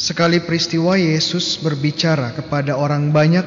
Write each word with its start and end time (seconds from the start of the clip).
Sekali 0.00 0.40
peristiwa 0.40 0.96
Yesus 0.96 1.60
berbicara 1.60 2.32
kepada 2.32 2.80
orang 2.80 3.12
banyak 3.12 3.44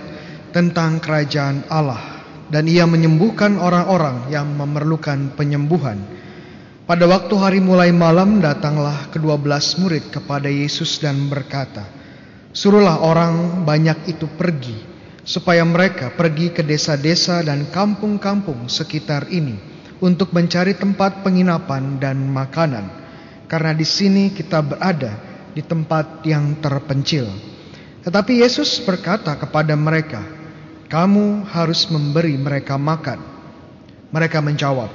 tentang 0.54 1.02
kerajaan 1.02 1.66
Allah 1.66 2.09
dan 2.50 2.66
ia 2.66 2.86
menyembuhkan 2.89 3.57
orang-orang 3.61 4.29
yang 4.34 4.49
memerlukan 4.57 5.38
penyembuhan. 5.38 6.02
Pada 6.89 7.05
waktu 7.05 7.35
hari 7.38 7.62
mulai 7.62 7.94
malam 7.94 8.41
datanglah 8.41 9.13
kedua 9.13 9.38
belas 9.38 9.77
murid 9.77 10.09
kepada 10.09 10.49
Yesus 10.49 10.98
dan 10.98 11.30
berkata, 11.30 11.85
Suruhlah 12.49 13.05
orang 13.05 13.62
banyak 13.62 14.09
itu 14.09 14.25
pergi, 14.25 14.73
supaya 15.22 15.62
mereka 15.62 16.09
pergi 16.09 16.49
ke 16.49 16.66
desa-desa 16.66 17.45
dan 17.45 17.70
kampung-kampung 17.70 18.66
sekitar 18.66 19.30
ini 19.30 19.53
untuk 20.02 20.34
mencari 20.34 20.73
tempat 20.73 21.22
penginapan 21.22 22.02
dan 22.02 22.25
makanan, 22.25 22.89
karena 23.45 23.77
di 23.77 23.86
sini 23.86 24.34
kita 24.34 24.66
berada 24.66 25.13
di 25.53 25.61
tempat 25.61 26.25
yang 26.25 26.58
terpencil. 26.58 27.30
Tetapi 28.02 28.41
Yesus 28.41 28.81
berkata 28.81 29.38
kepada 29.38 29.77
mereka, 29.77 30.38
"Kamu 30.89 31.45
harus 31.45 31.85
memberi 31.93 32.35
mereka 32.35 32.75
makan." 32.75 33.21
Mereka 34.09 34.41
menjawab, 34.41 34.89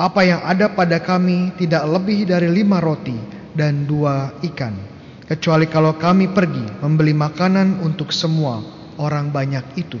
"Apa 0.00 0.24
yang 0.24 0.40
ada 0.42 0.72
pada 0.72 0.98
kami 0.98 1.54
tidak 1.60 1.84
lebih 1.86 2.24
dari 2.24 2.48
lima 2.48 2.80
roti 2.80 3.14
dan 3.52 3.84
dua 3.84 4.32
ikan." 4.42 4.96
kecuali 5.26 5.66
kalau 5.66 5.98
kami 5.98 6.30
pergi 6.30 6.62
membeli 6.80 7.10
makanan 7.10 7.82
untuk 7.82 8.14
semua 8.14 8.62
orang 8.96 9.28
banyak 9.34 9.66
itu. 9.76 9.98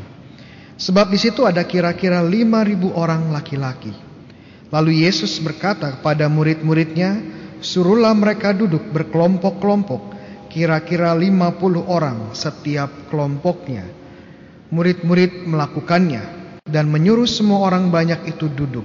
Sebab 0.78 1.10
di 1.10 1.18
situ 1.18 1.42
ada 1.42 1.66
kira-kira 1.66 2.22
lima 2.22 2.62
ribu 2.62 2.94
orang 2.94 3.34
laki-laki. 3.34 3.92
Lalu 4.70 5.02
Yesus 5.06 5.38
berkata 5.42 5.98
kepada 5.98 6.30
murid-muridnya, 6.30 7.22
suruhlah 7.58 8.14
mereka 8.14 8.54
duduk 8.54 8.92
berkelompok-kelompok, 8.94 10.14
kira-kira 10.50 11.14
lima 11.16 11.54
puluh 11.54 11.82
orang 11.86 12.34
setiap 12.36 13.10
kelompoknya. 13.10 14.05
Murid-murid 14.70 15.46
melakukannya 15.46 16.22
dan 16.66 16.90
menyuruh 16.90 17.30
semua 17.30 17.70
orang 17.70 17.90
banyak 17.94 18.34
itu 18.34 18.50
duduk. 18.50 18.84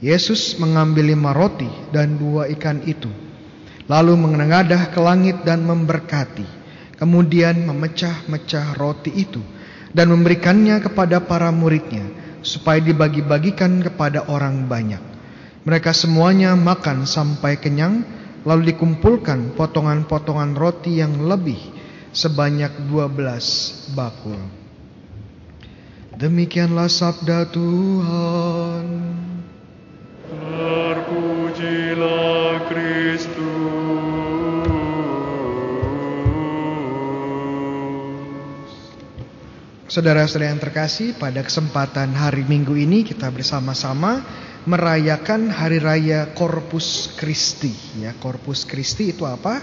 Yesus 0.00 0.56
mengambil 0.60 1.12
lima 1.12 1.36
roti 1.36 1.68
dan 1.92 2.16
dua 2.16 2.48
ikan 2.52 2.80
itu 2.84 3.08
lalu 3.84 4.16
menengadah 4.16 4.88
ke 4.92 5.00
langit 5.00 5.44
dan 5.44 5.64
memberkati, 5.64 6.46
kemudian 6.96 7.68
memecah-mecah 7.68 8.76
roti 8.80 9.12
itu 9.12 9.44
dan 9.92 10.08
memberikannya 10.08 10.80
kepada 10.80 11.20
para 11.20 11.52
muridnya 11.52 12.04
supaya 12.40 12.80
dibagi-bagikan 12.80 13.84
kepada 13.84 14.28
orang 14.28 14.64
banyak. 14.68 15.00
Mereka 15.64 15.96
semuanya 15.96 16.52
makan 16.56 17.08
sampai 17.08 17.56
kenyang, 17.56 18.04
lalu 18.44 18.72
dikumpulkan 18.72 19.56
potongan-potongan 19.56 20.52
roti 20.52 21.00
yang 21.00 21.24
lebih 21.24 21.56
sebanyak 22.12 22.84
12 22.88 23.96
bakul. 23.96 24.63
Demikianlah 26.14 26.86
sabda 26.86 27.50
Tuhan. 27.50 28.86
Terpujilah 30.30 31.90
Kristus. 32.70 33.42
Saudara-saudara 39.90 40.54
yang 40.54 40.62
terkasih, 40.62 41.18
pada 41.18 41.42
kesempatan 41.42 42.14
hari 42.14 42.46
Minggu 42.46 42.78
ini 42.78 43.02
kita 43.02 43.34
bersama-sama 43.34 44.22
merayakan 44.70 45.50
hari 45.50 45.82
raya 45.82 46.30
Corpus 46.30 47.10
Christi. 47.18 47.74
Ya, 47.98 48.14
Corpus 48.22 48.62
Christi 48.62 49.10
itu 49.10 49.26
apa? 49.26 49.58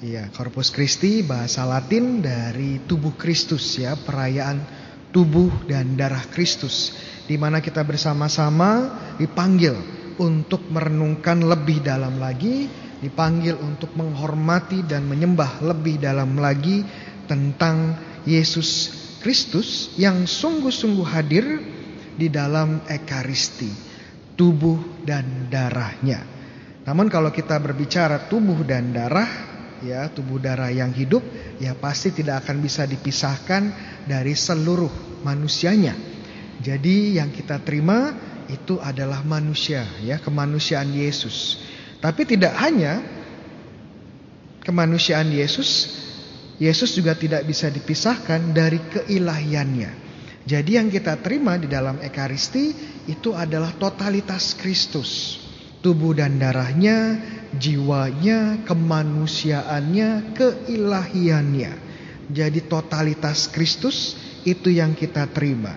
Ya, 0.00 0.32
Corpus 0.32 0.72
Christi 0.72 1.20
bahasa 1.20 1.68
Latin 1.68 2.24
dari 2.24 2.80
tubuh 2.88 3.12
Kristus 3.20 3.76
ya, 3.76 4.00
perayaan 4.00 4.83
tubuh 5.14 5.70
dan 5.70 5.94
darah 5.94 6.26
Kristus 6.34 6.90
di 7.24 7.38
mana 7.38 7.62
kita 7.62 7.86
bersama-sama 7.86 8.90
dipanggil 9.16 9.72
untuk 10.18 10.66
merenungkan 10.70 11.42
lebih 11.42 11.80
dalam 11.80 12.18
lagi, 12.18 12.66
dipanggil 12.98 13.54
untuk 13.62 13.94
menghormati 13.94 14.82
dan 14.84 15.06
menyembah 15.06 15.62
lebih 15.62 16.02
dalam 16.02 16.34
lagi 16.38 16.82
tentang 17.30 17.96
Yesus 18.26 18.92
Kristus 19.24 19.96
yang 19.96 20.28
sungguh-sungguh 20.28 21.06
hadir 21.08 21.46
di 22.14 22.28
dalam 22.28 22.84
ekaristi, 22.84 23.72
tubuh 24.36 25.02
dan 25.02 25.48
darahnya. 25.48 26.20
Namun 26.84 27.08
kalau 27.08 27.32
kita 27.32 27.56
berbicara 27.56 28.28
tubuh 28.28 28.60
dan 28.68 28.92
darah, 28.92 29.53
ya 29.82 30.06
tubuh 30.12 30.38
darah 30.38 30.70
yang 30.70 30.94
hidup, 30.94 31.24
ya 31.58 31.74
pasti 31.74 32.14
tidak 32.14 32.46
akan 32.46 32.62
bisa 32.62 32.86
dipisahkan 32.86 33.62
dari 34.06 34.36
seluruh 34.36 35.22
manusianya. 35.26 35.96
Jadi 36.62 37.18
yang 37.18 37.34
kita 37.34 37.58
terima 37.64 38.14
itu 38.46 38.78
adalah 38.78 39.24
manusia, 39.26 39.82
ya 40.04 40.20
kemanusiaan 40.22 40.92
Yesus. 40.92 41.58
Tapi 41.98 42.28
tidak 42.28 42.54
hanya 42.60 43.00
kemanusiaan 44.64 45.28
Yesus, 45.32 46.00
Yesus 46.60 46.94
juga 46.94 47.18
tidak 47.18 47.44
bisa 47.44 47.66
dipisahkan 47.68 48.54
dari 48.54 48.78
keilahiannya. 48.92 50.04
Jadi 50.44 50.76
yang 50.76 50.92
kita 50.92 51.20
terima 51.24 51.56
di 51.56 51.68
dalam 51.68 52.00
ekaristi 52.04 52.72
itu 53.08 53.32
adalah 53.32 53.72
totalitas 53.76 54.52
Kristus. 54.56 55.43
Tubuh 55.84 56.16
dan 56.16 56.40
darahnya, 56.40 57.20
jiwanya, 57.52 58.64
kemanusiaannya, 58.64 60.32
keilahiannya. 60.32 61.72
Jadi 62.32 62.64
totalitas 62.64 63.52
Kristus 63.52 64.16
itu 64.48 64.72
yang 64.72 64.96
kita 64.96 65.28
terima. 65.28 65.76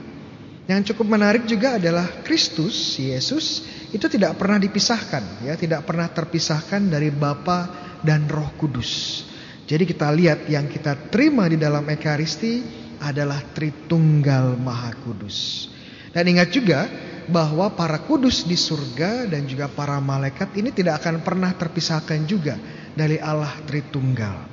Yang 0.67 0.95
cukup 0.95 1.19
menarik 1.19 1.43
juga 1.43 1.75
adalah 1.75 2.23
Kristus, 2.23 2.95
Yesus 2.99 3.63
itu 3.91 4.03
tidak 4.11 4.35
pernah 4.35 4.59
dipisahkan, 4.59 5.47
ya, 5.47 5.55
tidak 5.55 5.87
pernah 5.87 6.11
terpisahkan 6.11 6.87
dari 6.91 7.07
Bapa 7.07 7.71
dan 8.03 8.27
Roh 8.27 8.51
Kudus. 8.59 9.23
Jadi 9.67 9.83
kita 9.83 10.07
lihat 10.11 10.47
yang 10.47 10.71
kita 10.71 11.11
terima 11.11 11.47
di 11.51 11.59
dalam 11.59 11.83
ekaristi 11.87 12.63
adalah 13.03 13.43
Tritunggal 13.51 14.55
Maha 14.55 14.91
Kudus. 15.03 15.67
Dan 16.11 16.23
ingat 16.31 16.51
juga 16.51 16.87
bahwa 17.27 17.71
para 17.75 18.03
kudus 18.07 18.47
di 18.47 18.55
surga 18.55 19.27
dan 19.27 19.43
juga 19.47 19.67
para 19.67 19.99
malaikat 19.99 20.55
ini 20.55 20.71
tidak 20.71 21.03
akan 21.03 21.23
pernah 21.23 21.51
terpisahkan 21.55 22.23
juga 22.23 22.55
dari 22.95 23.19
Allah 23.19 23.51
Tritunggal. 23.67 24.47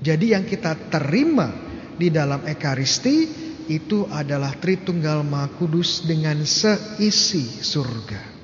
Jadi 0.00 0.32
yang 0.36 0.44
kita 0.44 0.90
terima 0.92 1.52
di 1.94 2.08
dalam 2.10 2.44
ekaristi 2.44 3.44
itu 3.68 4.04
adalah 4.08 4.52
Tritunggal 4.56 5.24
Maha 5.24 5.48
Kudus 5.56 6.04
dengan 6.04 6.44
seisi 6.44 7.44
surga. 7.64 8.34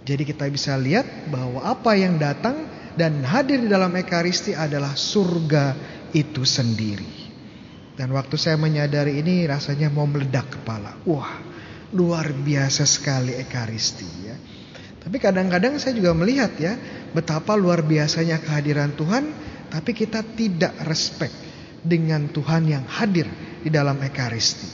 Jadi 0.00 0.22
kita 0.24 0.48
bisa 0.48 0.74
lihat 0.80 1.28
bahwa 1.28 1.60
apa 1.60 1.92
yang 1.92 2.16
datang 2.16 2.66
dan 2.96 3.22
hadir 3.22 3.62
di 3.62 3.68
dalam 3.70 3.92
Ekaristi 3.94 4.56
adalah 4.56 4.96
surga 4.96 5.76
itu 6.10 6.42
sendiri. 6.42 7.30
Dan 7.94 8.16
waktu 8.16 8.34
saya 8.40 8.56
menyadari 8.56 9.20
ini 9.20 9.44
rasanya 9.44 9.92
mau 9.92 10.08
meledak 10.08 10.56
kepala. 10.56 10.96
Wah, 11.04 11.36
luar 11.94 12.30
biasa 12.30 12.86
sekali 12.86 13.34
Ekaristi 13.34 14.08
ya. 14.26 14.36
Tapi 15.00 15.16
kadang-kadang 15.16 15.80
saya 15.80 15.96
juga 15.96 16.12
melihat 16.12 16.52
ya 16.60 16.76
betapa 17.16 17.56
luar 17.56 17.80
biasanya 17.80 18.36
kehadiran 18.44 18.92
Tuhan, 18.92 19.32
tapi 19.72 19.96
kita 19.96 20.20
tidak 20.36 20.76
respect 20.84 21.32
dengan 21.80 22.28
Tuhan 22.28 22.68
yang 22.68 22.84
hadir 22.84 23.24
di 23.64 23.72
dalam 23.72 23.96
ekaristi. 24.04 24.68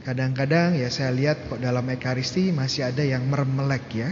Kadang-kadang 0.00 0.80
ya 0.80 0.88
saya 0.88 1.12
lihat 1.12 1.52
kok 1.52 1.60
dalam 1.60 1.84
ekaristi 1.92 2.48
masih 2.56 2.88
ada 2.88 3.04
yang 3.04 3.28
mermelek 3.28 3.84
ya. 3.92 4.10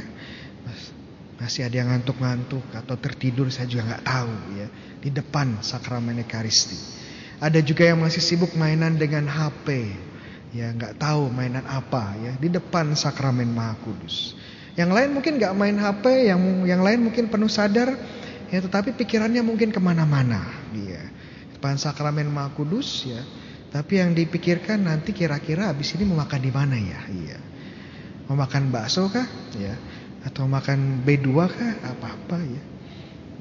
Masih 1.40 1.64
ada 1.64 1.80
yang 1.80 1.88
ngantuk-ngantuk 1.94 2.66
atau 2.74 2.98
tertidur 2.98 3.48
saya 3.48 3.70
juga 3.70 3.94
nggak 3.94 4.04
tahu 4.04 4.34
ya 4.58 4.66
di 5.00 5.08
depan 5.14 5.64
sakramen 5.64 6.20
ekaristi. 6.20 6.76
Ada 7.38 7.62
juga 7.62 7.86
yang 7.88 8.02
masih 8.02 8.20
sibuk 8.20 8.52
mainan 8.58 8.98
dengan 8.98 9.24
HP. 9.24 9.96
Ya 10.56 10.72
nggak 10.72 10.96
tahu 10.96 11.28
mainan 11.28 11.64
apa 11.68 12.16
ya 12.16 12.32
di 12.40 12.48
depan 12.48 12.96
sakramen 12.96 13.52
Maha 13.52 13.76
Kudus. 13.84 14.32
Yang 14.78 14.90
lain 14.94 15.10
mungkin 15.12 15.32
nggak 15.36 15.54
main 15.58 15.76
HP, 15.76 16.04
yang 16.30 16.40
yang 16.64 16.80
lain 16.80 17.04
mungkin 17.04 17.28
penuh 17.28 17.50
sadar 17.50 17.92
ya 18.48 18.58
tetapi 18.64 18.96
pikirannya 18.96 19.44
mungkin 19.44 19.68
ke 19.68 19.80
mana-mana 19.82 20.40
dia. 20.72 21.04
Depan 21.52 21.76
sakramen 21.76 22.32
Maha 22.32 22.54
Kudus 22.56 23.04
ya. 23.04 23.20
Tapi 23.68 24.00
yang 24.00 24.16
dipikirkan 24.16 24.88
nanti 24.88 25.12
kira-kira 25.12 25.68
habis 25.68 25.92
ini 25.92 26.08
mau 26.08 26.24
makan 26.24 26.40
di 26.40 26.48
mana 26.48 26.76
ya? 26.80 27.00
Iya. 27.12 27.38
Mau 28.24 28.40
makan 28.40 28.72
bakso 28.72 29.12
kah? 29.12 29.28
Ya. 29.60 29.76
Atau 30.24 30.48
makan 30.48 31.04
B2 31.04 31.28
kah? 31.36 31.72
Apa-apa 31.84 32.40
ya. 32.40 32.62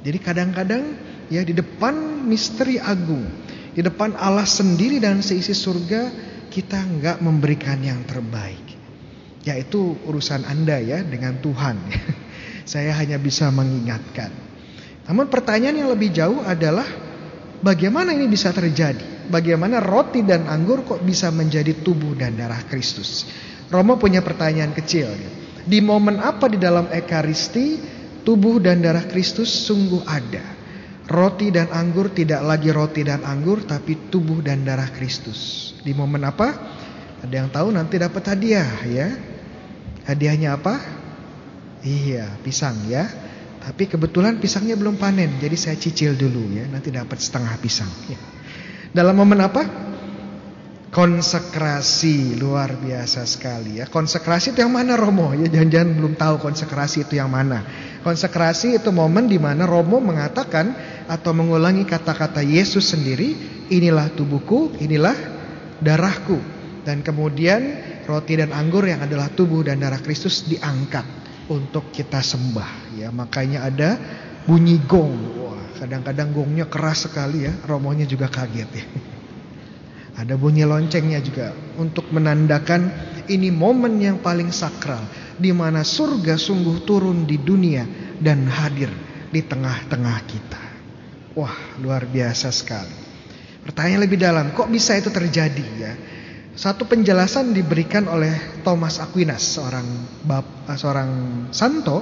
Jadi 0.03 0.17
kadang-kadang 0.19 0.83
ya 1.31 1.47
di 1.47 1.55
depan 1.55 2.27
misteri 2.27 2.75
agung, 2.75 3.23
di 3.71 3.79
depan 3.79 4.19
Allah 4.19 4.43
sendiri 4.43 4.99
dan 4.99 5.23
seisi 5.23 5.55
surga 5.55 6.11
kita 6.57 6.81
nggak 6.81 7.17
memberikan 7.21 7.77
yang 7.85 8.01
terbaik. 8.09 8.65
Yaitu 9.45 9.93
urusan 10.09 10.41
Anda 10.41 10.81
ya 10.81 11.05
dengan 11.05 11.37
Tuhan. 11.37 11.77
Saya 12.73 12.97
hanya 12.97 13.21
bisa 13.21 13.53
mengingatkan. 13.53 14.33
Namun 15.05 15.29
pertanyaan 15.29 15.85
yang 15.85 15.93
lebih 15.93 16.09
jauh 16.09 16.41
adalah 16.41 16.89
bagaimana 17.61 18.09
ini 18.09 18.25
bisa 18.25 18.49
terjadi? 18.49 19.29
Bagaimana 19.29 19.77
roti 19.85 20.25
dan 20.25 20.49
anggur 20.49 20.81
kok 20.81 21.05
bisa 21.05 21.29
menjadi 21.29 21.77
tubuh 21.85 22.17
dan 22.17 22.33
darah 22.33 22.65
Kristus? 22.65 23.29
Romo 23.69 24.01
punya 24.01 24.25
pertanyaan 24.25 24.73
kecil. 24.73 25.13
Di 25.61 25.77
momen 25.77 26.17
apa 26.17 26.49
di 26.49 26.57
dalam 26.57 26.89
Ekaristi 26.89 27.77
tubuh 28.25 28.57
dan 28.57 28.81
darah 28.81 29.05
Kristus 29.05 29.53
sungguh 29.69 30.01
ada? 30.09 30.56
Roti 31.07 31.55
dan 31.55 31.71
anggur 31.71 32.11
tidak 32.11 32.43
lagi 32.43 32.67
roti 32.67 33.07
dan 33.07 33.23
anggur 33.23 33.63
tapi 33.63 34.11
tubuh 34.11 34.43
dan 34.43 34.67
darah 34.67 34.91
Kristus. 34.91 35.71
Di 35.79 35.95
momen 35.95 36.27
apa? 36.27 36.51
Ada 37.23 37.31
yang 37.31 37.49
tahu 37.49 37.71
nanti 37.71 37.95
dapat 37.95 38.27
hadiah 38.27 38.67
ya. 38.83 39.07
Hadiahnya 40.03 40.59
apa? 40.59 40.75
Iya, 41.79 42.27
pisang 42.43 42.91
ya. 42.91 43.07
Tapi 43.63 43.87
kebetulan 43.87 44.39
pisangnya 44.39 44.75
belum 44.75 44.99
panen, 44.99 45.39
jadi 45.39 45.55
saya 45.55 45.75
cicil 45.79 46.19
dulu 46.19 46.59
ya. 46.59 46.67
Nanti 46.67 46.91
dapat 46.91 47.19
setengah 47.19 47.55
pisang. 47.59 47.91
Ya. 48.11 48.19
Dalam 48.91 49.15
momen 49.15 49.39
apa? 49.39 49.86
Konsekrasi 50.87 52.39
luar 52.39 52.79
biasa 52.79 53.27
sekali 53.27 53.83
ya. 53.83 53.91
Konsekrasi 53.91 54.55
itu 54.55 54.63
yang 54.63 54.71
mana 54.71 54.95
Romo? 54.95 55.35
Ya 55.35 55.51
jangan-jangan 55.51 55.89
belum 55.99 56.13
tahu 56.15 56.35
konsekrasi 56.39 57.03
itu 57.03 57.19
yang 57.19 57.27
mana. 57.27 57.67
Konsekrasi 58.07 58.79
itu 58.79 58.89
momen 58.95 59.27
di 59.27 59.35
mana 59.35 59.67
Romo 59.67 59.99
mengatakan 59.99 60.71
atau 61.11 61.35
mengulangi 61.35 61.83
kata-kata 61.83 62.39
Yesus 62.39 62.95
sendiri, 62.95 63.35
inilah 63.67 64.15
tubuhku, 64.15 64.79
inilah 64.79 65.15
darahku. 65.83 66.39
Dan 66.87 67.03
kemudian 67.03 67.83
roti 68.07 68.39
dan 68.39 68.55
anggur 68.55 68.87
yang 68.87 69.03
adalah 69.03 69.27
tubuh 69.27 69.67
dan 69.67 69.83
darah 69.83 69.99
Kristus 69.99 70.47
diangkat 70.47 71.03
untuk 71.51 71.91
kita 71.91 72.23
sembah 72.23 72.95
ya. 72.95 73.11
Makanya 73.11 73.67
ada 73.67 73.99
bunyi 74.47 74.79
gong. 74.87 75.15
Wah, 75.35 75.67
kadang-kadang 75.83 76.31
gongnya 76.31 76.71
keras 76.71 77.11
sekali 77.11 77.43
ya. 77.43 77.51
Romonya 77.67 78.07
juga 78.07 78.31
kaget 78.31 78.71
ya. 78.71 78.85
Ada 80.17 80.33
bunyi 80.33 80.65
loncengnya 80.65 81.21
juga 81.21 81.53
untuk 81.77 82.09
menandakan 82.09 82.89
ini 83.29 83.53
momen 83.53 84.01
yang 84.01 84.17
paling 84.17 84.49
sakral 84.49 85.05
di 85.37 85.53
mana 85.53 85.85
surga 85.85 86.33
sungguh 86.41 86.81
turun 86.89 87.29
di 87.29 87.37
dunia 87.37 87.85
dan 88.17 88.49
hadir 88.49 88.89
di 89.29 89.45
tengah-tengah 89.45 90.17
kita. 90.25 90.63
Wah, 91.37 91.77
luar 91.77 92.09
biasa 92.09 92.49
sekali. 92.49 92.97
Pertanyaan 93.61 94.09
lebih 94.09 94.17
dalam, 94.17 94.57
kok 94.57 94.73
bisa 94.73 94.97
itu 94.97 95.13
terjadi 95.13 95.67
ya? 95.77 95.93
Satu 96.57 96.89
penjelasan 96.89 97.53
diberikan 97.53 98.09
oleh 98.09 98.65
Thomas 98.65 98.97
Aquinas, 98.97 99.45
seorang 99.45 99.85
bab, 100.25 100.65
seorang 100.73 101.11
santo, 101.53 102.01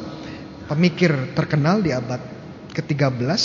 pemikir 0.72 1.36
terkenal 1.36 1.84
di 1.84 1.92
abad 1.92 2.24
ke-13. 2.72 3.42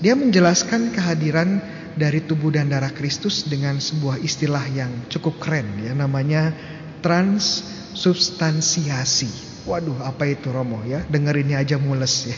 Dia 0.00 0.16
menjelaskan 0.16 0.96
kehadiran 0.96 1.60
dari 1.96 2.20
tubuh 2.22 2.52
dan 2.52 2.68
darah 2.68 2.92
Kristus 2.92 3.48
dengan 3.48 3.80
sebuah 3.80 4.20
istilah 4.20 4.68
yang 4.68 5.08
cukup 5.08 5.40
keren 5.40 5.80
ya 5.80 5.96
namanya 5.96 6.52
transubstansiasi. 7.00 9.32
Waduh, 9.66 9.98
apa 10.04 10.28
itu 10.30 10.52
Romo 10.52 10.84
ya? 10.86 11.02
Dengerinnya 11.08 11.58
aja 11.58 11.74
mules 11.80 12.26
ya. 12.30 12.36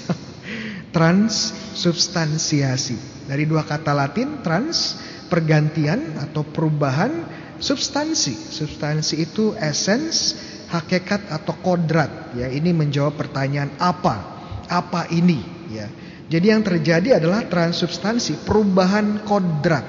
transubstansiasi. 0.96 2.96
Dari 3.28 3.44
dua 3.44 3.68
kata 3.68 3.92
Latin 3.92 4.40
trans 4.40 4.96
pergantian 5.28 6.16
atau 6.16 6.40
perubahan 6.46 7.28
substansi. 7.60 8.32
Substansi 8.32 9.20
itu 9.20 9.52
essence, 9.60 10.40
hakikat 10.72 11.28
atau 11.28 11.52
kodrat 11.60 12.32
ya. 12.32 12.48
Ini 12.48 12.72
menjawab 12.72 13.20
pertanyaan 13.20 13.76
apa? 13.76 14.40
Apa 14.68 15.08
ini 15.12 15.40
ya? 15.68 15.88
Jadi 16.28 16.46
yang 16.52 16.60
terjadi 16.60 17.16
adalah 17.16 17.48
transubstansi, 17.48 18.44
perubahan 18.44 19.24
kodrat. 19.24 19.86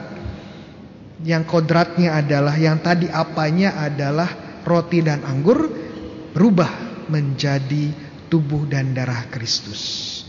Yang 1.19 1.43
kodratnya 1.51 2.15
adalah 2.15 2.55
yang 2.55 2.79
tadi 2.79 3.11
apanya 3.11 3.75
adalah 3.75 4.63
roti 4.63 5.03
dan 5.03 5.19
anggur 5.27 5.67
berubah 6.31 7.03
menjadi 7.11 7.91
tubuh 8.31 8.63
dan 8.71 8.95
darah 8.95 9.27
Kristus. 9.27 10.23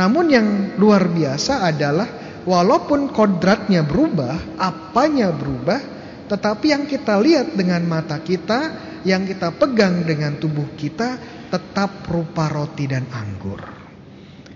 Namun 0.00 0.32
yang 0.32 0.48
luar 0.80 1.12
biasa 1.12 1.68
adalah 1.68 2.08
walaupun 2.48 3.12
kodratnya 3.12 3.84
berubah, 3.84 4.56
apanya 4.56 5.28
berubah, 5.28 5.80
tetapi 6.24 6.72
yang 6.72 6.88
kita 6.88 7.20
lihat 7.20 7.52
dengan 7.52 7.84
mata 7.84 8.16
kita, 8.24 8.60
yang 9.04 9.28
kita 9.28 9.52
pegang 9.52 10.08
dengan 10.08 10.40
tubuh 10.40 10.72
kita 10.72 11.20
tetap 11.52 12.08
rupa 12.08 12.48
roti 12.48 12.88
dan 12.88 13.04
anggur. 13.12 13.79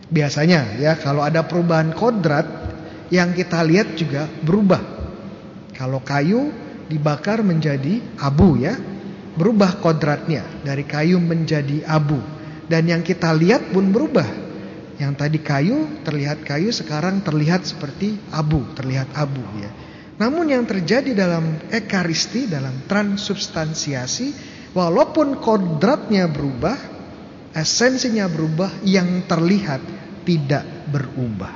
Biasanya 0.08 0.76
ya 0.80 0.96
kalau 1.00 1.24
ada 1.24 1.44
perubahan 1.44 1.96
kodrat 1.96 2.44
yang 3.08 3.32
kita 3.32 3.64
lihat 3.64 3.96
juga 3.96 4.28
berubah. 4.28 4.80
Kalau 5.74 6.00
kayu 6.04 6.52
dibakar 6.86 7.42
menjadi 7.42 8.00
abu 8.20 8.60
ya, 8.60 8.76
berubah 9.34 9.82
kodratnya 9.82 10.44
dari 10.62 10.86
kayu 10.86 11.18
menjadi 11.18 11.82
abu. 11.88 12.20
Dan 12.64 12.88
yang 12.88 13.02
kita 13.04 13.32
lihat 13.36 13.74
pun 13.74 13.92
berubah. 13.92 14.44
Yang 14.94 15.12
tadi 15.18 15.38
kayu 15.42 15.78
terlihat 16.06 16.46
kayu 16.46 16.70
sekarang 16.70 17.20
terlihat 17.26 17.66
seperti 17.66 18.14
abu, 18.30 18.62
terlihat 18.78 19.10
abu 19.18 19.42
ya. 19.58 19.70
Namun 20.14 20.46
yang 20.46 20.62
terjadi 20.62 21.10
dalam 21.10 21.58
ekaristi, 21.74 22.46
dalam 22.46 22.86
transubstansiasi, 22.86 24.30
walaupun 24.70 25.42
kodratnya 25.42 26.30
berubah, 26.30 26.93
esensinya 27.54 28.26
berubah, 28.26 28.82
yang 28.82 29.24
terlihat 29.30 29.80
tidak 30.26 30.66
berubah. 30.90 31.54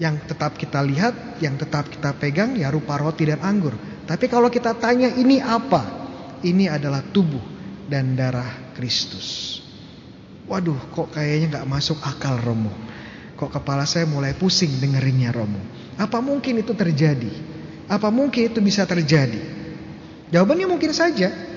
Yang 0.00 0.26
tetap 0.26 0.58
kita 0.58 0.82
lihat, 0.82 1.38
yang 1.38 1.54
tetap 1.54 1.86
kita 1.86 2.10
pegang 2.18 2.58
ya 2.58 2.72
rupa 2.72 2.98
roti 2.98 3.30
dan 3.30 3.38
anggur. 3.44 3.76
Tapi 4.08 4.26
kalau 4.26 4.50
kita 4.50 4.74
tanya 4.74 5.12
ini 5.14 5.38
apa? 5.38 6.02
Ini 6.42 6.66
adalah 6.72 7.00
tubuh 7.00 7.40
dan 7.86 8.18
darah 8.18 8.74
Kristus. 8.74 9.60
Waduh, 10.44 10.76
kok 10.92 11.14
kayaknya 11.14 11.56
nggak 11.56 11.68
masuk 11.70 12.02
akal 12.04 12.36
Romo. 12.36 12.72
Kok 13.38 13.50
kepala 13.60 13.88
saya 13.88 14.04
mulai 14.04 14.36
pusing 14.36 14.76
dengerinnya 14.82 15.32
Romo. 15.32 15.62
Apa 15.96 16.20
mungkin 16.20 16.60
itu 16.60 16.76
terjadi? 16.76 17.32
Apa 17.88 18.12
mungkin 18.12 18.52
itu 18.52 18.60
bisa 18.60 18.84
terjadi? 18.84 19.40
Jawabannya 20.32 20.66
mungkin 20.68 20.92
saja. 20.92 21.53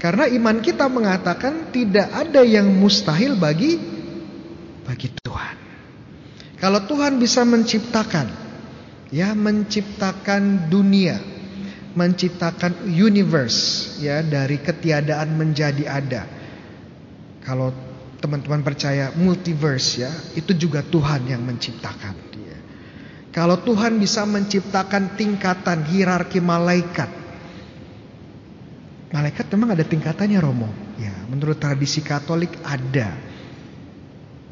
Karena 0.00 0.24
iman 0.24 0.64
kita 0.64 0.88
mengatakan 0.88 1.68
tidak 1.68 2.08
ada 2.08 2.40
yang 2.40 2.72
mustahil 2.72 3.36
bagi 3.36 3.76
bagi 4.88 5.12
Tuhan. 5.12 5.56
Kalau 6.56 6.80
Tuhan 6.88 7.20
bisa 7.20 7.44
menciptakan, 7.44 8.26
ya 9.12 9.36
menciptakan 9.36 10.72
dunia, 10.72 11.20
menciptakan 11.92 12.88
universe, 12.88 13.96
ya 14.00 14.24
dari 14.24 14.56
ketiadaan 14.56 15.36
menjadi 15.36 15.84
ada. 15.84 16.22
Kalau 17.44 17.68
teman-teman 18.24 18.64
percaya 18.64 19.12
multiverse 19.12 19.88
ya, 20.00 20.12
itu 20.32 20.56
juga 20.56 20.80
Tuhan 20.80 21.28
yang 21.28 21.44
menciptakan. 21.44 22.30
Kalau 23.30 23.62
Tuhan 23.62 24.02
bisa 24.02 24.26
menciptakan 24.26 25.14
tingkatan 25.14 25.86
hierarki 25.86 26.42
malaikat, 26.42 27.06
malaikat 29.10 29.46
memang 29.54 29.74
ada 29.74 29.84
tingkatannya 29.84 30.38
Romo. 30.38 30.70
Ya, 30.98 31.14
menurut 31.26 31.58
tradisi 31.58 32.02
Katolik 32.02 32.54
ada. 32.62 33.14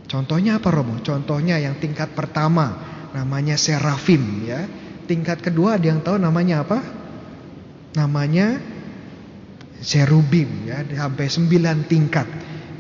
Contohnya 0.09 0.59
apa 0.59 0.69
Romo? 0.71 0.99
Contohnya 1.01 1.59
yang 1.63 1.79
tingkat 1.79 2.13
pertama 2.13 2.75
namanya 3.15 3.55
serafim 3.55 4.45
ya. 4.45 4.67
Tingkat 5.09 5.41
kedua 5.41 5.81
ada 5.81 5.87
yang 5.89 6.05
tahu 6.05 6.21
namanya 6.21 6.69
apa? 6.69 6.79
Namanya 7.97 8.61
serubim 9.81 10.69
ya, 10.69 10.85
sampai 10.85 11.27
sembilan 11.31 11.89
tingkat. 11.89 12.29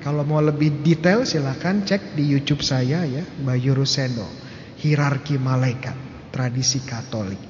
Kalau 0.05 0.23
mau 0.23 0.39
lebih 0.39 0.85
detail 0.85 1.25
silahkan 1.25 1.83
cek 1.83 2.15
di 2.15 2.29
YouTube 2.29 2.61
saya 2.61 3.03
ya, 3.09 3.25
Bayu 3.43 3.75
Ruseno. 3.75 4.29
Hierarki 4.79 5.41
malaikat, 5.41 6.31
tradisi 6.31 6.85
Katolik. 6.87 7.41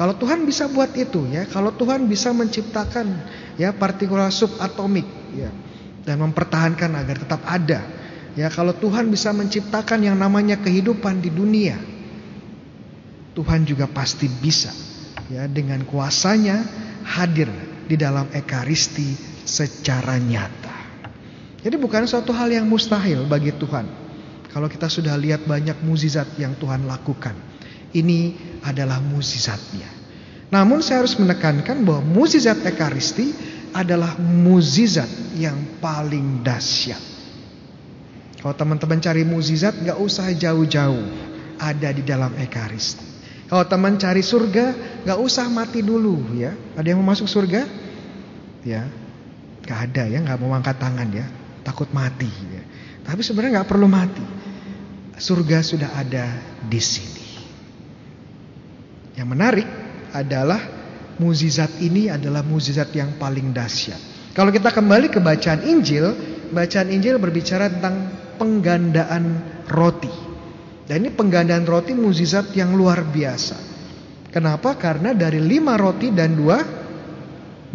Kalau 0.00 0.16
Tuhan 0.16 0.48
bisa 0.48 0.64
buat 0.72 0.96
itu 0.96 1.28
ya, 1.28 1.44
kalau 1.44 1.76
Tuhan 1.76 2.08
bisa 2.08 2.32
menciptakan 2.32 3.20
ya 3.60 3.76
partikular 3.76 4.32
subatomik 4.32 5.04
ya 5.36 5.52
dan 6.08 6.24
mempertahankan 6.24 6.96
agar 6.96 7.20
tetap 7.20 7.44
ada 7.44 8.00
Ya 8.38 8.46
kalau 8.46 8.70
Tuhan 8.70 9.10
bisa 9.10 9.34
menciptakan 9.34 10.06
yang 10.06 10.14
namanya 10.14 10.54
kehidupan 10.62 11.18
di 11.18 11.34
dunia, 11.34 11.74
Tuhan 13.34 13.66
juga 13.66 13.90
pasti 13.90 14.30
bisa 14.30 14.70
ya 15.26 15.50
dengan 15.50 15.82
kuasanya 15.82 16.62
hadir 17.02 17.50
di 17.90 17.98
dalam 17.98 18.30
ekaristi 18.30 19.18
secara 19.42 20.14
nyata. 20.22 20.78
Jadi 21.60 21.74
bukan 21.74 22.06
suatu 22.06 22.30
hal 22.30 22.54
yang 22.54 22.70
mustahil 22.70 23.26
bagi 23.26 23.50
Tuhan. 23.50 23.86
Kalau 24.50 24.70
kita 24.70 24.86
sudah 24.86 25.18
lihat 25.18 25.46
banyak 25.46 25.82
mukjizat 25.82 26.38
yang 26.38 26.54
Tuhan 26.58 26.86
lakukan. 26.86 27.34
Ini 27.90 28.20
adalah 28.62 29.02
mukjizatnya. 29.02 29.90
Namun 30.50 30.82
saya 30.82 31.02
harus 31.02 31.14
menekankan 31.18 31.82
bahwa 31.86 32.02
mukjizat 32.02 32.62
Ekaristi 32.66 33.30
adalah 33.70 34.18
mukjizat 34.18 35.38
yang 35.38 35.78
paling 35.78 36.42
dahsyat. 36.42 36.98
Kalau 38.40 38.54
teman-teman 38.56 38.98
cari 38.98 39.22
mukjizat 39.22 39.78
nggak 39.78 39.98
usah 40.00 40.32
jauh-jauh, 40.34 41.06
ada 41.60 41.88
di 41.94 42.02
dalam 42.02 42.34
Ekaristi. 42.34 43.06
Kalau 43.50 43.66
teman 43.66 43.98
cari 43.98 44.22
surga, 44.22 44.66
nggak 45.02 45.18
usah 45.18 45.50
mati 45.50 45.82
dulu 45.82 46.38
ya. 46.38 46.54
Ada 46.78 46.94
yang 46.94 47.02
mau 47.02 47.10
masuk 47.10 47.26
surga? 47.26 47.66
Ya, 48.62 48.86
nggak 49.66 49.78
ada 49.90 50.02
ya, 50.06 50.18
nggak 50.22 50.38
mau 50.38 50.54
angkat 50.54 50.78
tangan 50.78 51.10
ya, 51.10 51.26
takut 51.66 51.90
mati. 51.90 52.30
Ya. 52.30 52.62
Tapi 53.02 53.20
sebenarnya 53.26 53.60
nggak 53.60 53.70
perlu 53.70 53.90
mati. 53.90 54.22
Surga 55.20 55.60
sudah 55.60 55.90
ada 56.00 56.32
di 56.64 56.80
sini. 56.80 57.19
Yang 59.20 59.28
menarik 59.36 59.68
adalah 60.16 60.60
mukjizat 61.20 61.76
ini 61.84 62.08
adalah 62.08 62.40
mukjizat 62.40 62.88
yang 62.96 63.20
paling 63.20 63.52
dahsyat. 63.52 64.32
Kalau 64.32 64.48
kita 64.48 64.72
kembali 64.72 65.12
ke 65.12 65.20
bacaan 65.20 65.60
Injil, 65.68 66.16
bacaan 66.48 66.88
Injil 66.88 67.20
berbicara 67.20 67.68
tentang 67.68 68.08
penggandaan 68.40 69.24
roti. 69.68 70.08
Dan 70.88 71.04
ini 71.04 71.12
penggandaan 71.12 71.68
roti 71.68 71.92
mukjizat 71.92 72.56
yang 72.56 72.72
luar 72.72 73.04
biasa. 73.04 73.60
Kenapa? 74.32 74.80
Karena 74.80 75.12
dari 75.12 75.36
lima 75.36 75.76
roti 75.76 76.08
dan 76.16 76.32
dua 76.32 76.56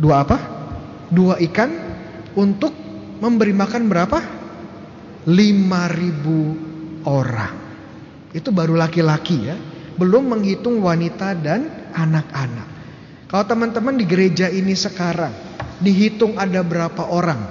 dua 0.01 0.25
apa? 0.25 0.37
Dua 1.13 1.37
ikan 1.45 1.69
untuk 2.33 2.73
memberi 3.21 3.53
makan 3.53 3.85
berapa? 3.85 4.19
Lima 5.29 5.85
ribu 5.93 6.57
orang. 7.05 7.53
Itu 8.33 8.49
baru 8.49 8.73
laki-laki 8.73 9.37
ya. 9.45 9.74
Belum 9.95 10.27
menghitung 10.27 10.83
wanita 10.83 11.31
dan 11.35 11.91
anak-anak. 11.95 12.67
Kalau 13.31 13.45
teman-teman 13.47 13.95
di 13.95 14.05
gereja 14.05 14.51
ini 14.51 14.75
sekarang 14.75 15.31
dihitung 15.79 16.35
ada 16.35 16.61
berapa 16.61 17.09
orang? 17.09 17.41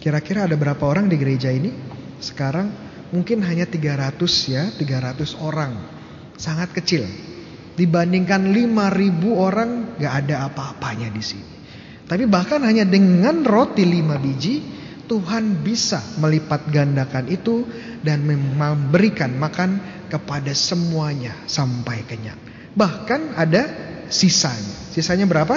Kira-kira 0.00 0.48
ada 0.48 0.56
berapa 0.56 0.80
orang 0.86 1.08
di 1.12 1.16
gereja 1.20 1.52
ini? 1.52 1.72
Sekarang 2.20 2.72
mungkin 3.12 3.44
hanya 3.44 3.68
300 3.68 4.16
ya, 4.48 4.68
300 4.72 5.36
orang. 5.44 5.72
Sangat 6.36 6.72
kecil. 6.72 7.04
Dibandingkan 7.76 8.48
5000 8.48 9.36
orang 9.36 9.70
gak 10.00 10.14
ada 10.24 10.48
apa-apanya 10.48 11.12
di 11.12 11.20
sini. 11.20 11.56
Tapi 12.06 12.24
bahkan 12.24 12.62
hanya 12.64 12.86
dengan 12.86 13.44
roti 13.44 13.82
5 13.82 14.24
biji 14.24 14.54
Tuhan 15.06 15.62
bisa 15.62 16.02
melipat 16.18 16.66
gandakan 16.70 17.30
itu 17.30 17.62
dan 18.02 18.26
memberikan 18.26 19.38
makan 19.38 19.95
kepada 20.06 20.52
semuanya 20.54 21.34
sampai 21.50 22.02
kenyang. 22.06 22.38
Bahkan 22.76 23.34
ada 23.34 23.62
sisanya. 24.12 24.92
Sisanya 24.92 25.26
berapa? 25.26 25.56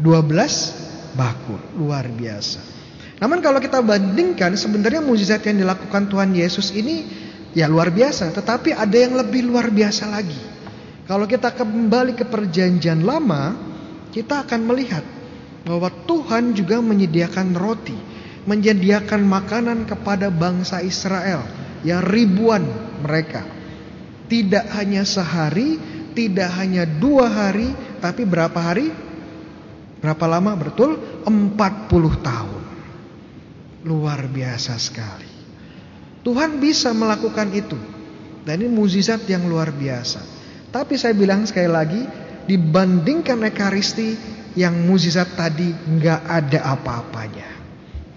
12 0.00 1.16
bakul. 1.16 1.60
Luar 1.78 2.06
biasa. 2.10 2.60
Namun 3.22 3.38
kalau 3.40 3.62
kita 3.62 3.78
bandingkan 3.80 4.58
sebenarnya 4.58 5.00
mujizat 5.00 5.40
yang 5.46 5.62
dilakukan 5.62 6.10
Tuhan 6.10 6.34
Yesus 6.34 6.74
ini 6.74 7.06
ya 7.54 7.70
luar 7.70 7.94
biasa, 7.94 8.34
tetapi 8.34 8.74
ada 8.74 8.96
yang 8.98 9.14
lebih 9.14 9.46
luar 9.46 9.70
biasa 9.70 10.10
lagi. 10.10 10.36
Kalau 11.06 11.28
kita 11.30 11.54
kembali 11.54 12.18
ke 12.18 12.26
perjanjian 12.26 13.06
lama, 13.06 13.54
kita 14.10 14.42
akan 14.44 14.60
melihat 14.66 15.04
bahwa 15.64 15.88
Tuhan 16.04 16.52
juga 16.52 16.82
menyediakan 16.82 17.56
roti, 17.56 17.96
menyediakan 18.44 19.22
makanan 19.24 19.88
kepada 19.88 20.28
bangsa 20.28 20.82
Israel, 20.84 21.46
ya 21.86 22.02
ribuan 22.02 22.66
mereka. 23.00 23.42
Tidak 24.28 24.70
hanya 24.76 25.02
sehari, 25.04 25.76
tidak 26.14 26.50
hanya 26.58 26.86
dua 26.86 27.26
hari, 27.28 27.74
tapi 27.98 28.22
berapa 28.22 28.56
hari? 28.56 28.88
Berapa 30.04 30.24
lama? 30.28 30.52
Betul? 30.54 31.00
40 31.24 31.48
tahun. 32.20 32.62
Luar 33.88 34.20
biasa 34.28 34.76
sekali. 34.76 35.32
Tuhan 36.24 36.60
bisa 36.60 36.92
melakukan 36.92 37.52
itu. 37.52 37.76
Dan 38.44 38.60
ini 38.60 38.68
mukjizat 38.72 39.24
yang 39.28 39.48
luar 39.48 39.72
biasa. 39.72 40.20
Tapi 40.68 41.00
saya 41.00 41.16
bilang 41.16 41.48
sekali 41.48 41.68
lagi, 41.68 42.02
dibandingkan 42.44 43.40
Ekaristi 43.48 44.16
yang 44.52 44.84
mukjizat 44.84 45.32
tadi 45.36 45.72
nggak 45.72 46.20
ada 46.28 46.60
apa-apanya. 46.76 47.48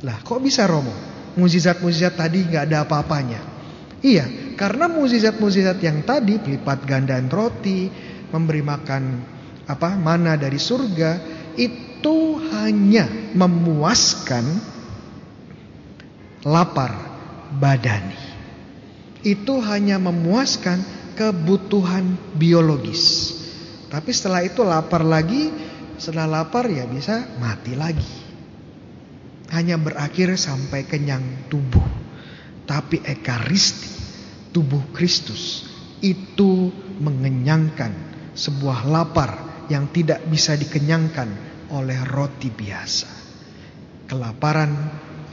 Lah, 0.03 0.19
kok 0.21 0.43
bisa 0.43 0.67
Romo? 0.67 0.91
Mukjizat-mukjizat 1.39 2.19
tadi 2.19 2.43
nggak 2.45 2.63
ada 2.67 2.83
apa-apanya. 2.83 3.56
Iya, 3.97 4.53
karena 4.53 4.85
mukjizat-mukjizat 4.85 5.81
yang 5.81 6.05
tadi 6.05 6.37
pelipat 6.37 6.85
gandaan 6.85 7.33
roti, 7.33 7.89
memberi 8.29 8.61
makan 8.61 9.03
apa 9.67 9.97
mana 9.97 10.37
dari 10.37 10.61
surga 10.61 11.17
itu 11.57 12.37
hanya 12.53 13.09
memuaskan 13.33 14.45
lapar 16.45 16.93
badani. 17.57 18.21
Itu 19.25 19.59
hanya 19.65 19.97
memuaskan 19.97 20.85
kebutuhan 21.17 22.37
biologis. 22.37 23.33
Tapi 23.89 24.13
setelah 24.13 24.45
itu 24.45 24.61
lapar 24.61 25.01
lagi, 25.01 25.49
setelah 25.97 26.43
lapar 26.45 26.69
ya 26.69 26.85
bisa 26.85 27.25
mati 27.41 27.73
lagi. 27.73 28.13
Hanya 29.49 29.81
berakhir 29.81 30.37
sampai 30.37 30.85
kenyang 30.85 31.49
tubuh. 31.49 31.96
Tapi 32.67 32.99
ekaristi, 32.99 33.89
tubuh 34.51 34.91
Kristus 34.91 35.63
itu 36.03 36.69
mengenyangkan 36.99 37.91
sebuah 38.35 38.85
lapar 38.85 39.31
yang 39.71 39.89
tidak 39.89 40.21
bisa 40.27 40.53
dikenyangkan 40.53 41.29
oleh 41.71 41.99
roti 42.07 42.51
biasa. 42.51 43.09
Kelaparan 44.07 44.71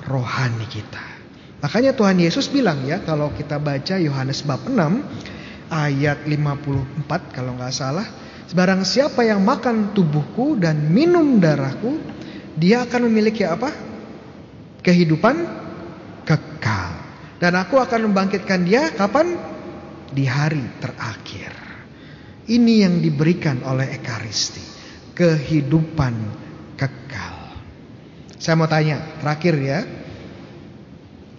rohani 0.07 0.67
kita. 0.67 1.03
Makanya 1.63 1.97
Tuhan 1.97 2.21
Yesus 2.21 2.51
bilang 2.53 2.85
ya 2.85 3.01
kalau 3.01 3.33
kita 3.33 3.57
baca 3.57 3.97
Yohanes 3.97 4.45
bab 4.45 4.69
6 4.69 4.77
ayat 5.73 6.27
54 6.29 7.35
kalau 7.35 7.57
nggak 7.57 7.75
salah. 7.75 8.07
Sebarang 8.45 8.85
siapa 8.85 9.25
yang 9.25 9.41
makan 9.41 9.97
tubuhku 9.97 10.61
dan 10.61 10.93
minum 10.93 11.41
darahku 11.41 11.97
dia 12.55 12.85
akan 12.85 13.09
memiliki 13.09 13.43
apa? 13.43 13.73
Kehidupan 14.85 15.37
kekal. 16.29 16.94
Dan 17.39 17.59
aku 17.59 17.83
akan 17.83 18.11
membangkitkan 18.11 18.63
dia 18.63 18.95
kapan? 18.95 19.35
Di 20.15 20.25
hari 20.29 20.63
terakhir. 20.79 21.51
Ini 22.45 22.87
yang 22.87 23.01
diberikan 23.03 23.65
oleh 23.67 23.99
Ekaristi. 23.99 24.63
Kehidupan 25.15 26.15
kekal. 26.79 27.37
Saya 28.39 28.55
mau 28.59 28.69
tanya, 28.69 29.01
terakhir 29.23 29.55
ya. 29.59 29.81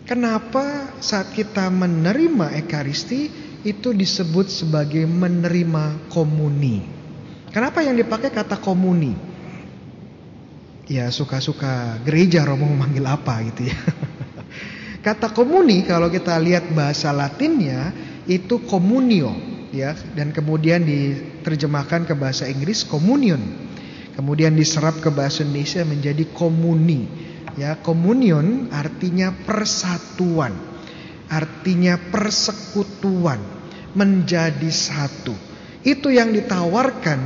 Kenapa 0.06 0.96
saat 1.02 1.34
kita 1.34 1.70
menerima 1.74 2.54
Ekaristi 2.62 3.30
itu 3.66 3.90
disebut 3.90 4.48
sebagai 4.54 5.04
menerima 5.10 6.10
komuni? 6.14 6.86
Kenapa 7.50 7.82
yang 7.82 7.98
dipakai 7.98 8.30
kata 8.30 8.62
komuni? 8.62 9.16
Ya 10.86 11.10
suka-suka 11.10 11.98
gereja 12.06 12.46
Romo 12.46 12.70
memanggil 12.70 13.02
apa 13.10 13.42
gitu 13.50 13.74
ya. 13.74 13.78
Kata 15.06 15.30
komuni 15.38 15.86
kalau 15.86 16.10
kita 16.10 16.34
lihat 16.42 16.74
bahasa 16.74 17.14
Latinnya 17.14 17.94
itu 18.26 18.66
komunio 18.66 19.38
ya 19.70 19.94
dan 20.18 20.34
kemudian 20.34 20.82
diterjemahkan 20.82 22.10
ke 22.10 22.18
bahasa 22.18 22.50
Inggris 22.50 22.82
communion. 22.82 23.38
Kemudian 24.18 24.58
diserap 24.58 24.98
ke 25.06 25.14
bahasa 25.14 25.46
Indonesia 25.46 25.86
menjadi 25.86 26.26
komuni. 26.34 27.06
Ya, 27.54 27.78
komunion 27.78 28.74
artinya 28.74 29.30
persatuan. 29.46 30.58
Artinya 31.30 32.02
persekutuan, 32.10 33.38
menjadi 33.94 34.72
satu. 34.74 35.38
Itu 35.86 36.10
yang 36.10 36.34
ditawarkan 36.34 37.20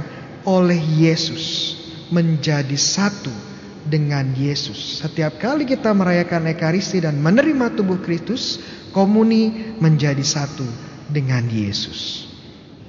oleh 0.43 0.81
Yesus, 1.00 1.77
menjadi 2.12 2.75
satu 2.75 3.49
dengan 3.89 4.31
Yesus. 4.38 5.01
Setiap 5.01 5.41
kali 5.41 5.65
kita 5.65 5.89
merayakan 5.91 6.53
Ekaristi 6.53 7.01
dan 7.01 7.17
menerima 7.17 7.74
tubuh 7.74 7.98
Kristus, 8.00 8.62
komuni 8.93 9.74
menjadi 9.81 10.22
satu 10.22 10.65
dengan 11.10 11.50
Yesus. 11.50 12.29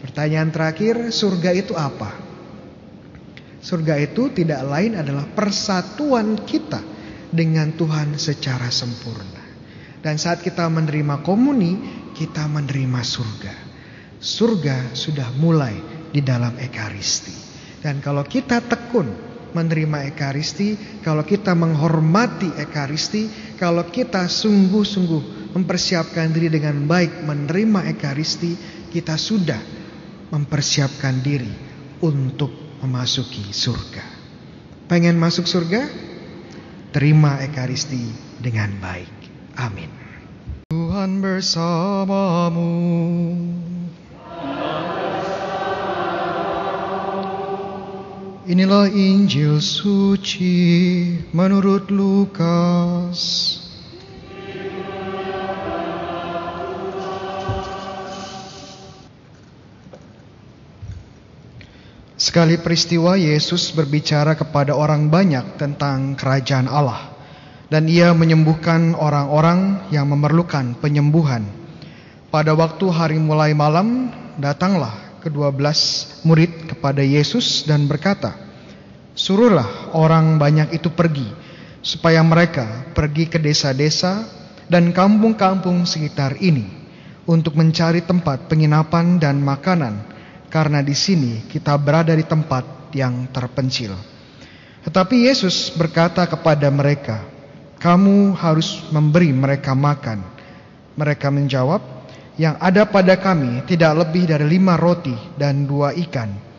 Pertanyaan 0.05 0.53
terakhir, 0.53 1.09
surga 1.09 1.51
itu 1.57 1.73
apa? 1.73 2.13
Surga 3.61 4.01
itu 4.01 4.33
tidak 4.33 4.65
lain 4.65 4.97
adalah 4.97 5.25
persatuan 5.33 6.37
kita 6.45 6.81
dengan 7.33 7.73
Tuhan 7.77 8.17
secara 8.17 8.69
sempurna. 8.73 9.41
Dan 10.01 10.17
saat 10.17 10.41
kita 10.41 10.65
menerima 10.69 11.21
komuni, 11.21 11.77
kita 12.17 12.49
menerima 12.49 13.01
surga. 13.05 13.55
Surga 14.21 14.97
sudah 14.97 15.29
mulai 15.37 15.77
di 16.09 16.25
dalam 16.25 16.57
Ekaristi. 16.57 17.33
Dan 17.81 18.01
kalau 18.01 18.25
kita 18.25 18.65
tekun 18.65 19.30
menerima 19.53 20.11
Ekaristi, 20.11 21.01
kalau 21.05 21.23
kita 21.23 21.55
menghormati 21.55 22.51
Ekaristi, 22.59 23.55
kalau 23.57 23.87
kita 23.89 24.27
sungguh-sungguh 24.27 25.55
mempersiapkan 25.55 26.31
diri 26.31 26.49
dengan 26.51 26.87
baik 26.87 27.27
menerima 27.27 27.91
Ekaristi, 27.93 28.57
kita 28.91 29.15
sudah 29.15 29.61
mempersiapkan 30.31 31.23
diri 31.23 31.51
untuk 32.03 32.81
memasuki 32.81 33.51
surga. 33.53 34.05
Pengen 34.91 35.19
masuk 35.21 35.47
surga? 35.47 35.87
Terima 36.91 37.39
Ekaristi 37.39 38.11
dengan 38.43 38.75
baik. 38.83 39.15
Amin. 39.55 39.91
Tuhan 40.71 41.23
bersamamu. 41.23 42.71
Inilah 48.51 48.91
Injil 48.91 49.63
suci 49.63 50.59
menurut 51.31 51.87
Lukas. 51.87 53.15
Sekali 62.19 62.59
peristiwa 62.59 63.15
Yesus 63.15 63.71
berbicara 63.71 64.35
kepada 64.35 64.75
orang 64.75 65.07
banyak 65.07 65.55
tentang 65.55 66.19
kerajaan 66.19 66.67
Allah 66.67 67.15
dan 67.71 67.87
ia 67.87 68.11
menyembuhkan 68.11 68.99
orang-orang 68.99 69.95
yang 69.95 70.11
memerlukan 70.11 70.75
penyembuhan. 70.83 71.47
Pada 72.35 72.59
waktu 72.59 72.91
hari 72.91 73.23
mulai 73.23 73.55
malam, 73.55 74.11
datanglah 74.43 75.23
kedua 75.23 75.55
belas 75.55 76.11
murid 76.27 76.60
kepada 76.81 77.05
Yesus 77.05 77.69
dan 77.69 77.85
berkata, 77.85 78.33
Suruhlah 79.13 79.93
orang 79.93 80.41
banyak 80.41 80.73
itu 80.73 80.89
pergi, 80.89 81.29
supaya 81.85 82.25
mereka 82.25 82.89
pergi 82.97 83.29
ke 83.29 83.37
desa-desa 83.37 84.25
dan 84.65 84.97
kampung-kampung 84.97 85.85
sekitar 85.85 86.41
ini 86.41 86.65
untuk 87.29 87.53
mencari 87.53 88.01
tempat 88.01 88.49
penginapan 88.49 89.21
dan 89.21 89.45
makanan, 89.45 90.09
karena 90.49 90.81
di 90.81 90.97
sini 90.97 91.45
kita 91.53 91.77
berada 91.77 92.17
di 92.17 92.25
tempat 92.25 92.97
yang 92.97 93.29
terpencil. 93.29 93.93
Tetapi 94.81 95.29
Yesus 95.29 95.77
berkata 95.77 96.25
kepada 96.25 96.73
mereka, 96.73 97.21
kamu 97.77 98.33
harus 98.41 98.81
memberi 98.89 99.37
mereka 99.37 99.77
makan. 99.77 100.25
Mereka 100.97 101.29
menjawab, 101.29 102.01
yang 102.41 102.57
ada 102.57 102.89
pada 102.89 103.21
kami 103.21 103.69
tidak 103.69 104.01
lebih 104.01 104.25
dari 104.25 104.49
lima 104.49 104.81
roti 104.81 105.13
dan 105.37 105.69
dua 105.69 105.93
ikan. 105.93 106.50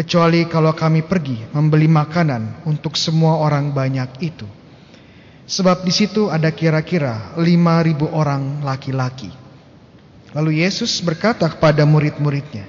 Kecuali 0.00 0.48
kalau 0.48 0.72
kami 0.72 1.04
pergi 1.04 1.52
membeli 1.52 1.84
makanan 1.84 2.64
untuk 2.64 2.96
semua 2.96 3.36
orang 3.36 3.68
banyak 3.76 4.24
itu. 4.24 4.48
Sebab 5.44 5.84
di 5.84 5.92
situ 5.92 6.32
ada 6.32 6.48
kira-kira 6.56 7.36
lima 7.36 7.84
ribu 7.84 8.08
orang 8.08 8.64
laki-laki. 8.64 9.28
Lalu 10.32 10.64
Yesus 10.64 11.04
berkata 11.04 11.44
kepada 11.52 11.84
murid-muridnya, 11.84 12.64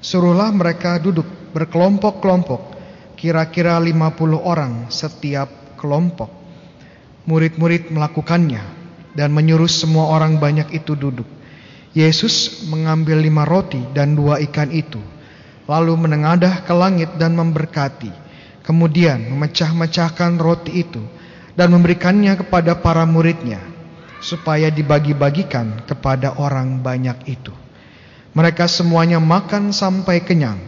Suruhlah 0.00 0.48
mereka 0.56 0.96
duduk 0.96 1.28
berkelompok-kelompok, 1.52 2.72
kira-kira 3.12 3.76
lima 3.76 4.16
puluh 4.16 4.40
orang 4.40 4.88
setiap 4.88 5.76
kelompok. 5.76 6.32
Murid-murid 7.28 7.92
melakukannya 7.92 8.64
dan 9.12 9.36
menyuruh 9.36 9.68
semua 9.68 10.16
orang 10.16 10.40
banyak 10.40 10.72
itu 10.72 10.96
duduk. 10.96 11.28
Yesus 11.92 12.64
mengambil 12.72 13.20
lima 13.20 13.44
roti 13.44 13.84
dan 13.92 14.16
dua 14.16 14.40
ikan 14.48 14.72
itu, 14.72 15.19
lalu 15.68 15.96
menengadah 15.96 16.62
ke 16.64 16.72
langit 16.72 17.10
dan 17.18 17.36
memberkati. 17.36 18.12
Kemudian 18.60 19.32
memecah-mecahkan 19.34 20.38
roti 20.38 20.84
itu 20.84 21.02
dan 21.56 21.74
memberikannya 21.74 22.38
kepada 22.38 22.78
para 22.78 23.02
muridnya, 23.08 23.58
supaya 24.22 24.68
dibagi-bagikan 24.68 25.84
kepada 25.88 26.38
orang 26.38 26.78
banyak 26.78 27.18
itu. 27.26 27.52
Mereka 28.30 28.70
semuanya 28.70 29.18
makan 29.18 29.74
sampai 29.74 30.22
kenyang, 30.22 30.60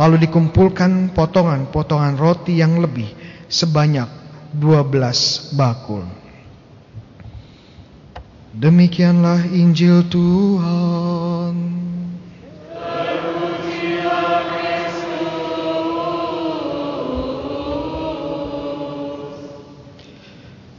lalu 0.00 0.24
dikumpulkan 0.24 1.12
potongan-potongan 1.12 2.16
roti 2.16 2.56
yang 2.56 2.80
lebih 2.80 3.10
sebanyak 3.52 4.08
12 4.56 5.52
bakul. 5.52 6.08
Demikianlah 8.52 9.48
Injil 9.48 10.08
Tuhan. 10.12 11.56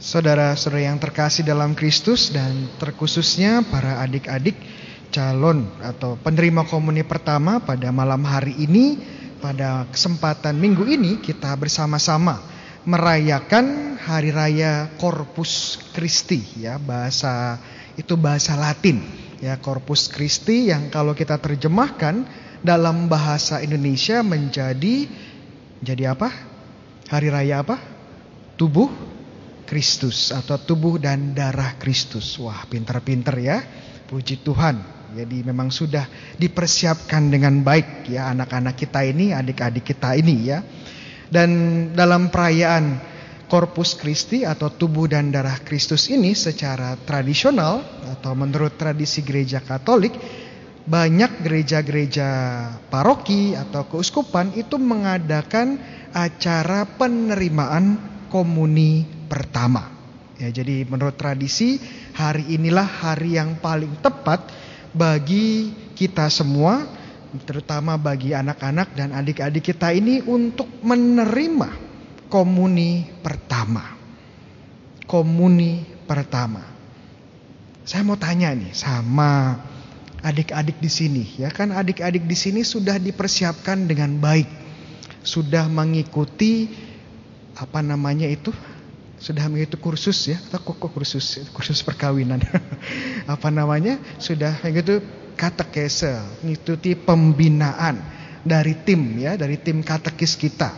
Saudara-saudara 0.04 0.84
yang 0.84 1.00
terkasih 1.00 1.48
dalam 1.48 1.72
Kristus 1.72 2.28
dan 2.28 2.68
terkhususnya 2.76 3.64
para 3.64 4.04
adik-adik 4.04 4.52
calon 5.08 5.64
atau 5.80 6.20
penerima 6.20 6.68
komuni 6.68 7.00
pertama 7.00 7.56
pada 7.64 7.88
malam 7.88 8.20
hari 8.28 8.52
ini 8.60 9.00
pada 9.40 9.88
kesempatan 9.88 10.60
minggu 10.60 10.84
ini 10.84 11.24
kita 11.24 11.56
bersama-sama 11.56 12.36
merayakan 12.84 13.96
hari 13.96 14.28
raya 14.28 14.92
Corpus 15.00 15.80
Christi 15.96 16.60
ya 16.60 16.76
bahasa 16.76 17.56
itu 17.96 18.12
bahasa 18.20 18.60
Latin 18.60 19.00
ya 19.40 19.56
Corpus 19.56 20.12
Christi 20.12 20.68
yang 20.68 20.92
kalau 20.92 21.16
kita 21.16 21.40
terjemahkan 21.40 22.28
dalam 22.60 23.08
bahasa 23.08 23.64
Indonesia 23.64 24.20
menjadi 24.20 25.08
jadi 25.80 26.12
apa? 26.12 26.28
Hari 27.08 27.32
raya 27.32 27.64
apa? 27.64 27.80
Tubuh 28.60 29.13
Kristus 29.64 30.30
atau 30.30 30.60
tubuh 30.60 31.00
dan 31.00 31.32
darah 31.32 31.74
Kristus. 31.80 32.36
Wah, 32.38 32.62
pinter-pinter 32.68 33.34
ya. 33.40 33.58
Puji 34.04 34.44
Tuhan. 34.44 34.94
Jadi 35.14 35.46
memang 35.46 35.70
sudah 35.70 36.04
dipersiapkan 36.36 37.30
dengan 37.30 37.62
baik 37.62 38.10
ya 38.10 38.34
anak-anak 38.34 38.74
kita 38.74 39.06
ini, 39.06 39.30
adik-adik 39.30 39.94
kita 39.94 40.18
ini 40.18 40.34
ya. 40.50 40.58
Dan 41.30 41.50
dalam 41.96 42.28
perayaan 42.28 43.14
Corpus 43.46 43.94
Christi 43.94 44.42
atau 44.42 44.72
tubuh 44.74 45.06
dan 45.06 45.30
darah 45.30 45.60
Kristus 45.62 46.10
ini 46.10 46.34
secara 46.34 46.98
tradisional 46.98 48.02
atau 48.18 48.34
menurut 48.34 48.74
tradisi 48.74 49.22
gereja 49.22 49.62
Katolik 49.62 50.16
banyak 50.84 51.40
gereja-gereja 51.40 52.28
paroki 52.92 53.56
atau 53.56 53.88
keuskupan 53.88 54.52
itu 54.52 54.76
mengadakan 54.76 55.80
acara 56.12 56.84
penerimaan 56.84 57.96
komuni 58.28 59.13
pertama. 59.34 59.90
Ya, 60.38 60.54
jadi 60.54 60.86
menurut 60.86 61.18
tradisi 61.18 61.82
hari 62.14 62.54
inilah 62.54 62.86
hari 62.86 63.34
yang 63.34 63.58
paling 63.58 63.98
tepat 63.98 64.46
bagi 64.94 65.74
kita 65.98 66.30
semua 66.30 66.86
terutama 67.42 67.98
bagi 67.98 68.30
anak-anak 68.30 68.94
dan 68.94 69.10
adik-adik 69.10 69.74
kita 69.74 69.90
ini 69.90 70.22
untuk 70.22 70.70
menerima 70.86 71.70
komuni 72.30 73.10
pertama. 73.26 73.98
Komuni 75.02 75.82
pertama. 76.06 76.62
Saya 77.82 78.06
mau 78.06 78.14
tanya 78.14 78.54
nih 78.54 78.70
sama 78.70 79.58
adik-adik 80.22 80.78
di 80.78 80.88
sini, 80.88 81.24
ya 81.42 81.50
kan 81.50 81.74
adik-adik 81.74 82.22
di 82.24 82.38
sini 82.38 82.62
sudah 82.62 83.02
dipersiapkan 83.02 83.90
dengan 83.90 84.14
baik. 84.16 84.46
Sudah 85.26 85.66
mengikuti 85.66 86.70
apa 87.58 87.82
namanya 87.82 88.30
itu? 88.30 88.54
Sudah 89.14 89.46
mengikuti 89.46 89.78
kursus 89.78 90.28
ya, 90.28 90.36
atau 90.50 90.74
kok 90.74 90.90
kursus, 90.90 91.46
kursus 91.54 91.80
perkawinan. 91.86 92.42
apa 93.34 93.48
namanya? 93.48 93.96
Sudah 94.18 94.58
begitu 94.60 95.00
katekese, 95.38 96.42
mengikuti 96.42 96.94
pembinaan 96.98 97.98
dari 98.44 98.74
tim 98.84 99.18
ya, 99.18 99.34
dari 99.34 99.58
tim 99.58 99.82
katekis 99.82 100.38
kita. 100.38 100.70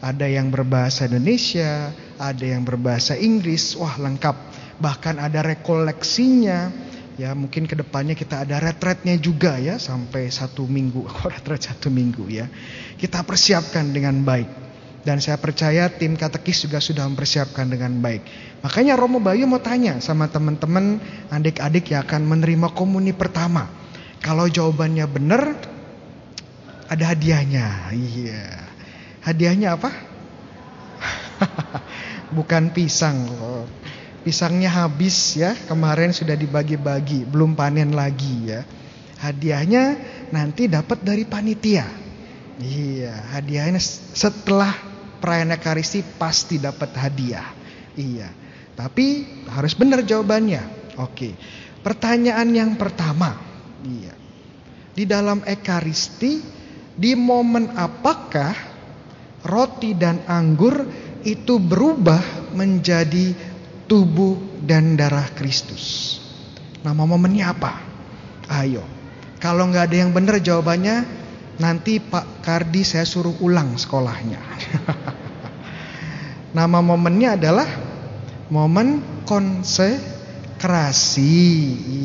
Ada 0.00 0.26
yang 0.32 0.48
berbahasa 0.48 1.06
Indonesia, 1.12 1.92
ada 2.16 2.44
yang 2.44 2.64
berbahasa 2.64 3.20
Inggris, 3.20 3.76
wah 3.76 4.00
lengkap. 4.00 4.36
Bahkan 4.80 5.20
ada 5.20 5.44
rekoleksinya. 5.44 6.88
Ya 7.20 7.36
mungkin 7.36 7.68
ke 7.68 7.76
depannya 7.76 8.16
kita 8.16 8.48
ada 8.48 8.56
retretnya 8.56 9.12
juga 9.20 9.60
ya 9.60 9.76
sampai 9.76 10.32
satu 10.32 10.64
minggu, 10.64 11.04
retret 11.36 11.68
satu 11.68 11.92
minggu 11.92 12.24
ya. 12.32 12.48
Kita 12.96 13.20
persiapkan 13.20 13.92
dengan 13.92 14.24
baik. 14.24 14.69
Dan 15.00 15.16
saya 15.16 15.40
percaya 15.40 15.88
tim 15.88 16.12
katekis 16.12 16.68
juga 16.68 16.76
sudah 16.76 17.08
mempersiapkan 17.08 17.64
dengan 17.72 17.96
baik. 18.04 18.20
Makanya 18.60 19.00
Romo 19.00 19.16
Bayu 19.16 19.48
mau 19.48 19.60
tanya 19.60 19.96
sama 20.04 20.28
teman-teman 20.28 21.00
adik-adik 21.32 21.96
yang 21.96 22.04
akan 22.04 22.28
menerima 22.28 22.68
komuni 22.76 23.16
pertama. 23.16 23.64
Kalau 24.20 24.44
jawabannya 24.44 25.08
benar, 25.08 25.56
ada 26.92 27.04
hadiahnya. 27.16 27.96
Iya. 27.96 28.44
Hadiahnya 29.24 29.80
apa? 29.80 29.90
Bukan 32.36 32.76
pisang. 32.76 33.24
Pisangnya 34.20 34.68
habis 34.68 35.40
ya, 35.40 35.56
kemarin 35.64 36.12
sudah 36.12 36.36
dibagi-bagi, 36.36 37.24
belum 37.24 37.56
panen 37.56 37.96
lagi 37.96 38.52
ya. 38.52 38.60
Hadiahnya 39.16 39.96
nanti 40.28 40.68
dapat 40.68 41.00
dari 41.00 41.24
panitia. 41.24 41.88
Iya, 42.60 43.16
hadiahnya 43.32 43.80
setelah 44.12 44.89
perayaan 45.20 45.54
Ekaristi 45.54 46.00
pasti 46.16 46.56
dapat 46.56 46.96
hadiah. 46.96 47.52
Iya. 47.94 48.32
Tapi 48.74 49.06
harus 49.52 49.76
benar 49.76 50.00
jawabannya. 50.00 50.96
Oke. 50.96 51.36
Pertanyaan 51.84 52.48
yang 52.50 52.74
pertama. 52.80 53.36
Iya. 53.84 54.16
Di 54.96 55.04
dalam 55.04 55.44
Ekaristi 55.44 56.40
di 56.96 57.12
momen 57.16 57.72
apakah 57.76 58.52
roti 59.44 59.96
dan 59.96 60.24
anggur 60.28 60.84
itu 61.24 61.60
berubah 61.60 62.52
menjadi 62.56 63.32
tubuh 63.84 64.64
dan 64.64 64.96
darah 64.96 65.28
Kristus? 65.36 66.16
Nama 66.80 67.04
momennya 67.04 67.44
apa? 67.52 67.72
Ayo. 68.48 68.84
Kalau 69.40 69.68
nggak 69.68 69.88
ada 69.88 69.96
yang 69.96 70.12
benar 70.12 70.36
jawabannya, 70.40 71.04
nanti 71.60 71.96
Pak 72.00 72.44
Kardi 72.44 72.84
saya 72.84 73.08
suruh 73.08 73.36
ulang 73.40 73.76
sekolahnya. 73.76 74.49
Nama 76.56 76.78
momennya 76.82 77.38
adalah 77.38 77.68
momen 78.50 79.02
konsekrasi. 79.24 81.30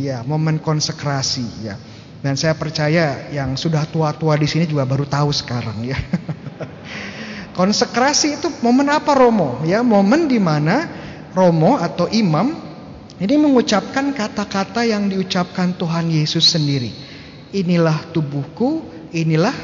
Iya, 0.06 0.21
momen 0.21 0.62
konsekrasi 0.62 1.65
ya. 1.65 1.75
Dan 2.21 2.38
saya 2.38 2.54
percaya 2.58 3.30
yang 3.30 3.54
sudah 3.54 3.86
tua-tua 3.86 4.38
di 4.38 4.47
sini 4.49 4.65
juga 4.65 4.86
baru 4.86 5.06
tahu 5.06 5.30
sekarang 5.30 5.86
ya. 5.86 5.97
konsekrasi 7.58 8.41
itu 8.41 8.49
momen 8.62 8.89
apa 8.89 9.13
Romo? 9.13 9.62
Ya, 9.65 9.84
momen 9.86 10.28
di 10.30 10.39
mana 10.41 10.89
Romo 11.34 11.78
atau 11.78 12.10
imam 12.10 12.65
ini 13.15 13.39
mengucapkan 13.39 14.12
kata-kata 14.12 14.84
yang 14.84 15.08
diucapkan 15.08 15.71
Tuhan 15.80 16.12
Yesus 16.12 16.51
sendiri. 16.51 16.91
Inilah 17.56 18.12
tubuhku, 18.12 18.84
inilah 19.15 19.56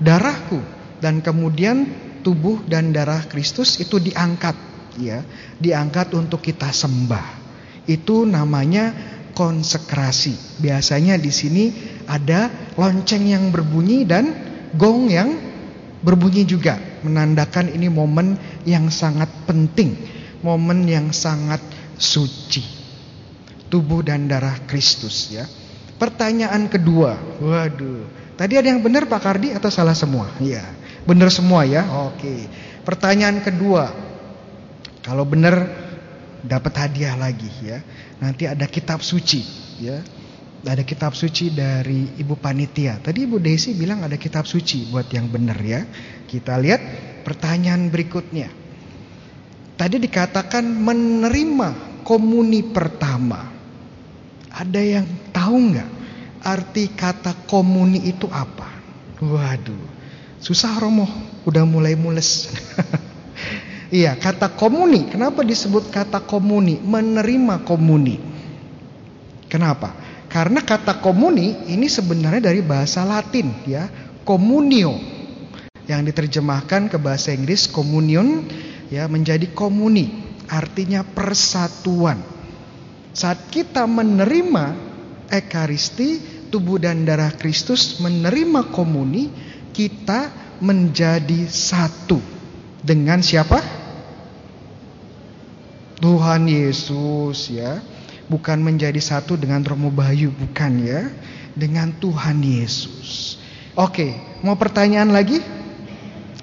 darahku. 0.00 0.56
Dan 0.96 1.20
kemudian 1.20 1.84
tubuh 2.26 2.66
dan 2.66 2.90
darah 2.90 3.22
Kristus 3.30 3.78
itu 3.78 4.02
diangkat, 4.02 4.58
ya, 4.98 5.22
diangkat 5.62 6.10
untuk 6.18 6.42
kita 6.42 6.74
sembah. 6.74 7.46
Itu 7.86 8.26
namanya 8.26 8.90
konsekrasi. 9.30 10.58
Biasanya 10.58 11.14
di 11.22 11.30
sini 11.30 11.64
ada 12.10 12.50
lonceng 12.74 13.30
yang 13.30 13.54
berbunyi 13.54 14.02
dan 14.02 14.34
gong 14.74 15.06
yang 15.06 15.30
berbunyi 16.02 16.42
juga, 16.42 16.82
menandakan 17.06 17.70
ini 17.70 17.86
momen 17.86 18.34
yang 18.66 18.90
sangat 18.90 19.30
penting, 19.46 19.94
momen 20.42 20.82
yang 20.90 21.14
sangat 21.14 21.62
suci 21.94 22.76
tubuh 23.70 24.02
dan 24.02 24.26
darah 24.26 24.66
Kristus 24.66 25.30
ya. 25.30 25.46
Pertanyaan 25.96 26.68
kedua, 26.68 27.16
waduh, 27.40 28.04
tadi 28.36 28.60
ada 28.60 28.68
yang 28.68 28.84
benar 28.84 29.08
Pak 29.08 29.16
Kardi 29.16 29.56
atau 29.56 29.72
salah 29.72 29.96
semua? 29.96 30.28
Iya, 30.36 30.75
benar 31.06 31.30
semua 31.32 31.62
ya. 31.64 31.86
Oke. 32.10 32.50
Pertanyaan 32.82 33.40
kedua, 33.42 33.90
kalau 35.06 35.22
benar 35.22 35.70
dapat 36.42 36.74
hadiah 36.78 37.14
lagi 37.14 37.50
ya. 37.62 37.78
Nanti 38.18 38.46
ada 38.46 38.66
kitab 38.66 39.00
suci 39.00 39.42
ya. 39.80 40.02
Ada 40.66 40.82
kitab 40.82 41.14
suci 41.14 41.54
dari 41.54 42.18
Ibu 42.18 42.42
Panitia. 42.42 42.98
Tadi 42.98 43.22
Ibu 43.22 43.38
Desi 43.38 43.78
bilang 43.78 44.02
ada 44.02 44.18
kitab 44.18 44.50
suci 44.50 44.90
buat 44.90 45.06
yang 45.14 45.30
benar 45.30 45.58
ya. 45.62 45.86
Kita 46.26 46.58
lihat 46.58 46.82
pertanyaan 47.22 47.86
berikutnya. 47.86 48.50
Tadi 49.78 49.96
dikatakan 50.02 50.66
menerima 50.66 52.02
komuni 52.02 52.66
pertama. 52.66 53.46
Ada 54.50 54.80
yang 54.80 55.06
tahu 55.30 55.54
nggak 55.70 55.90
arti 56.42 56.90
kata 56.94 57.46
komuni 57.46 58.06
itu 58.08 58.26
apa? 58.30 58.66
Waduh, 59.20 59.95
susah 60.40 60.76
Romo, 60.78 61.06
udah 61.44 61.64
mulai 61.64 61.94
mules. 61.94 62.50
iya, 63.94 64.16
kata 64.16 64.52
komuni. 64.54 65.08
Kenapa 65.08 65.42
disebut 65.42 65.88
kata 65.90 66.24
komuni? 66.24 66.80
Menerima 66.80 67.62
komuni. 67.64 68.16
Kenapa? 69.46 69.92
Karena 70.26 70.60
kata 70.60 70.98
komuni 71.00 71.70
ini 71.70 71.86
sebenarnya 71.86 72.50
dari 72.50 72.60
bahasa 72.60 73.06
Latin 73.06 73.52
ya, 73.64 73.88
komunio 74.26 74.98
yang 75.86 76.02
diterjemahkan 76.02 76.90
ke 76.90 76.98
bahasa 76.98 77.30
Inggris 77.30 77.70
communion 77.70 78.42
ya 78.90 79.06
menjadi 79.06 79.46
komuni 79.54 80.34
artinya 80.50 81.06
persatuan 81.06 82.36
saat 83.16 83.48
kita 83.48 83.88
menerima 83.88 84.76
ekaristi, 85.32 86.20
tubuh 86.52 86.76
dan 86.76 87.08
darah 87.08 87.32
Kristus, 87.32 87.96
menerima 87.96 88.68
komuni, 88.76 89.32
kita 89.76 90.32
menjadi 90.64 91.44
satu 91.52 92.16
dengan 92.80 93.20
siapa? 93.20 93.60
Tuhan 96.00 96.48
Yesus 96.48 97.52
ya. 97.52 97.84
Bukan 98.26 98.58
menjadi 98.58 98.98
satu 98.98 99.38
dengan 99.38 99.62
Romo 99.62 99.92
Bayu, 99.92 100.32
bukan 100.32 100.80
ya. 100.80 101.12
Dengan 101.52 101.92
Tuhan 101.92 102.40
Yesus. 102.40 103.36
Oke, 103.76 104.16
mau 104.40 104.56
pertanyaan 104.56 105.12
lagi? 105.12 105.44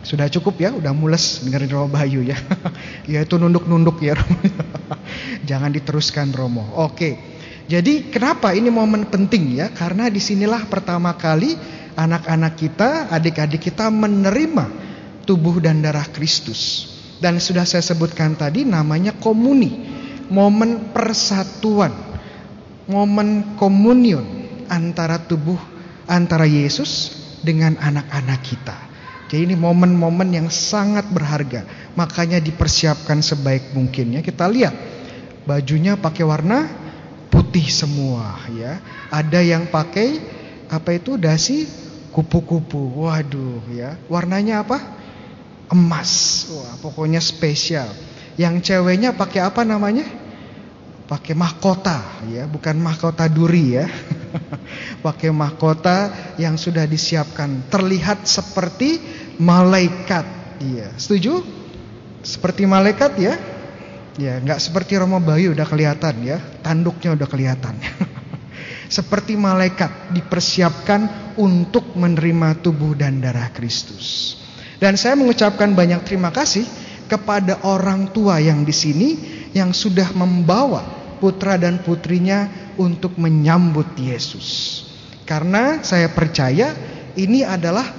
Sudah 0.05 0.29
cukup 0.29 0.61
ya, 0.61 0.69
udah 0.69 0.93
mules 0.93 1.41
dengerin 1.41 1.73
Romo 1.73 1.89
Bayu 1.89 2.21
ya. 2.21 2.37
ya 3.17 3.25
itu 3.25 3.35
nunduk-nunduk 3.41 3.97
ya 4.05 4.13
Romo. 4.13 4.37
Jangan 5.49 5.73
diteruskan 5.73 6.29
Romo. 6.37 6.69
Oke. 6.77 7.33
Jadi 7.63 8.11
kenapa 8.11 8.51
ini 8.51 8.67
momen 8.67 9.07
penting 9.07 9.57
ya? 9.57 9.71
Karena 9.71 10.11
di 10.11 10.19
sinilah 10.19 10.67
pertama 10.67 11.15
kali 11.15 11.55
anak-anak 11.95 12.53
kita, 12.57 12.89
adik-adik 13.09 13.71
kita 13.71 13.89
menerima 13.89 14.65
tubuh 15.23 15.59
dan 15.63 15.79
darah 15.79 16.05
Kristus. 16.11 16.91
Dan 17.23 17.39
sudah 17.39 17.63
saya 17.63 17.83
sebutkan 17.83 18.35
tadi 18.35 18.67
namanya 18.67 19.15
komuni. 19.15 19.89
Momen 20.27 20.91
persatuan. 20.91 21.93
Momen 22.83 23.55
komunion 23.55 24.27
antara 24.67 25.15
tubuh 25.23 25.55
antara 26.03 26.43
Yesus 26.43 27.15
dengan 27.39 27.79
anak-anak 27.79 28.39
kita. 28.43 28.77
Jadi 29.31 29.49
ini 29.49 29.55
momen-momen 29.57 30.29
yang 30.29 30.47
sangat 30.51 31.09
berharga. 31.09 31.65
Makanya 31.97 32.37
dipersiapkan 32.43 33.23
sebaik 33.23 33.71
mungkin 33.73 34.19
ya. 34.19 34.21
Kita 34.21 34.45
lihat 34.45 34.75
bajunya 35.47 35.97
pakai 35.97 36.23
warna 36.27 36.69
putih 37.33 37.65
semua 37.71 38.37
ya. 38.53 38.77
Ada 39.09 39.41
yang 39.41 39.71
pakai 39.71 40.21
apa 40.69 40.97
itu 40.97 41.17
dasi 41.17 41.65
kupu-kupu. 42.13 43.03
Waduh 43.03 43.65
ya. 43.73 43.97
Warnanya 44.05 44.61
apa? 44.61 44.77
Emas. 45.73 46.45
Wah, 46.53 46.77
pokoknya 46.79 47.17
spesial. 47.17 47.89
Yang 48.37 48.69
ceweknya 48.69 49.17
pakai 49.17 49.41
apa 49.41 49.65
namanya? 49.65 50.05
Pakai 51.03 51.35
mahkota 51.35 52.23
ya, 52.31 52.47
bukan 52.47 52.79
mahkota 52.79 53.27
duri 53.27 53.81
ya. 53.81 53.85
pakai 55.05 55.29
mahkota 55.33 56.09
yang 56.39 56.55
sudah 56.55 56.87
disiapkan 56.87 57.67
terlihat 57.67 58.23
seperti 58.29 59.01
malaikat. 59.41 60.25
Iya, 60.63 60.95
setuju? 60.95 61.43
Seperti 62.23 62.63
malaikat 62.63 63.11
ya? 63.19 63.35
Ya, 64.15 64.37
nggak 64.39 64.61
seperti 64.61 64.95
Romo 64.95 65.17
Bayu 65.17 65.57
udah 65.57 65.65
kelihatan 65.65 66.21
ya, 66.21 66.37
tanduknya 66.61 67.17
udah 67.17 67.27
kelihatan. 67.27 67.75
seperti 68.93 69.33
malaikat 69.33 70.13
dipersiapkan 70.13 71.33
untuk 71.41 71.97
menerima 71.97 72.61
tubuh 72.61 72.93
dan 72.93 73.17
darah 73.17 73.49
Kristus. 73.49 74.37
Dan 74.77 74.93
saya 75.01 75.17
mengucapkan 75.17 75.73
banyak 75.73 76.05
terima 76.05 76.29
kasih 76.29 76.61
kepada 77.09 77.65
orang 77.65 78.13
tua 78.13 78.37
yang 78.37 78.61
di 78.61 78.75
sini 78.75 79.09
yang 79.57 79.73
sudah 79.73 80.13
membawa 80.13 80.85
putra 81.17 81.57
dan 81.57 81.81
putrinya 81.81 82.69
untuk 82.77 83.17
menyambut 83.17 83.97
Yesus. 83.97 84.85
Karena 85.25 85.81
saya 85.81 86.13
percaya 86.13 86.77
ini 87.17 87.41
adalah 87.41 87.89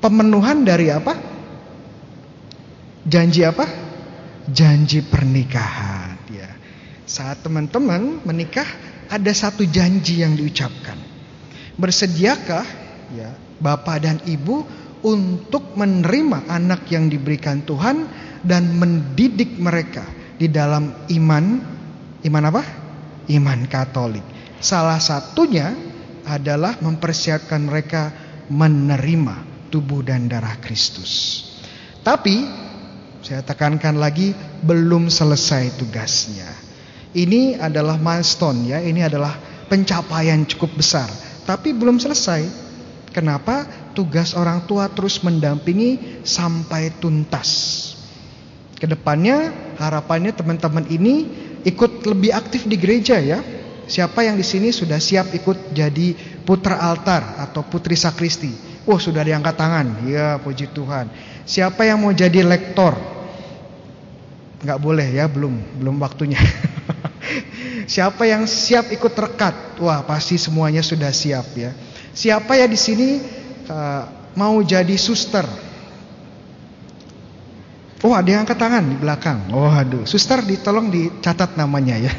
pemenuhan 0.00 0.64
dari 0.64 0.88
apa? 0.88 1.12
Janji 3.04 3.44
apa? 3.44 3.92
janji 4.50 5.04
pernikahan 5.06 6.18
ya. 6.32 6.50
Saat 7.06 7.46
teman-teman 7.46 8.24
menikah 8.26 8.66
ada 9.12 9.32
satu 9.36 9.68
janji 9.68 10.24
yang 10.24 10.32
diucapkan. 10.32 10.96
Bersediakah 11.76 12.64
ya 13.12 13.36
Bapak 13.60 14.00
dan 14.00 14.16
Ibu 14.24 14.64
untuk 15.04 15.76
menerima 15.76 16.48
anak 16.48 16.88
yang 16.88 17.12
diberikan 17.12 17.60
Tuhan 17.68 18.08
dan 18.40 18.72
mendidik 18.80 19.60
mereka 19.60 20.08
di 20.40 20.48
dalam 20.48 21.04
iman 21.12 21.44
iman 22.24 22.44
apa? 22.48 22.62
Iman 23.28 23.68
Katolik. 23.68 24.24
Salah 24.64 24.98
satunya 24.98 25.76
adalah 26.24 26.80
mempersiapkan 26.80 27.60
mereka 27.68 28.14
menerima 28.48 29.68
tubuh 29.68 30.00
dan 30.00 30.30
darah 30.30 30.56
Kristus. 30.62 31.44
Tapi 32.00 32.46
saya 33.22 33.42
tekankan 33.44 33.98
lagi 33.98 34.34
belum 34.62 35.06
selesai 35.10 35.78
tugasnya. 35.78 36.61
Ini 37.12 37.60
adalah 37.60 38.00
milestone 38.00 38.72
ya, 38.72 38.80
ini 38.80 39.04
adalah 39.04 39.36
pencapaian 39.68 40.48
cukup 40.48 40.80
besar, 40.80 41.08
tapi 41.44 41.76
belum 41.76 42.00
selesai. 42.00 42.48
Kenapa? 43.12 43.68
Tugas 43.92 44.32
orang 44.32 44.64
tua 44.64 44.88
terus 44.88 45.20
mendampingi 45.20 46.24
sampai 46.24 46.88
tuntas. 46.96 47.48
Ke 48.80 48.88
depannya 48.88 49.52
harapannya 49.76 50.32
teman-teman 50.32 50.88
ini 50.88 51.28
ikut 51.68 52.00
lebih 52.08 52.32
aktif 52.32 52.64
di 52.64 52.80
gereja 52.80 53.20
ya. 53.20 53.44
Siapa 53.84 54.24
yang 54.24 54.40
di 54.40 54.46
sini 54.46 54.72
sudah 54.72 54.96
siap 54.96 55.36
ikut 55.36 55.76
jadi 55.76 56.16
putra 56.48 56.80
altar 56.80 57.36
atau 57.44 57.60
putri 57.60 57.92
sakristi? 57.92 58.48
Wah 58.88 58.96
sudah 58.96 59.20
diangkat 59.20 59.54
tangan. 59.54 60.08
Ya 60.08 60.40
puji 60.40 60.72
Tuhan. 60.72 61.12
Siapa 61.44 61.84
yang 61.84 62.00
mau 62.00 62.16
jadi 62.16 62.40
lektor? 62.40 62.96
Nggak 64.64 64.80
boleh 64.80 65.08
ya, 65.12 65.28
belum, 65.28 65.52
belum 65.76 66.00
waktunya. 66.00 66.40
Siapa 67.86 68.22
yang 68.28 68.46
siap 68.46 68.94
ikut 68.94 69.14
rekat? 69.14 69.80
Wah 69.82 70.06
pasti 70.06 70.38
semuanya 70.38 70.84
sudah 70.84 71.10
siap 71.10 71.46
ya. 71.58 71.74
Siapa 72.12 72.54
ya 72.54 72.68
di 72.68 72.78
sini 72.78 73.18
uh, 73.66 74.04
mau 74.36 74.60
jadi 74.60 74.94
suster? 75.00 75.46
Oh 78.02 78.18
ada 78.18 78.26
yang 78.26 78.42
angkat 78.42 78.58
tangan 78.58 78.82
di 78.82 78.96
belakang. 78.98 79.38
Oh 79.54 79.70
aduh, 79.70 80.02
suster 80.02 80.42
ditolong 80.42 80.90
dicatat 80.90 81.54
namanya 81.54 82.02
ya. 82.02 82.12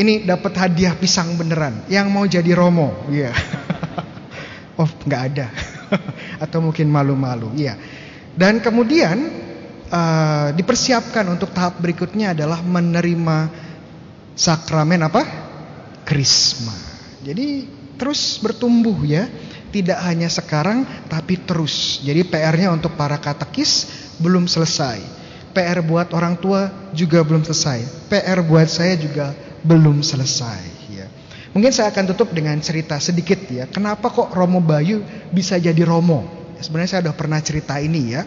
Ini 0.00 0.22
dapat 0.22 0.54
hadiah 0.54 0.94
pisang 0.94 1.34
beneran. 1.34 1.82
Yang 1.90 2.06
mau 2.14 2.24
jadi 2.24 2.54
romo, 2.54 2.94
iya. 3.10 3.34
oh 4.80 4.86
nggak 4.86 5.22
ada. 5.34 5.50
Atau 6.46 6.62
mungkin 6.62 6.86
malu-malu, 6.88 7.50
iya. 7.58 7.74
Dan 8.38 8.62
kemudian 8.62 9.49
uh, 9.90 10.48
dipersiapkan 10.54 11.26
untuk 11.28 11.50
tahap 11.50 11.82
berikutnya 11.82 12.32
adalah 12.32 12.62
menerima 12.62 13.50
sakramen 14.38 15.02
apa? 15.04 15.22
Krisma. 16.06 16.74
Jadi 17.20 17.68
terus 18.00 18.40
bertumbuh 18.40 18.96
ya. 19.04 19.28
Tidak 19.70 20.02
hanya 20.02 20.26
sekarang 20.26 20.82
tapi 21.06 21.38
terus. 21.46 22.02
Jadi 22.02 22.26
PR-nya 22.26 22.74
untuk 22.74 22.98
para 22.98 23.14
katekis 23.22 23.86
belum 24.18 24.50
selesai. 24.50 24.98
PR 25.54 25.78
buat 25.82 26.10
orang 26.10 26.34
tua 26.38 26.90
juga 26.90 27.22
belum 27.22 27.46
selesai. 27.46 28.10
PR 28.10 28.42
buat 28.42 28.66
saya 28.66 28.98
juga 28.98 29.30
belum 29.62 30.02
selesai 30.02 30.90
ya. 30.90 31.06
Mungkin 31.54 31.70
saya 31.70 31.94
akan 31.94 32.14
tutup 32.14 32.34
dengan 32.34 32.58
cerita 32.58 32.98
sedikit 32.98 33.38
ya. 33.46 33.70
Kenapa 33.70 34.10
kok 34.10 34.34
Romo 34.34 34.58
Bayu 34.58 35.06
bisa 35.30 35.54
jadi 35.58 35.82
Romo? 35.86 36.26
Sebenarnya 36.58 36.98
saya 36.98 37.00
sudah 37.06 37.16
pernah 37.16 37.38
cerita 37.38 37.78
ini 37.78 38.14
ya. 38.14 38.22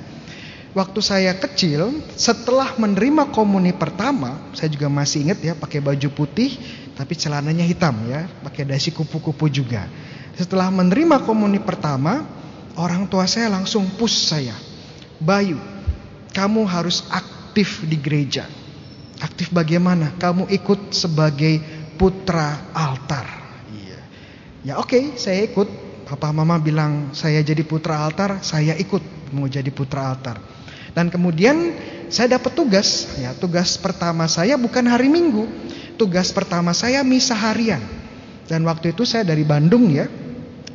Waktu 0.73 0.99
saya 1.05 1.37
kecil, 1.37 2.01
setelah 2.17 2.73
menerima 2.81 3.29
komuni 3.29 3.69
pertama, 3.77 4.41
saya 4.57 4.73
juga 4.73 4.89
masih 4.89 5.29
ingat 5.29 5.39
ya, 5.45 5.53
pakai 5.53 5.77
baju 5.77 6.09
putih, 6.09 6.57
tapi 6.97 7.13
celananya 7.13 7.61
hitam 7.61 7.93
ya, 8.09 8.25
pakai 8.41 8.65
dasi 8.65 8.89
kupu-kupu 8.89 9.53
juga. 9.53 9.85
Setelah 10.33 10.73
menerima 10.73 11.21
komuni 11.29 11.61
pertama, 11.61 12.25
orang 12.73 13.05
tua 13.05 13.29
saya 13.29 13.53
langsung 13.53 13.85
push 14.01 14.33
saya. 14.33 14.57
Bayu, 15.21 15.61
kamu 16.33 16.65
harus 16.65 17.05
aktif 17.13 17.85
di 17.85 18.01
gereja. 18.01 18.49
Aktif 19.21 19.53
bagaimana? 19.53 20.17
Kamu 20.17 20.49
ikut 20.49 20.89
sebagai 20.89 21.61
putra 22.01 22.73
altar. 22.73 23.29
Iya. 23.69 23.99
Ya 24.65 24.73
oke, 24.81 24.89
okay, 24.89 25.03
saya 25.21 25.45
ikut. 25.45 25.85
Papa 26.03 26.29
mama 26.35 26.59
bilang 26.59 27.15
saya 27.15 27.41
jadi 27.41 27.61
putra 27.63 28.01
altar, 28.01 28.41
saya 28.41 28.75
ikut 28.77 29.33
mau 29.33 29.47
jadi 29.49 29.69
putra 29.73 30.13
altar. 30.13 30.62
Dan 30.93 31.09
kemudian 31.09 31.73
saya 32.13 32.37
dapat 32.37 32.53
tugas, 32.53 33.17
ya 33.17 33.33
tugas 33.33 33.81
pertama 33.81 34.29
saya 34.29 34.53
bukan 34.61 34.85
hari 34.85 35.09
Minggu, 35.09 35.49
tugas 35.97 36.29
pertama 36.29 36.69
saya 36.73 37.01
misa 37.01 37.33
harian. 37.33 37.81
Dan 38.45 38.61
waktu 38.69 38.93
itu 38.93 39.01
saya 39.01 39.25
dari 39.25 39.41
Bandung 39.41 39.89
ya, 39.89 40.05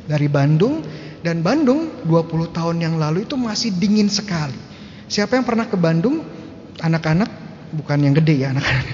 dari 0.03 0.27
Bandung 0.27 0.83
dan 1.23 1.39
Bandung 1.39 2.03
20 2.03 2.51
tahun 2.51 2.77
yang 2.83 2.95
lalu 2.99 3.23
itu 3.23 3.39
masih 3.39 3.71
dingin 3.71 4.11
sekali. 4.11 4.57
Siapa 5.07 5.39
yang 5.39 5.47
pernah 5.47 5.65
ke 5.65 5.79
Bandung? 5.79 6.21
Anak-anak, 6.79 7.29
bukan 7.75 7.99
yang 8.03 8.13
gede 8.19 8.43
ya 8.43 8.51
anak-anak. 8.51 8.87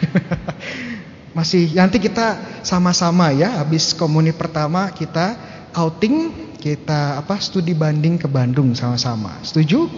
masih 1.38 1.74
nanti 1.76 2.00
kita 2.00 2.62
sama-sama 2.62 3.34
ya, 3.34 3.60
habis 3.60 3.92
komuni 3.98 4.32
pertama 4.32 4.94
kita 4.94 5.36
outing, 5.76 6.32
kita 6.62 7.20
apa 7.20 7.42
studi 7.42 7.74
banding 7.74 8.22
ke 8.22 8.30
Bandung 8.30 8.72
sama-sama. 8.78 9.42
Setuju? 9.44 9.90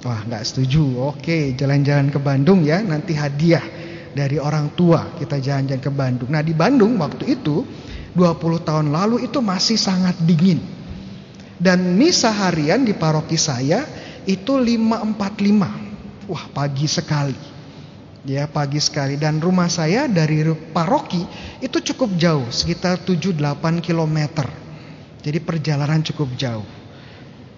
Wah 0.00 0.24
nggak 0.24 0.44
setuju. 0.48 1.12
Oke 1.12 1.52
jalan-jalan 1.52 2.08
ke 2.08 2.16
Bandung 2.16 2.64
ya. 2.64 2.80
Nanti 2.80 3.12
hadiah 3.12 3.62
dari 4.16 4.40
orang 4.40 4.72
tua 4.72 5.12
kita 5.20 5.36
jalan-jalan 5.36 5.82
ke 5.82 5.92
Bandung. 5.92 6.28
Nah 6.32 6.40
di 6.40 6.56
Bandung 6.56 6.96
waktu 6.96 7.36
itu 7.36 7.62
20 8.16 8.66
tahun 8.66 8.86
lalu 8.90 9.28
itu 9.28 9.38
masih 9.44 9.76
sangat 9.76 10.16
dingin. 10.24 10.58
Dan 11.60 12.00
misa 12.00 12.32
harian 12.32 12.80
di 12.88 12.96
paroki 12.96 13.36
saya 13.36 13.84
itu 14.24 14.56
545. 14.56 16.32
Wah 16.32 16.44
pagi 16.56 16.88
sekali. 16.88 17.36
Ya 18.24 18.48
pagi 18.48 18.80
sekali. 18.80 19.20
Dan 19.20 19.44
rumah 19.44 19.68
saya 19.68 20.08
dari 20.08 20.40
paroki 20.72 21.20
itu 21.60 21.76
cukup 21.92 22.16
jauh. 22.16 22.48
Sekitar 22.48 23.04
7-8 23.04 23.84
kilometer. 23.84 24.48
Jadi 25.20 25.38
perjalanan 25.44 26.00
cukup 26.00 26.32
jauh. 26.40 26.79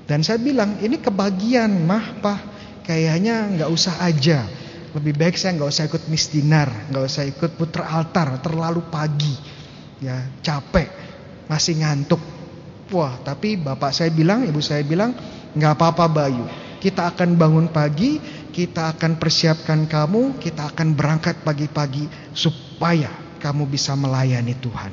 Dan 0.07 0.27
saya 0.27 0.39
bilang 0.43 0.79
ini 0.83 0.99
kebagian 0.99 1.87
mah 1.87 2.19
pak 2.19 2.39
kayaknya 2.87 3.49
nggak 3.59 3.71
usah 3.71 4.03
aja. 4.03 4.45
Lebih 4.93 5.17
baik 5.17 5.41
saya 5.41 5.57
nggak 5.57 5.71
usah 5.73 5.85
ikut 5.89 6.05
misdinar, 6.13 6.69
nggak 6.93 7.05
usah 7.09 7.25
ikut 7.25 7.57
putra 7.57 7.89
altar 7.89 8.37
terlalu 8.45 8.85
pagi, 8.93 9.33
ya 10.05 10.21
capek, 10.45 10.89
masih 11.49 11.81
ngantuk. 11.81 12.21
Wah 12.93 13.17
tapi 13.25 13.57
bapak 13.57 13.89
saya 13.89 14.13
bilang, 14.13 14.45
ibu 14.45 14.61
saya 14.61 14.85
bilang 14.85 15.17
nggak 15.57 15.73
apa-apa 15.81 16.05
Bayu. 16.13 16.45
Kita 16.77 17.09
akan 17.09 17.39
bangun 17.41 17.73
pagi, 17.73 18.21
kita 18.53 18.93
akan 18.93 19.17
persiapkan 19.17 19.89
kamu, 19.89 20.37
kita 20.43 20.75
akan 20.75 20.93
berangkat 20.93 21.41
pagi-pagi 21.41 22.05
supaya 22.37 23.09
kamu 23.41 23.65
bisa 23.71 23.97
melayani 23.97 24.53
Tuhan. 24.61 24.93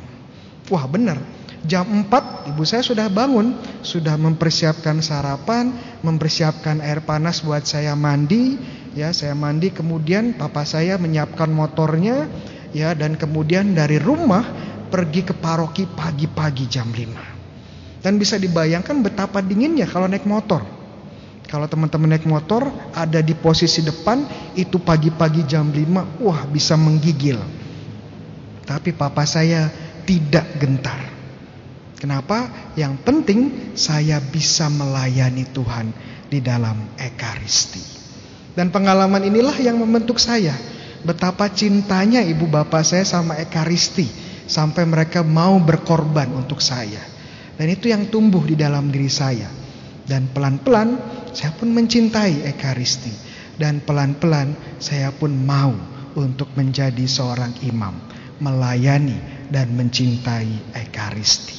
Wah 0.72 0.86
benar, 0.88 1.20
Jam 1.68 2.08
4 2.08 2.56
ibu 2.56 2.64
saya 2.64 2.80
sudah 2.80 3.12
bangun, 3.12 3.52
sudah 3.84 4.16
mempersiapkan 4.16 5.04
sarapan, 5.04 5.76
mempersiapkan 6.00 6.80
air 6.80 7.04
panas 7.04 7.44
buat 7.44 7.68
saya 7.68 8.00
mandi, 8.00 8.56
ya 8.96 9.12
saya 9.12 9.36
mandi 9.36 9.68
kemudian 9.76 10.40
papa 10.40 10.64
saya 10.64 10.96
menyiapkan 10.96 11.52
motornya, 11.52 12.32
ya 12.72 12.96
dan 12.96 13.20
kemudian 13.20 13.76
dari 13.76 14.00
rumah 14.00 14.48
pergi 14.88 15.28
ke 15.28 15.36
paroki 15.36 15.84
pagi-pagi 15.84 16.66
jam 16.72 16.88
5. 16.96 18.08
Dan 18.08 18.16
bisa 18.16 18.40
dibayangkan 18.40 19.04
betapa 19.04 19.44
dinginnya 19.44 19.84
kalau 19.84 20.08
naik 20.08 20.24
motor. 20.24 20.64
Kalau 21.44 21.68
teman-teman 21.68 22.16
naik 22.16 22.24
motor 22.24 22.72
ada 22.96 23.20
di 23.20 23.36
posisi 23.36 23.84
depan 23.84 24.24
itu 24.56 24.80
pagi-pagi 24.80 25.44
jam 25.44 25.68
5, 25.68 26.24
wah 26.24 26.48
bisa 26.48 26.80
menggigil. 26.80 27.36
Tapi 28.64 28.96
papa 28.96 29.28
saya 29.28 29.68
tidak 30.08 30.56
gentar. 30.56 31.19
Kenapa? 32.00 32.72
Yang 32.80 33.04
penting 33.04 33.40
saya 33.76 34.24
bisa 34.24 34.72
melayani 34.72 35.44
Tuhan 35.52 35.92
di 36.32 36.40
dalam 36.40 36.96
ekaristi. 36.96 37.84
Dan 38.56 38.72
pengalaman 38.72 39.20
inilah 39.28 39.60
yang 39.60 39.76
membentuk 39.84 40.16
saya. 40.16 40.56
Betapa 41.04 41.52
cintanya 41.52 42.24
ibu 42.24 42.48
bapak 42.48 42.88
saya 42.88 43.04
sama 43.04 43.36
ekaristi. 43.36 44.08
Sampai 44.48 44.88
mereka 44.88 45.22
mau 45.28 45.60
berkorban 45.60 46.32
untuk 46.32 46.64
saya. 46.64 47.04
Dan 47.60 47.68
itu 47.68 47.92
yang 47.92 48.08
tumbuh 48.08 48.48
di 48.48 48.56
dalam 48.56 48.88
diri 48.88 49.12
saya. 49.12 49.52
Dan 50.08 50.32
pelan-pelan 50.32 50.96
saya 51.36 51.52
pun 51.52 51.76
mencintai 51.76 52.48
ekaristi. 52.48 53.12
Dan 53.60 53.84
pelan-pelan 53.84 54.80
saya 54.80 55.12
pun 55.12 55.36
mau 55.36 55.76
untuk 56.16 56.48
menjadi 56.56 57.04
seorang 57.04 57.60
imam. 57.68 58.00
Melayani 58.40 59.52
dan 59.52 59.76
mencintai 59.76 60.80
ekaristi. 60.80 61.59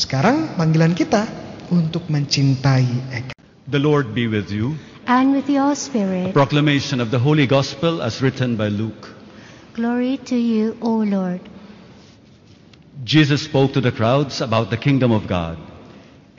Sekarang 0.00 0.56
panggilan 0.56 0.96
kita 0.96 1.28
untuk 1.68 2.08
mencintai 2.08 2.88
Eka. 3.12 3.36
The 3.68 3.76
Lord 3.76 4.16
be 4.16 4.32
with 4.32 4.48
you. 4.48 4.80
And 5.04 5.36
with 5.36 5.44
your 5.52 5.76
spirit. 5.76 6.32
A 6.32 6.32
proclamation 6.32 7.04
of 7.04 7.12
the 7.12 7.20
Holy 7.20 7.44
Gospel 7.44 8.00
as 8.00 8.24
written 8.24 8.56
by 8.56 8.72
Luke. 8.72 9.12
Glory 9.76 10.16
to 10.24 10.40
you, 10.40 10.72
O 10.80 11.04
Lord. 11.04 11.44
Jesus 13.04 13.44
spoke 13.44 13.76
to 13.76 13.84
the 13.84 13.92
crowds 13.92 14.40
about 14.40 14.72
the 14.72 14.80
kingdom 14.80 15.12
of 15.12 15.28
God, 15.28 15.60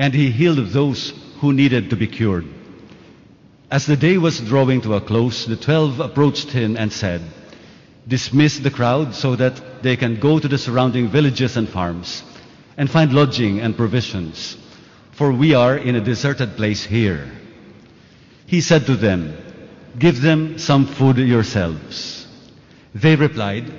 and 0.02 0.10
he 0.10 0.34
healed 0.34 0.74
those 0.74 1.13
who 1.38 1.54
needed 1.54 1.93
to 1.93 1.95
be 1.95 2.10
cured. 2.10 2.50
As 3.69 3.86
the 3.86 3.97
day 3.97 4.17
was 4.17 4.41
drawing 4.41 4.82
to 4.89 4.97
a 4.97 5.06
close, 5.06 5.45
the 5.45 5.54
twelve 5.54 6.02
approached 6.02 6.50
him 6.50 6.82
and 6.82 6.89
said, 6.89 7.21
Dismiss 8.10 8.58
the 8.58 8.74
crowd 8.74 9.13
so 9.13 9.38
that 9.38 9.86
they 9.86 10.02
can 10.02 10.17
go 10.17 10.41
to 10.41 10.50
the 10.50 10.58
surrounding 10.58 11.13
villages 11.13 11.62
and 11.62 11.69
farms 11.69 12.26
and 12.78 12.90
find 12.90 13.14
lodging 13.14 13.60
and 13.60 13.76
provisions, 13.76 14.58
for 15.12 15.32
we 15.32 15.54
are 15.54 15.78
in 15.78 15.96
a 15.96 16.02
deserted 16.02 16.56
place 16.56 16.84
here. 16.84 17.32
He 18.46 18.62
said 18.62 18.86
to 18.86 18.96
them, 18.96 19.38
Give 19.98 20.22
them 20.22 20.58
some 20.58 20.86
food 20.86 21.18
yourselves. 21.18 22.28
They 22.96 23.16
replied, 23.16 23.72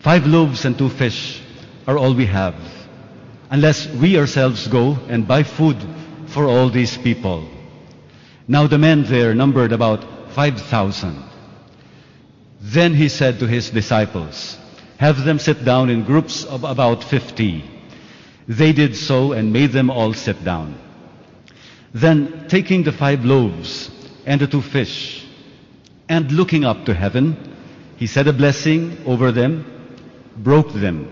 Five 0.00 0.26
loaves 0.26 0.64
and 0.64 0.76
two 0.76 0.88
fish 0.88 1.40
are 1.86 1.98
all 1.98 2.14
we 2.14 2.26
have. 2.26 2.54
unless 3.50 3.86
we 3.88 4.18
ourselves 4.18 4.66
go 4.68 4.98
and 5.08 5.28
buy 5.28 5.42
food 5.42 5.76
for 6.26 6.46
all 6.46 6.68
these 6.68 6.96
people. 6.98 7.48
Now 8.48 8.66
the 8.66 8.78
men 8.78 9.04
there 9.04 9.34
numbered 9.34 9.72
about 9.72 10.04
5,000. 10.32 11.22
Then 12.60 12.94
he 12.94 13.08
said 13.08 13.38
to 13.38 13.46
his 13.46 13.70
disciples, 13.70 14.58
Have 14.98 15.24
them 15.24 15.38
sit 15.38 15.64
down 15.64 15.90
in 15.90 16.04
groups 16.04 16.44
of 16.44 16.64
about 16.64 17.04
50. 17.04 17.75
They 18.48 18.72
did 18.72 18.96
so 18.96 19.32
and 19.32 19.52
made 19.52 19.72
them 19.72 19.90
all 19.90 20.14
sit 20.14 20.44
down. 20.44 20.78
Then, 21.92 22.46
taking 22.48 22.82
the 22.82 22.92
five 22.92 23.24
loaves 23.24 23.90
and 24.24 24.40
the 24.40 24.46
two 24.46 24.62
fish, 24.62 25.24
and 26.08 26.30
looking 26.30 26.64
up 26.64 26.84
to 26.84 26.94
heaven, 26.94 27.36
he 27.96 28.06
said 28.06 28.28
a 28.28 28.32
blessing 28.32 28.98
over 29.06 29.32
them, 29.32 29.64
broke 30.36 30.72
them, 30.72 31.08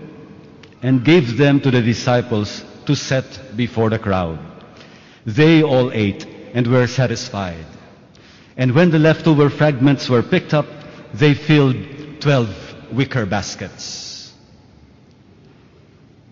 and 0.81 1.03
gave 1.03 1.37
them 1.37 1.59
to 1.61 1.71
the 1.71 1.81
disciples 1.81 2.63
to 2.85 2.95
set 2.95 3.57
before 3.57 3.89
the 3.89 3.99
crowd. 3.99 4.39
They 5.25 5.63
all 5.63 5.91
ate 5.91 6.25
and 6.53 6.67
were 6.67 6.87
satisfied. 6.87 7.65
And 8.55 8.73
when 8.73 8.91
the 8.91 8.99
leftover 8.99 9.49
fragments 9.49 10.07
were 10.07 10.23
picked 10.23 10.53
up, 10.53 10.67
they 11.13 11.33
filled 11.33 11.75
twelve 12.21 12.53
wicker 12.91 13.25
baskets. 13.25 14.04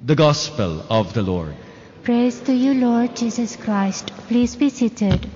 The 0.05 0.15
Gospel 0.15 0.85
of 0.89 1.13
the 1.13 1.21
Lord. 1.21 1.55
Praise 2.03 2.37
to 2.41 2.53
you, 2.53 2.73
Lord 2.73 3.15
Jesus 3.15 3.55
Christ. 3.55 4.11
Please 4.27 4.53
be 4.53 4.69
seated. 4.69 5.29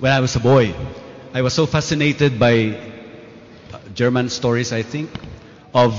When 0.00 0.12
I 0.12 0.20
was 0.20 0.36
a 0.36 0.40
boy, 0.40 0.74
I 1.32 1.40
was 1.40 1.54
so 1.54 1.64
fascinated 1.64 2.38
by 2.38 2.76
uh, 3.72 3.78
German 3.94 4.28
stories, 4.28 4.70
I 4.70 4.82
think, 4.82 5.08
of 5.72 5.94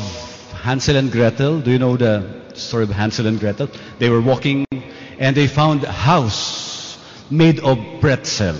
Hansel 0.62 0.96
and 0.96 1.12
Gretel. 1.12 1.62
Do 1.62 1.72
you 1.72 1.80
know 1.80 1.98
the 1.98 2.54
story 2.54 2.84
of 2.84 2.92
Hansel 2.92 3.26
and 3.26 3.40
Gretel? 3.40 3.72
They 3.98 4.12
were 4.12 4.22
walking 4.22 4.68
and 5.18 5.36
they 5.36 5.48
found 5.48 5.86
a 5.86 5.92
house 5.92 7.00
made 7.32 7.62
of 7.62 7.80
pretzel. 8.00 8.58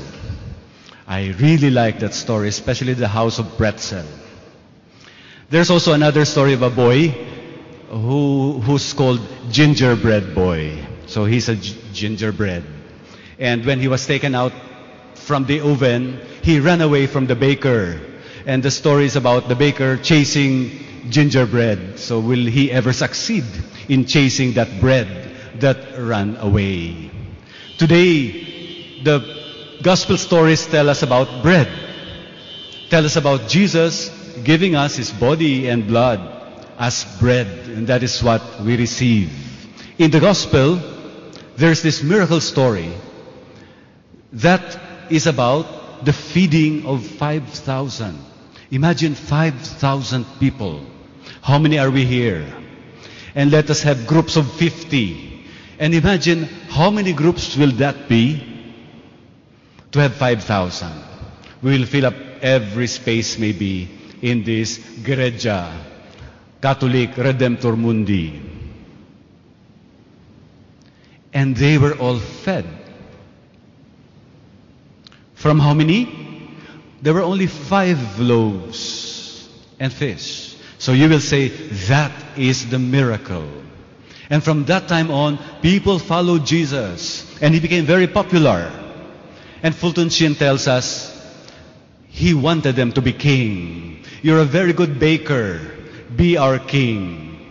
I 1.06 1.28
really 1.40 1.70
like 1.70 2.00
that 2.00 2.16
story, 2.16 2.48
especially 2.48 2.96
the 2.96 3.08
house 3.08 3.38
of 3.38 3.56
pretzel. 3.56 4.06
There's 5.54 5.70
also 5.70 5.94
another 5.94 6.26
story 6.26 6.54
of 6.54 6.64
a 6.64 6.72
boy 6.72 7.10
who, 7.90 8.60
who's 8.66 8.92
called 8.92 9.22
Gingerbread 9.52 10.34
Boy. 10.34 10.84
So 11.06 11.26
he's 11.26 11.48
a 11.48 11.56
gingerbread. 11.56 12.64
And 13.38 13.64
when 13.64 13.80
he 13.80 13.88
was 13.88 14.04
taken 14.08 14.34
out 14.34 14.52
from 15.14 15.46
the 15.46 15.62
oven, 15.62 16.20
he 16.42 16.60
ran 16.60 16.82
away 16.82 17.06
from 17.06 17.28
the 17.28 17.36
baker. 17.36 18.02
And 18.48 18.64
the 18.64 18.72
story 18.72 19.06
is 19.06 19.16
about 19.16 19.48
the 19.48 19.54
baker 19.54 19.98
chasing 19.98 20.72
gingerbread. 21.12 22.00
So 22.00 22.20
will 22.20 22.48
he 22.48 22.72
ever 22.72 22.92
succeed 22.92 23.46
in 23.88 24.06
chasing 24.06 24.54
that 24.54 24.82
bread 24.82 25.38
that 25.60 26.00
ran 26.00 26.36
away? 26.38 27.12
Today, 27.78 29.04
the 29.04 29.78
gospel 29.84 30.18
stories 30.18 30.66
tell 30.66 30.90
us 30.90 31.04
about 31.04 31.44
bread. 31.44 31.70
Tell 32.90 33.06
us 33.06 33.18
about 33.18 33.48
Jesus 33.48 34.23
giving 34.44 34.76
us 34.76 34.96
his 34.96 35.12
body 35.12 35.68
and 35.70 35.88
blood 35.88 36.20
as 36.78 37.06
bread. 37.20 37.48
And 37.70 37.88
that 37.88 38.04
is 38.04 38.22
what 38.24 38.42
we 38.62 38.78
receive. 38.78 39.32
In 39.98 40.12
the 40.12 40.20
gospel, 40.20 40.80
there's 41.56 41.82
this 41.82 42.02
miracle 42.02 42.42
story 42.42 42.92
that 44.34 44.80
is 45.10 45.28
about 45.28 46.06
the 46.06 46.14
feeding 46.14 46.86
of 46.86 47.06
5,000. 47.06 48.18
Imagine 48.72 49.16
5,000 49.16 50.26
people. 50.40 50.86
How 51.42 51.60
many 51.60 51.78
are 51.78 51.92
we 51.92 52.06
here? 52.06 52.46
And 53.36 53.52
let 53.52 53.70
us 53.70 53.84
have 53.84 54.08
groups 54.08 54.36
of 54.36 54.52
50. 54.54 55.46
And 55.80 55.94
imagine 55.94 56.44
how 56.70 56.90
many 56.90 57.14
groups 57.14 57.56
will 57.56 57.72
that 57.74 58.10
be 58.10 58.42
to 59.92 60.00
have 60.00 60.16
5,000. 60.16 60.92
We 61.62 61.78
will 61.78 61.86
fill 61.86 62.08
up 62.08 62.16
every 62.42 62.88
space 62.88 63.38
maybe 63.38 64.03
in 64.24 64.42
this 64.44 64.78
Greja, 64.78 65.70
Catholic 66.62 67.12
Redemptor 67.12 67.78
Mundi. 67.78 68.42
And 71.34 71.56
they 71.58 71.78
were 71.78 71.94
all 71.98 72.18
fed. 72.20 72.66
From 75.34 75.60
how 75.60 75.74
many? 75.74 76.08
There 77.02 77.14
were 77.14 77.22
only 77.22 77.48
five 77.48 78.18
loaves 78.18 79.50
and 79.78 79.92
fish. 79.92 80.56
So 80.78 80.94
you 80.94 81.10
will 81.10 81.20
say, 81.20 81.50
that 81.90 82.14
is 82.38 82.70
the 82.70 82.80
miracle. 82.80 83.50
And 84.30 84.42
from 84.42 84.64
that 84.66 84.88
time 84.88 85.12
on, 85.12 85.38
people 85.62 86.00
followed 86.00 86.46
Jesus. 86.46 87.28
And 87.42 87.54
he 87.54 87.60
became 87.60 87.86
very 87.86 88.08
popular. 88.08 88.72
And 89.62 89.76
Fulton 89.76 90.08
Sheen 90.08 90.36
tells 90.36 90.70
us, 90.70 91.12
he 92.08 92.34
wanted 92.34 92.78
them 92.78 92.94
to 92.94 93.02
be 93.02 93.12
king. 93.12 93.93
You're 94.24 94.40
a 94.40 94.46
very 94.46 94.72
good 94.72 95.00
baker. 95.00 95.60
Be 96.16 96.38
our 96.38 96.58
king. 96.58 97.46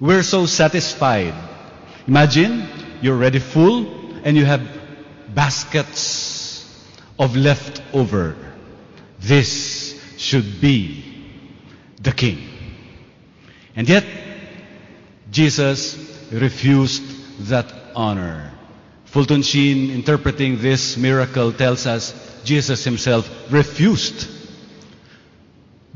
We're 0.00 0.24
so 0.24 0.44
satisfied. 0.44 1.34
Imagine 2.08 2.66
you're 3.00 3.14
already 3.14 3.38
full 3.38 3.86
and 4.24 4.36
you 4.36 4.44
have 4.44 4.66
baskets 5.32 6.66
of 7.16 7.36
leftover. 7.36 8.34
This 9.20 9.94
should 10.18 10.60
be 10.60 11.04
the 12.02 12.10
king. 12.10 12.42
And 13.76 13.88
yet, 13.88 14.04
Jesus 15.30 15.96
refused 16.32 17.46
that 17.48 17.72
honor. 17.94 18.50
Fulton 19.04 19.42
Sheen, 19.42 19.92
interpreting 19.92 20.58
this 20.60 20.96
miracle, 20.96 21.52
tells 21.52 21.86
us 21.86 22.42
Jesus 22.42 22.82
himself 22.82 23.30
refused 23.52 24.35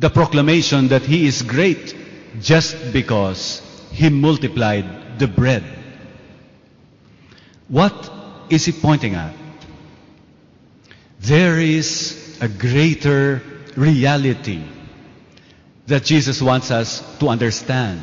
the 0.00 0.08
proclamation 0.08 0.88
that 0.88 1.02
he 1.02 1.26
is 1.26 1.42
great 1.42 1.94
just 2.40 2.92
because 2.92 3.60
he 3.92 4.08
multiplied 4.08 5.18
the 5.18 5.28
bread. 5.28 5.62
What 7.68 8.10
is 8.48 8.64
he 8.64 8.72
pointing 8.72 9.14
at? 9.14 9.34
There 11.20 11.60
is 11.60 12.38
a 12.40 12.48
greater 12.48 13.42
reality 13.76 14.64
that 15.86 16.04
Jesus 16.04 16.40
wants 16.40 16.70
us 16.70 17.04
to 17.18 17.28
understand 17.28 18.00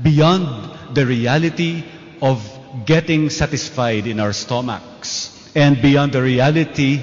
beyond 0.00 0.94
the 0.94 1.04
reality 1.04 1.84
of 2.22 2.38
getting 2.86 3.28
satisfied 3.28 4.06
in 4.06 4.20
our 4.20 4.32
stomachs 4.32 5.50
and 5.56 5.82
beyond 5.82 6.12
the 6.12 6.22
reality 6.22 7.02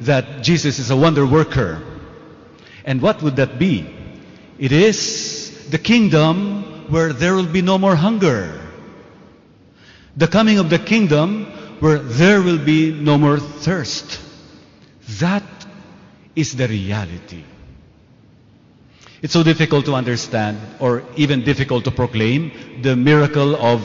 that 0.00 0.42
Jesus 0.42 0.80
is 0.80 0.90
a 0.90 0.96
wonder 0.96 1.24
worker. 1.24 1.95
And 2.86 3.02
what 3.02 3.20
would 3.20 3.36
that 3.36 3.58
be? 3.58 3.84
It 4.58 4.70
is 4.70 5.68
the 5.68 5.78
kingdom 5.78 6.86
where 6.88 7.12
there 7.12 7.34
will 7.34 7.50
be 7.50 7.60
no 7.60 7.78
more 7.78 7.96
hunger. 7.96 8.60
The 10.16 10.28
coming 10.28 10.58
of 10.58 10.70
the 10.70 10.78
kingdom 10.78 11.46
where 11.80 11.98
there 11.98 12.40
will 12.40 12.58
be 12.58 12.92
no 12.92 13.18
more 13.18 13.38
thirst. 13.38 14.20
That 15.18 15.42
is 16.36 16.56
the 16.56 16.68
reality. 16.68 17.42
It's 19.20 19.32
so 19.32 19.42
difficult 19.42 19.86
to 19.86 19.94
understand 19.94 20.58
or 20.78 21.02
even 21.16 21.42
difficult 21.42 21.84
to 21.84 21.90
proclaim 21.90 22.80
the 22.82 22.94
miracle 22.94 23.56
of 23.56 23.82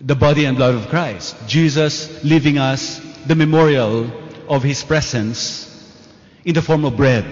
the 0.00 0.16
body 0.16 0.44
and 0.44 0.56
blood 0.56 0.74
of 0.74 0.88
Christ. 0.88 1.36
Jesus 1.46 2.24
leaving 2.24 2.58
us 2.58 2.98
the 3.26 3.34
memorial 3.34 4.10
of 4.48 4.62
His 4.62 4.82
presence 4.82 5.75
in 6.46 6.54
the 6.54 6.62
form 6.62 6.84
of 6.84 6.96
bread 6.96 7.26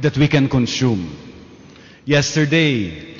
that 0.00 0.16
we 0.16 0.26
can 0.26 0.48
consume. 0.48 1.14
Yesterday, 2.06 3.14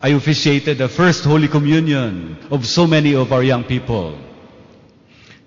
I 0.00 0.10
officiated 0.10 0.78
the 0.78 0.88
first 0.88 1.24
Holy 1.24 1.48
Communion 1.48 2.38
of 2.48 2.64
so 2.64 2.86
many 2.86 3.16
of 3.16 3.32
our 3.32 3.42
young 3.42 3.64
people. 3.64 4.16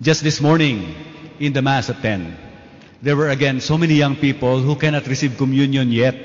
Just 0.02 0.22
this 0.22 0.42
morning, 0.42 0.94
in 1.40 1.54
the 1.54 1.62
Mass 1.62 1.90
at 1.90 2.02
10, 2.02 2.36
there 3.02 3.16
were 3.16 3.30
again 3.30 3.62
so 3.62 3.78
many 3.78 3.94
young 3.94 4.18
people 4.18 4.60
who 4.60 4.76
cannot 4.76 5.08
receive 5.08 5.38
communion 5.38 5.94
yet. 5.94 6.16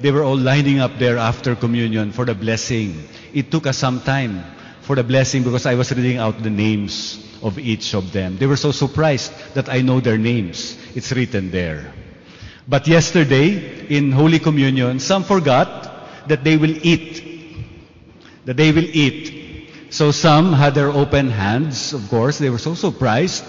They 0.00 0.12
were 0.12 0.22
all 0.22 0.36
lining 0.36 0.80
up 0.80 0.98
there 0.98 1.16
after 1.16 1.56
communion 1.56 2.12
for 2.12 2.26
the 2.26 2.34
blessing. 2.34 3.08
It 3.32 3.50
took 3.50 3.66
us 3.66 3.78
some 3.78 4.02
time 4.02 4.44
for 4.82 4.96
the 4.96 5.02
blessing 5.02 5.44
because 5.44 5.64
I 5.64 5.74
was 5.76 5.90
reading 5.96 6.18
out 6.18 6.42
the 6.42 6.50
names 6.50 7.24
of 7.42 7.58
each 7.58 7.94
of 7.94 8.12
them. 8.12 8.36
They 8.36 8.46
were 8.46 8.60
so 8.60 8.70
surprised 8.70 9.32
that 9.54 9.70
I 9.70 9.80
know 9.80 10.00
their 10.00 10.18
names. 10.18 10.76
It's 10.94 11.10
written 11.12 11.50
there. 11.50 11.94
But 12.68 12.86
yesterday, 12.86 13.86
in 13.88 14.12
Holy 14.12 14.38
Communion, 14.38 15.00
some 15.00 15.24
forgot 15.24 16.28
that 16.28 16.44
they 16.44 16.58
will 16.58 16.76
eat. 16.84 17.24
That 18.44 18.58
they 18.58 18.72
will 18.72 18.84
eat. 18.84 19.72
So 19.88 20.10
some 20.10 20.52
had 20.52 20.74
their 20.74 20.90
open 20.90 21.30
hands, 21.30 21.94
of 21.94 22.06
course. 22.10 22.36
They 22.38 22.50
were 22.50 22.58
so 22.58 22.74
surprised. 22.74 23.42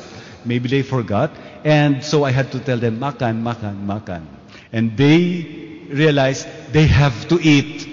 Maybe 0.45 0.69
they 0.69 0.83
forgot. 0.83 1.31
And 1.65 2.01
so 2.01 2.23
I 2.23 2.31
had 2.31 2.53
to 2.53 2.59
tell 2.59 2.77
them, 2.77 2.99
makan, 2.99 3.43
makan, 3.43 3.85
makan. 3.85 4.25
And 4.71 4.95
they 4.95 5.83
realized 5.89 6.47
they 6.71 6.87
have 6.87 7.27
to 7.27 7.39
eat. 7.41 7.87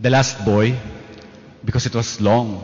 The 0.00 0.08
last 0.08 0.42
boy, 0.46 0.78
because 1.62 1.84
it 1.84 1.94
was 1.94 2.22
long, 2.22 2.60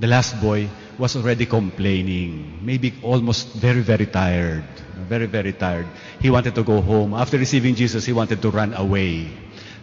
the 0.00 0.06
last 0.06 0.38
boy 0.40 0.68
was 0.98 1.16
already 1.16 1.46
complaining, 1.46 2.58
maybe 2.62 2.92
almost 3.02 3.54
very, 3.54 3.80
very 3.80 4.06
tired. 4.06 4.64
Very, 5.08 5.26
very 5.26 5.52
tired. 5.52 5.86
He 6.20 6.28
wanted 6.28 6.54
to 6.56 6.62
go 6.64 6.80
home. 6.80 7.14
After 7.14 7.38
receiving 7.38 7.74
Jesus, 7.74 8.04
he 8.04 8.12
wanted 8.12 8.42
to 8.42 8.50
run 8.50 8.74
away, 8.74 9.30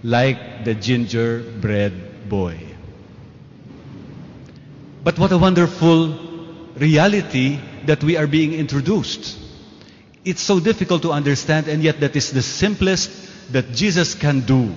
like 0.04 0.66
the 0.66 0.76
gingerbread 0.76 2.30
boy. 2.30 2.60
But 5.04 5.18
what 5.18 5.32
a 5.32 5.38
wonderful 5.38 6.20
reality 6.76 7.60
that 7.86 8.04
we 8.04 8.18
are 8.18 8.28
being 8.28 8.54
introduced. 8.54 9.40
It's 10.26 10.42
so 10.42 10.60
difficult 10.60 11.04
to 11.04 11.12
understand, 11.12 11.68
and 11.68 11.82
yet 11.82 12.00
that 12.02 12.16
is 12.16 12.32
the 12.32 12.42
simplest 12.42 13.54
that 13.54 13.72
Jesus 13.72 14.16
can 14.16 14.42
do. 14.42 14.74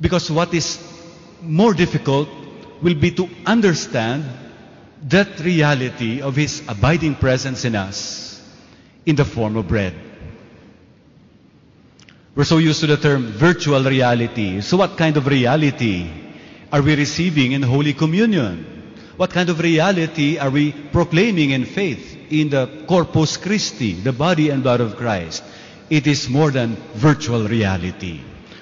Because 0.00 0.30
what 0.30 0.52
is 0.52 0.78
more 1.40 1.72
difficult 1.72 2.28
will 2.82 2.94
be 2.94 3.10
to 3.12 3.28
understand 3.46 4.24
that 5.04 5.40
reality 5.40 6.20
of 6.20 6.36
His 6.36 6.62
abiding 6.68 7.14
presence 7.16 7.64
in 7.64 7.74
us 7.74 8.42
in 9.06 9.16
the 9.16 9.24
form 9.24 9.56
of 9.56 9.68
bread. 9.68 9.94
We're 12.34 12.44
so 12.44 12.58
used 12.58 12.80
to 12.80 12.86
the 12.86 12.96
term 12.96 13.26
virtual 13.32 13.82
reality. 13.82 14.60
So, 14.60 14.76
what 14.76 14.96
kind 14.96 15.16
of 15.16 15.26
reality 15.26 16.08
are 16.70 16.82
we 16.82 16.94
receiving 16.94 17.52
in 17.52 17.62
Holy 17.62 17.94
Communion? 17.94 18.94
What 19.16 19.30
kind 19.30 19.48
of 19.48 19.58
reality 19.58 20.38
are 20.38 20.50
we 20.50 20.70
proclaiming 20.70 21.50
in 21.50 21.64
faith 21.64 22.16
in 22.30 22.50
the 22.50 22.84
Corpus 22.86 23.36
Christi, 23.36 23.94
the 23.94 24.12
body 24.12 24.50
and 24.50 24.62
blood 24.62 24.80
of 24.80 24.96
Christ? 24.96 25.42
It 25.90 26.06
is 26.06 26.28
more 26.28 26.52
than 26.52 26.76
virtual 26.94 27.48
reality. 27.48 28.20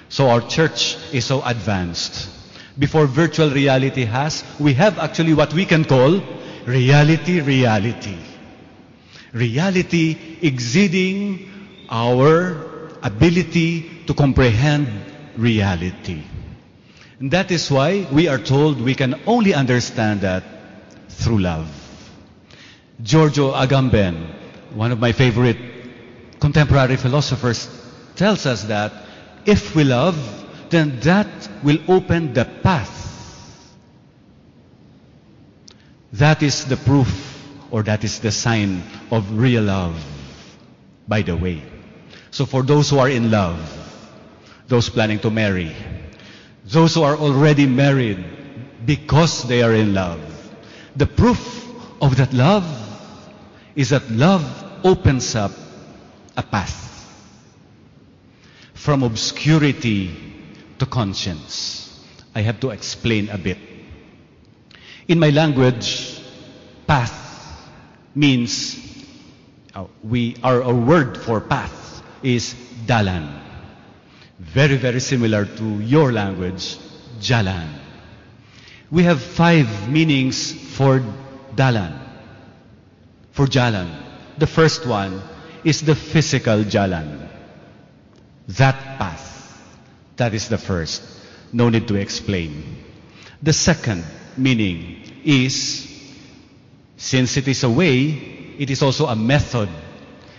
So, 0.08 0.30
our 0.30 0.40
church 0.40 0.96
is 1.12 1.26
so 1.26 1.42
advanced. 1.44 2.35
Before 2.78 3.06
virtual 3.06 3.50
reality 3.50 4.04
has, 4.04 4.44
we 4.60 4.74
have 4.74 4.98
actually 4.98 5.32
what 5.34 5.52
we 5.54 5.64
can 5.64 5.84
call 5.84 6.20
reality, 6.66 7.40
reality. 7.40 8.18
Reality 9.32 10.38
exceeding 10.42 11.50
our 11.88 12.90
ability 13.02 14.04
to 14.06 14.14
comprehend 14.14 14.88
reality. 15.36 16.22
And 17.18 17.30
that 17.30 17.50
is 17.50 17.70
why 17.70 18.06
we 18.12 18.28
are 18.28 18.38
told 18.38 18.80
we 18.80 18.94
can 18.94 19.18
only 19.26 19.54
understand 19.54 20.20
that 20.20 20.44
through 21.08 21.38
love. 21.38 21.68
Giorgio 23.02 23.52
Agamben, 23.52 24.34
one 24.74 24.92
of 24.92 24.98
my 24.98 25.12
favorite 25.12 25.56
contemporary 26.40 26.96
philosophers, 26.96 27.68
tells 28.16 28.44
us 28.46 28.64
that 28.64 28.92
if 29.46 29.74
we 29.74 29.84
love, 29.84 30.16
then 30.70 31.00
that 31.00 31.26
will 31.62 31.78
open 31.88 32.32
the 32.32 32.44
path. 32.62 32.92
That 36.12 36.42
is 36.42 36.64
the 36.64 36.76
proof 36.76 37.36
or 37.70 37.82
that 37.82 38.04
is 38.04 38.20
the 38.20 38.30
sign 38.30 38.82
of 39.10 39.38
real 39.38 39.64
love, 39.64 40.02
by 41.08 41.22
the 41.22 41.36
way. 41.36 41.62
So 42.30 42.46
for 42.46 42.62
those 42.62 42.90
who 42.90 42.98
are 42.98 43.08
in 43.08 43.30
love, 43.30 43.58
those 44.68 44.88
planning 44.88 45.18
to 45.20 45.30
marry, 45.30 45.74
those 46.64 46.94
who 46.94 47.02
are 47.02 47.16
already 47.16 47.66
married 47.66 48.24
because 48.84 49.42
they 49.44 49.62
are 49.62 49.74
in 49.74 49.94
love, 49.94 50.20
the 50.96 51.06
proof 51.06 51.66
of 52.00 52.16
that 52.16 52.32
love 52.32 52.64
is 53.74 53.90
that 53.90 54.10
love 54.10 54.44
opens 54.84 55.34
up 55.34 55.52
a 56.36 56.42
path 56.42 56.84
from 58.74 59.02
obscurity 59.02 60.25
to 60.78 60.86
conscience. 60.86 61.82
I 62.34 62.42
have 62.42 62.60
to 62.60 62.70
explain 62.70 63.28
a 63.30 63.38
bit. 63.38 63.58
In 65.08 65.18
my 65.18 65.30
language, 65.30 66.20
path 66.86 67.14
means 68.14 68.76
uh, 69.74 69.86
we 70.02 70.36
our, 70.42 70.62
our 70.62 70.74
word 70.74 71.16
for 71.16 71.40
path 71.40 72.02
is 72.22 72.54
dalan. 72.86 73.42
Very 74.38 74.76
very 74.76 75.00
similar 75.00 75.44
to 75.46 75.64
your 75.80 76.12
language, 76.12 76.76
jalan. 77.20 77.68
We 78.90 79.02
have 79.04 79.20
five 79.20 79.90
meanings 79.90 80.52
for 80.76 81.02
dalan. 81.54 81.98
For 83.32 83.46
jalan. 83.46 83.88
The 84.38 84.46
first 84.46 84.86
one 84.86 85.22
is 85.64 85.80
the 85.80 85.94
physical 85.94 86.62
jalan. 86.64 87.28
That 88.48 88.76
path. 88.98 89.25
That 90.16 90.34
is 90.34 90.48
the 90.48 90.58
first. 90.58 91.02
No 91.52 91.68
need 91.68 91.88
to 91.88 91.94
explain. 91.96 92.84
The 93.42 93.52
second 93.52 94.04
meaning 94.36 95.20
is, 95.24 95.86
since 96.96 97.36
it 97.36 97.48
is 97.48 97.64
a 97.64 97.70
way, 97.70 98.54
it 98.58 98.70
is 98.70 98.82
also 98.82 99.06
a 99.06 99.16
method. 99.16 99.68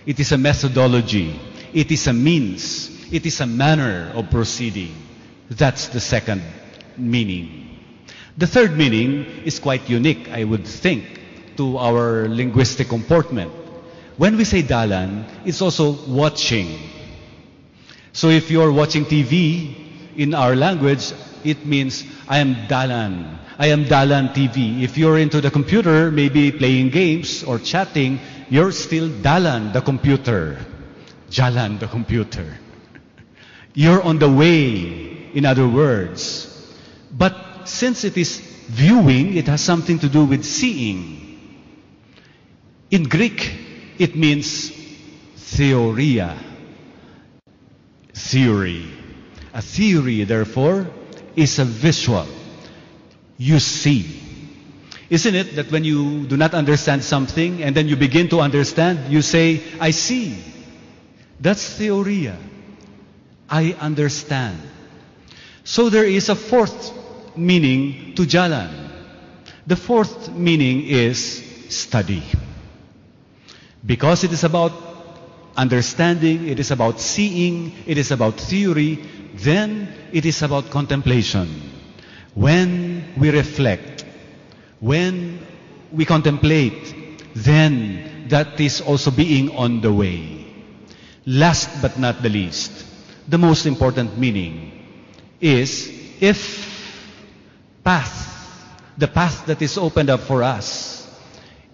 It 0.04 0.18
is 0.20 0.32
a 0.32 0.38
methodology. 0.38 1.38
It 1.72 1.90
is 1.90 2.06
a 2.06 2.12
means. 2.12 2.90
It 3.12 3.24
is 3.24 3.40
a 3.40 3.46
manner 3.46 4.10
of 4.14 4.30
proceeding. 4.30 4.94
That's 5.50 5.88
the 5.88 6.00
second 6.00 6.42
meaning. 6.96 7.78
The 8.36 8.46
third 8.46 8.76
meaning 8.76 9.24
is 9.44 9.58
quite 9.58 9.88
unique, 9.88 10.28
I 10.30 10.44
would 10.44 10.66
think, 10.66 11.56
to 11.56 11.78
our 11.78 12.28
linguistic 12.28 12.88
comportment. 12.88 13.52
When 14.16 14.36
we 14.36 14.44
say 14.44 14.62
dalan, 14.62 15.24
it's 15.44 15.62
also 15.62 15.92
watching. 16.06 16.97
So 18.18 18.30
if 18.30 18.50
you're 18.50 18.72
watching 18.72 19.04
TV 19.04 19.70
in 20.16 20.34
our 20.34 20.56
language, 20.56 21.12
it 21.44 21.64
means 21.64 22.02
I 22.26 22.38
am 22.38 22.66
dalan. 22.66 23.38
I 23.56 23.68
am 23.68 23.84
dalan 23.84 24.34
TV. 24.34 24.82
If 24.82 24.98
you're 24.98 25.18
into 25.18 25.40
the 25.40 25.52
computer, 25.52 26.10
maybe 26.10 26.50
playing 26.50 26.90
games 26.90 27.44
or 27.44 27.60
chatting, 27.60 28.18
you're 28.50 28.72
still 28.72 29.08
dalan 29.08 29.72
the 29.72 29.82
computer. 29.82 30.58
Jalan 31.30 31.78
the 31.78 31.86
computer. 31.86 32.58
You're 33.74 34.02
on 34.02 34.18
the 34.18 34.28
way, 34.32 35.30
in 35.32 35.44
other 35.46 35.68
words. 35.68 36.74
But 37.12 37.68
since 37.68 38.02
it 38.02 38.16
is 38.16 38.40
viewing, 38.66 39.36
it 39.36 39.46
has 39.46 39.60
something 39.60 40.00
to 40.00 40.08
do 40.08 40.24
with 40.24 40.44
seeing. 40.44 41.38
In 42.90 43.04
Greek, 43.04 43.54
it 43.96 44.16
means 44.16 44.72
theoria. 45.36 46.47
Theory. 48.18 48.84
A 49.54 49.62
theory, 49.62 50.24
therefore, 50.24 50.86
is 51.36 51.58
a 51.58 51.64
visual. 51.64 52.26
You 53.36 53.60
see. 53.60 54.20
Isn't 55.08 55.34
it 55.34 55.56
that 55.56 55.70
when 55.70 55.84
you 55.84 56.26
do 56.26 56.36
not 56.36 56.52
understand 56.52 57.02
something 57.04 57.62
and 57.62 57.74
then 57.74 57.88
you 57.88 57.96
begin 57.96 58.28
to 58.30 58.40
understand, 58.40 59.10
you 59.10 59.22
say, 59.22 59.62
I 59.80 59.92
see. 59.92 60.36
That's 61.40 61.78
theoria. 61.78 62.36
I 63.48 63.74
understand. 63.80 64.60
So 65.64 65.88
there 65.88 66.04
is 66.04 66.28
a 66.28 66.34
fourth 66.34 66.92
meaning 67.36 68.14
to 68.16 68.22
jalan. 68.22 68.90
The 69.66 69.76
fourth 69.76 70.30
meaning 70.32 70.84
is 70.84 71.44
study. 71.68 72.24
Because 73.86 74.24
it 74.24 74.32
is 74.32 74.44
about 74.44 74.87
understanding, 75.58 76.48
it 76.48 76.60
is 76.60 76.70
about 76.70 77.00
seeing, 77.00 77.72
it 77.86 77.98
is 77.98 78.12
about 78.12 78.38
theory, 78.38 78.94
then 79.34 79.92
it 80.12 80.24
is 80.24 80.40
about 80.42 80.70
contemplation. 80.70 81.48
When 82.34 83.12
we 83.18 83.30
reflect, 83.30 84.04
when 84.78 85.44
we 85.90 86.04
contemplate, 86.04 86.94
then 87.34 88.28
that 88.28 88.60
is 88.60 88.80
also 88.80 89.10
being 89.10 89.50
on 89.56 89.80
the 89.80 89.92
way. 89.92 90.46
Last 91.26 91.82
but 91.82 91.98
not 91.98 92.22
the 92.22 92.28
least, 92.30 92.86
the 93.28 93.36
most 93.38 93.66
important 93.66 94.16
meaning 94.16 94.70
is 95.40 95.90
if 96.20 96.66
path, 97.84 98.14
the 98.96 99.08
path 99.08 99.46
that 99.46 99.60
is 99.60 99.76
opened 99.76 100.08
up 100.10 100.20
for 100.20 100.42
us, 100.42 101.06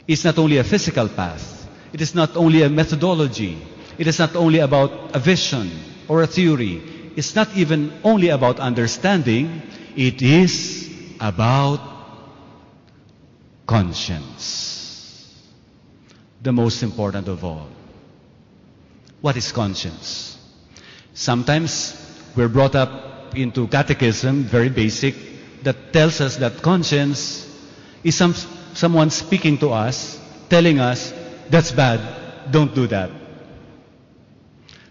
is 0.09 0.25
not 0.25 0.39
only 0.39 0.57
a 0.59 0.65
physical 0.65 1.09
path, 1.09 1.69
it 1.93 2.01
is 2.01 2.15
not 2.15 2.37
only 2.37 2.63
a 2.63 2.69
methodology, 2.69 3.57
it 3.99 4.07
is 4.07 4.19
not 4.19 4.35
only 4.37 4.59
about 4.59 5.15
a 5.15 5.19
vision 5.19 5.71
or 6.09 6.23
a 6.23 6.27
theory, 6.27 6.83
it's 7.17 7.35
not 7.35 7.49
even 7.57 7.93
only 8.03 8.29
about 8.29 8.59
understanding, 8.61 9.63
it 9.97 10.23
is 10.23 10.91
about 11.21 11.81
conscience. 13.67 15.33
The 16.43 16.53
most 16.53 16.83
important 16.83 17.29
of 17.29 17.45
all. 17.45 17.69
What 19.21 19.37
is 19.37 19.53
conscience? 19.53 20.37
Sometimes 21.15 21.95
we're 22.37 22.49
brought 22.49 22.75
up 22.75 23.35
into 23.37 23.67
catechism, 23.69 24.43
very 24.45 24.69
basic, 24.69 25.15
that 25.63 25.93
tells 25.93 26.21
us 26.21 26.37
that 26.37 26.61
conscience 26.61 27.49
is 28.03 28.15
some, 28.15 28.35
someone 28.75 29.11
speaking 29.11 29.57
to 29.59 29.71
us, 29.71 30.21
telling 30.51 30.79
us, 30.79 31.13
that's 31.49 31.73
bad, 31.73 32.53
don't 32.53 32.75
do 32.75 32.87
that. 32.89 33.24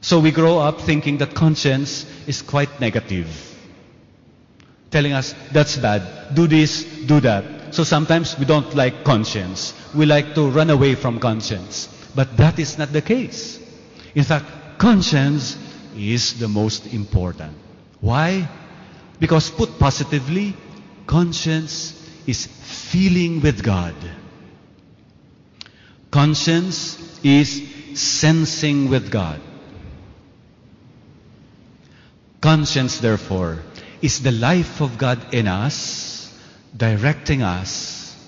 So 0.04 0.20
we 0.20 0.32
grow 0.32 0.60
up 0.60 0.82
thinking 0.82 1.20
that 1.20 1.34
conscience 1.34 2.06
is 2.28 2.41
quite 2.41 2.82
negative. 2.82 3.26
Telling 4.91 5.14
us, 5.14 5.34
that's 5.54 5.78
bad, 5.78 6.36
do 6.36 6.45
this, 6.45 6.84
do 6.84 7.22
that. 7.22 7.74
So 7.74 7.86
sometimes 7.86 8.38
we 8.38 8.43
don't 8.43 8.76
like 8.76 9.06
conscience. 9.06 9.74
We 9.95 10.06
like 10.06 10.36
to 10.36 10.49
run 10.49 10.70
away 10.70 10.95
from 10.95 11.22
conscience. 11.22 11.88
But 12.14 12.36
that 12.36 12.60
is 12.60 12.78
not 12.78 12.91
the 12.91 13.01
case. 13.01 13.62
In 14.14 14.26
fact, 14.26 14.45
conscience 14.78 15.58
is 15.95 16.38
the 16.38 16.49
most 16.49 16.93
important. 16.93 17.56
Why? 18.01 18.49
Because 19.22 19.49
put 19.51 19.80
positively, 19.80 20.54
conscience 21.08 21.95
is 22.28 22.45
feeling 22.45 23.39
with 23.39 23.64
God. 23.64 23.95
Conscience 26.12 26.99
is 27.24 27.64
sensing 27.95 28.89
with 28.89 29.10
God. 29.10 29.39
Conscience, 32.44 33.00
therefore, 33.00 33.64
is 34.02 34.20
the 34.20 34.36
life 34.36 34.82
of 34.82 34.98
God 34.98 35.34
in 35.34 35.48
us, 35.48 36.28
directing 36.76 37.41
us 37.41 38.20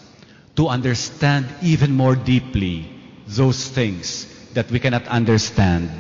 to 0.55 0.69
understand 0.69 1.43
even 1.61 1.91
more 1.91 2.15
deeply 2.15 2.87
those 3.27 3.67
things 3.67 4.23
that 4.53 4.71
we 4.71 4.79
cannot 4.79 5.05
understand 5.09 5.91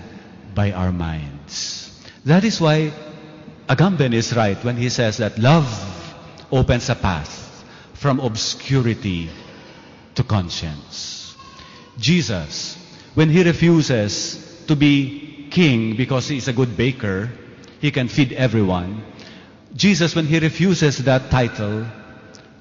by 0.55 0.71
our 0.71 0.93
minds. 0.93 1.91
That 2.23 2.45
is 2.45 2.61
why 2.61 2.93
Agamben 3.67 4.13
is 4.13 4.33
right 4.33 4.63
when 4.63 4.77
he 4.77 4.87
says 4.87 5.17
that 5.17 5.37
love 5.37 5.67
opens 6.53 6.87
a 6.87 6.95
path 6.95 7.65
from 7.95 8.21
obscurity 8.21 9.29
to 10.15 10.23
conscience. 10.23 11.35
Jesus, 11.99 12.77
when 13.13 13.29
he 13.29 13.43
refuses 13.43 14.63
to 14.67 14.75
be 14.77 15.49
king 15.51 15.97
because 15.97 16.29
he 16.29 16.37
is 16.37 16.47
a 16.47 16.53
good 16.53 16.77
baker, 16.77 17.29
he 17.79 17.91
can 17.91 18.07
feed 18.07 18.33
everyone. 18.33 19.03
Jesus, 19.75 20.15
when 20.15 20.25
he 20.25 20.39
refuses 20.39 20.97
that 20.99 21.29
title, 21.29 21.85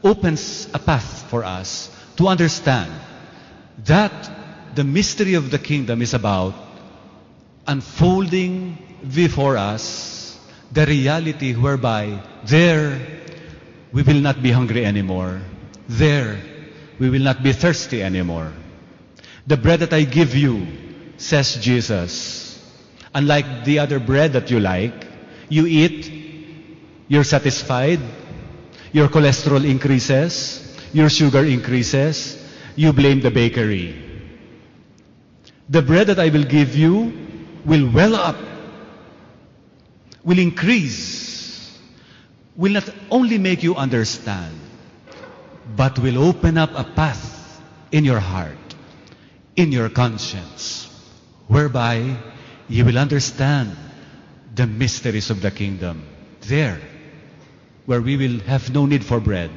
opens 0.03 0.69
a 0.75 0.79
path 0.79 1.31
for 1.31 1.45
us 1.45 1.91
to 2.17 2.29
understand 2.29 2.93
that 3.85 4.75
the 4.75 4.85
mystery 4.85 5.35
of 5.35 5.51
the 5.51 5.59
kingdom 5.59 6.03
is 6.03 6.15
about 6.15 6.55
unfolding 7.67 8.79
before 9.15 9.57
us 9.57 10.39
the 10.73 10.87
reality 10.87 11.55
whereby 11.55 12.21
there 12.45 13.01
we 13.93 14.03
will 14.03 14.21
not 14.21 14.43
be 14.43 14.51
hungry 14.51 14.85
anymore. 14.85 15.41
There 15.89 16.41
we 16.99 17.11
will 17.11 17.23
not 17.23 17.43
be 17.43 17.53
thirsty 17.53 18.03
anymore. 18.03 18.53
The 19.47 19.57
bread 19.57 19.81
that 19.81 19.93
I 19.93 20.03
give 20.03 20.35
you, 20.35 20.67
says 21.17 21.57
Jesus, 21.57 22.34
unlike 23.15 23.65
the 23.65 23.79
other 23.79 23.99
bread 23.99 24.33
that 24.33 24.51
you 24.51 24.61
like, 24.61 25.07
you 25.49 25.67
eat, 25.67 26.11
you're 27.09 27.25
satisfied, 27.25 28.01
your 28.93 29.09
cholesterol 29.09 29.65
increases, 29.65 30.61
your 30.93 31.09
sugar 31.09 31.45
increases, 31.45 32.43
you 32.77 32.93
blame 32.93 33.21
the 33.21 33.31
bakery. 33.31 33.95
The 35.69 35.83
bread 35.83 36.09
that 36.09 36.19
I 36.19 36.29
will 36.29 36.45
give 36.45 36.77
you 36.77 37.13
will 37.65 37.91
well 37.91 38.15
up, 38.15 38.37
will 40.25 40.39
increase, 40.39 41.79
will 42.57 42.73
not 42.73 42.89
only 43.11 43.39
make 43.39 43.63
you 43.63 43.75
understand, 43.77 44.59
but 45.77 45.99
will 45.99 46.19
open 46.19 46.59
up 46.59 46.71
a 46.75 46.85
path 46.85 47.63
in 47.93 48.05
your 48.05 48.21
heart, 48.21 48.75
in 49.57 49.73
your 49.73 49.89
conscience, 49.89 50.89
whereby 51.47 52.17
you 52.69 52.85
will 52.85 52.99
understand 52.99 53.77
the 54.55 54.67
mysteries 54.67 55.31
of 55.31 55.43
the 55.43 55.51
kingdom. 55.51 56.05
There, 56.43 56.81
where 57.87 58.01
we 58.01 58.17
will 58.17 58.41
have 58.41 58.73
no 58.73 58.87
need 58.87 59.05
for 59.05 59.21
bread. 59.21 59.51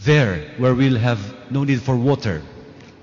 There, 0.00 0.54
where 0.58 0.74
we'll 0.74 0.98
have 0.98 1.50
no 1.50 1.64
need 1.64 1.82
for 1.82 1.96
water. 1.96 2.42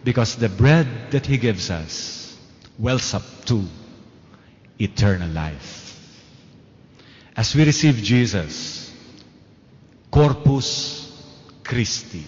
Because 0.04 0.36
the 0.36 0.50
bread 0.50 1.12
that 1.12 1.26
He 1.26 1.38
gives 1.38 1.70
us 1.70 2.38
wells 2.78 3.14
up 3.14 3.24
to 3.46 3.64
eternal 4.80 5.30
life. 5.30 5.82
As 7.36 7.56
we 7.56 7.64
receive 7.64 7.98
Jesus, 7.98 8.92
Corpus 10.10 11.08
Christi, 11.64 12.26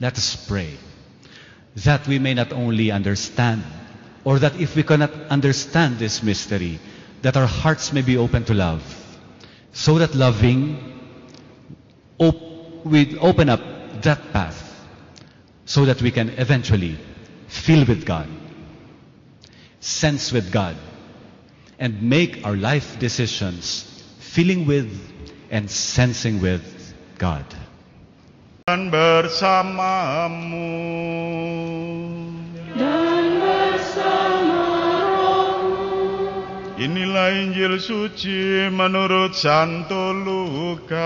let 0.00 0.16
us 0.16 0.36
pray 0.46 0.74
that 1.76 2.06
we 2.06 2.18
may 2.18 2.34
not 2.34 2.52
only 2.52 2.90
understand, 2.90 3.62
or 4.24 4.38
that 4.38 4.58
if 4.60 4.76
we 4.76 4.82
cannot 4.82 5.12
understand 5.30 5.98
this 5.98 6.22
mystery, 6.22 6.78
that 7.22 7.36
our 7.36 7.46
hearts 7.46 7.92
may 7.92 8.02
be 8.02 8.16
open 8.16 8.44
to 8.44 8.54
love, 8.54 8.82
so 9.72 9.98
that 9.98 10.14
loving 10.14 10.76
op- 12.18 12.84
we 12.84 13.18
open 13.18 13.48
up 13.48 13.60
that 14.02 14.32
path, 14.32 14.86
so 15.64 15.84
that 15.84 16.00
we 16.02 16.10
can 16.10 16.30
eventually 16.30 16.98
feel 17.48 17.84
with 17.86 18.04
God, 18.04 18.28
sense 19.80 20.32
with 20.32 20.50
God, 20.52 20.76
and 21.78 22.02
make 22.02 22.44
our 22.44 22.56
life 22.56 22.98
decisions 22.98 23.86
feeling 24.18 24.66
with 24.66 24.88
and 25.50 25.70
sensing 25.70 26.40
with 26.40 26.62
God. 27.18 27.44
Dan 28.68 28.90
bersamamu 28.90 30.62
Inilah 36.80 37.36
Injil 37.36 37.76
suci 37.76 38.64
menurut 38.72 39.36
Santo 39.36 40.16
Lukas. 40.16 40.96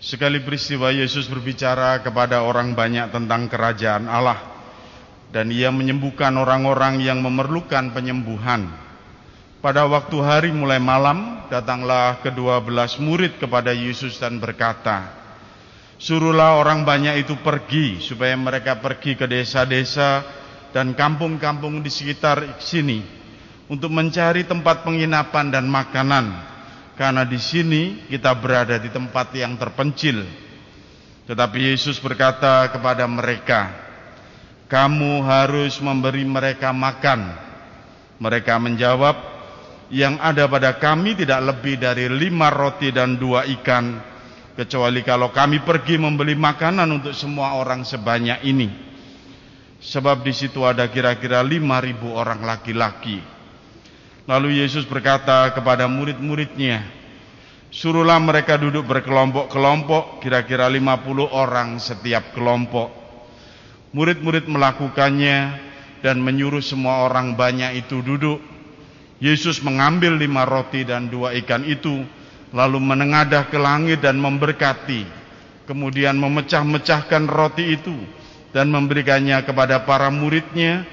Sekali 0.00 0.40
peristiwa 0.40 0.88
Yesus 0.88 1.28
berbicara 1.28 2.00
kepada 2.00 2.40
orang 2.48 2.72
banyak 2.72 3.12
tentang 3.12 3.52
kerajaan 3.52 4.08
Allah 4.08 4.40
dan 5.36 5.52
ia 5.52 5.68
menyembuhkan 5.68 6.32
orang-orang 6.32 7.04
yang 7.04 7.20
memerlukan 7.20 7.92
penyembuhan. 7.92 8.72
Pada 9.60 9.84
waktu 9.84 10.16
hari 10.24 10.48
mulai 10.48 10.80
malam, 10.80 11.44
datanglah 11.52 12.24
kedua 12.24 12.64
belas 12.64 12.96
murid 12.96 13.36
kepada 13.36 13.76
Yesus 13.76 14.16
dan 14.16 14.40
berkata, 14.40 15.21
Suruhlah 16.02 16.58
orang 16.58 16.82
banyak 16.82 17.22
itu 17.22 17.38
pergi, 17.38 18.02
supaya 18.02 18.34
mereka 18.34 18.82
pergi 18.82 19.14
ke 19.14 19.30
desa-desa 19.30 20.26
dan 20.74 20.98
kampung-kampung 20.98 21.78
di 21.78 21.94
sekitar 21.94 22.58
sini, 22.58 23.06
untuk 23.70 23.94
mencari 23.94 24.42
tempat 24.42 24.82
penginapan 24.82 25.54
dan 25.54 25.70
makanan, 25.70 26.26
karena 26.98 27.22
di 27.22 27.38
sini 27.38 28.02
kita 28.10 28.34
berada 28.34 28.82
di 28.82 28.90
tempat 28.90 29.30
yang 29.38 29.54
terpencil. 29.54 30.26
Tetapi 31.30 31.70
Yesus 31.70 32.02
berkata 32.02 32.66
kepada 32.74 33.06
mereka, 33.06 33.70
"Kamu 34.66 35.22
harus 35.22 35.78
memberi 35.78 36.26
mereka 36.26 36.74
makan." 36.74 37.30
Mereka 38.18 38.58
menjawab, 38.58 39.14
"Yang 39.86 40.18
ada 40.18 40.50
pada 40.50 40.70
kami 40.82 41.14
tidak 41.14 41.46
lebih 41.46 41.78
dari 41.78 42.10
lima 42.10 42.50
roti 42.50 42.90
dan 42.90 43.14
dua 43.22 43.46
ikan, 43.46 44.11
kecuali 44.54 45.00
kalau 45.04 45.32
kami 45.32 45.60
pergi 45.64 45.96
membeli 46.00 46.36
makanan 46.36 46.88
untuk 47.02 47.14
semua 47.16 47.56
orang 47.56 47.84
sebanyak 47.84 48.40
ini." 48.44 48.68
Sebab 49.82 50.22
di 50.22 50.30
situ 50.30 50.62
ada 50.62 50.86
kira-kira 50.86 51.42
lima 51.42 51.82
ribu 51.82 52.14
orang 52.14 52.46
laki-laki. 52.46 53.18
Lalu 54.30 54.62
Yesus 54.62 54.86
berkata 54.86 55.50
kepada 55.50 55.90
murid-muridnya, 55.90 57.02
Suruhlah 57.72 58.20
mereka 58.20 58.60
duduk 58.60 58.84
berkelompok-kelompok, 58.84 60.20
kira-kira 60.20 60.68
50 60.68 61.24
orang 61.24 61.80
setiap 61.80 62.36
kelompok. 62.36 62.92
Murid-murid 63.96 64.44
melakukannya 64.44 65.56
dan 66.04 66.20
menyuruh 66.20 66.60
semua 66.60 67.08
orang 67.08 67.32
banyak 67.32 67.80
itu 67.80 68.04
duduk. 68.04 68.44
Yesus 69.24 69.64
mengambil 69.64 70.20
lima 70.20 70.44
roti 70.44 70.84
dan 70.84 71.08
dua 71.08 71.32
ikan 71.40 71.64
itu, 71.64 72.04
lalu 72.52 72.78
menengadah 72.78 73.48
ke 73.48 73.56
langit 73.56 74.04
dan 74.04 74.20
memberkati. 74.20 75.08
Kemudian 75.64 76.20
memecah-mecahkan 76.20 77.24
roti 77.26 77.80
itu 77.80 77.96
dan 78.52 78.68
memberikannya 78.68 79.40
kepada 79.42 79.82
para 79.88 80.12
muridnya, 80.12 80.84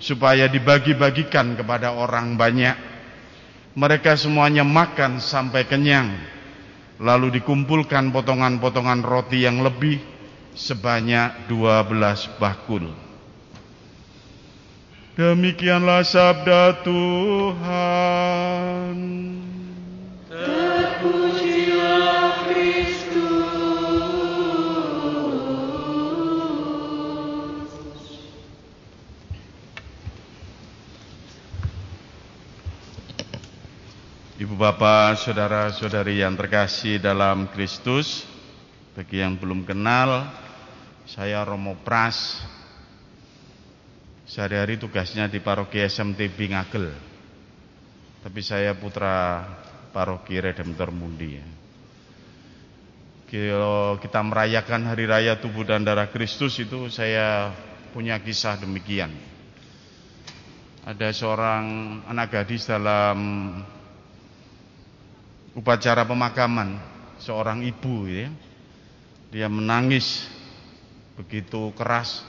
supaya 0.00 0.48
dibagi-bagikan 0.48 1.56
kepada 1.58 1.92
orang 1.92 2.38
banyak. 2.38 2.76
Mereka 3.74 4.16
semuanya 4.16 4.64
makan 4.66 5.20
sampai 5.22 5.64
kenyang, 5.66 6.10
lalu 6.98 7.30
dikumpulkan 7.38 8.10
potongan-potongan 8.10 9.02
roti 9.02 9.42
yang 9.46 9.62
lebih 9.62 10.00
sebanyak 10.54 11.46
12 11.46 12.28
bakul. 12.38 12.90
Demikianlah 15.14 16.02
sabda 16.06 16.74
Tuhan. 16.80 18.96
Bapak, 34.48 35.20
saudara-saudari 35.20 36.24
yang 36.24 36.32
terkasih 36.32 36.96
dalam 36.96 37.52
Kristus, 37.52 38.24
bagi 38.96 39.20
yang 39.20 39.36
belum 39.36 39.68
kenal, 39.68 40.32
saya 41.04 41.44
Romo 41.44 41.76
Pras. 41.84 42.40
Sehari-hari 44.24 44.80
tugasnya 44.80 45.28
di 45.28 45.44
paroki 45.44 45.84
SMTB 45.84 46.56
Ngagel. 46.56 46.88
Tapi 48.24 48.40
saya 48.40 48.72
putra 48.72 49.44
paroki 49.92 50.40
Redemptor 50.40 50.88
Mundi. 50.88 51.36
Kalau 53.28 54.00
kita 54.00 54.24
merayakan 54.24 54.88
hari 54.88 55.04
raya 55.04 55.36
tubuh 55.36 55.68
dan 55.68 55.84
darah 55.84 56.08
Kristus 56.08 56.56
itu 56.56 56.88
saya 56.88 57.52
punya 57.92 58.16
kisah 58.16 58.56
demikian. 58.56 59.12
Ada 60.88 61.12
seorang 61.12 61.64
anak 62.08 62.40
gadis 62.40 62.64
dalam 62.64 63.18
upacara 65.54 66.06
pemakaman 66.06 66.78
seorang 67.22 67.62
ibu 67.66 68.06
ya. 68.06 68.30
Dia 69.30 69.46
menangis 69.46 70.26
begitu 71.14 71.70
keras 71.78 72.26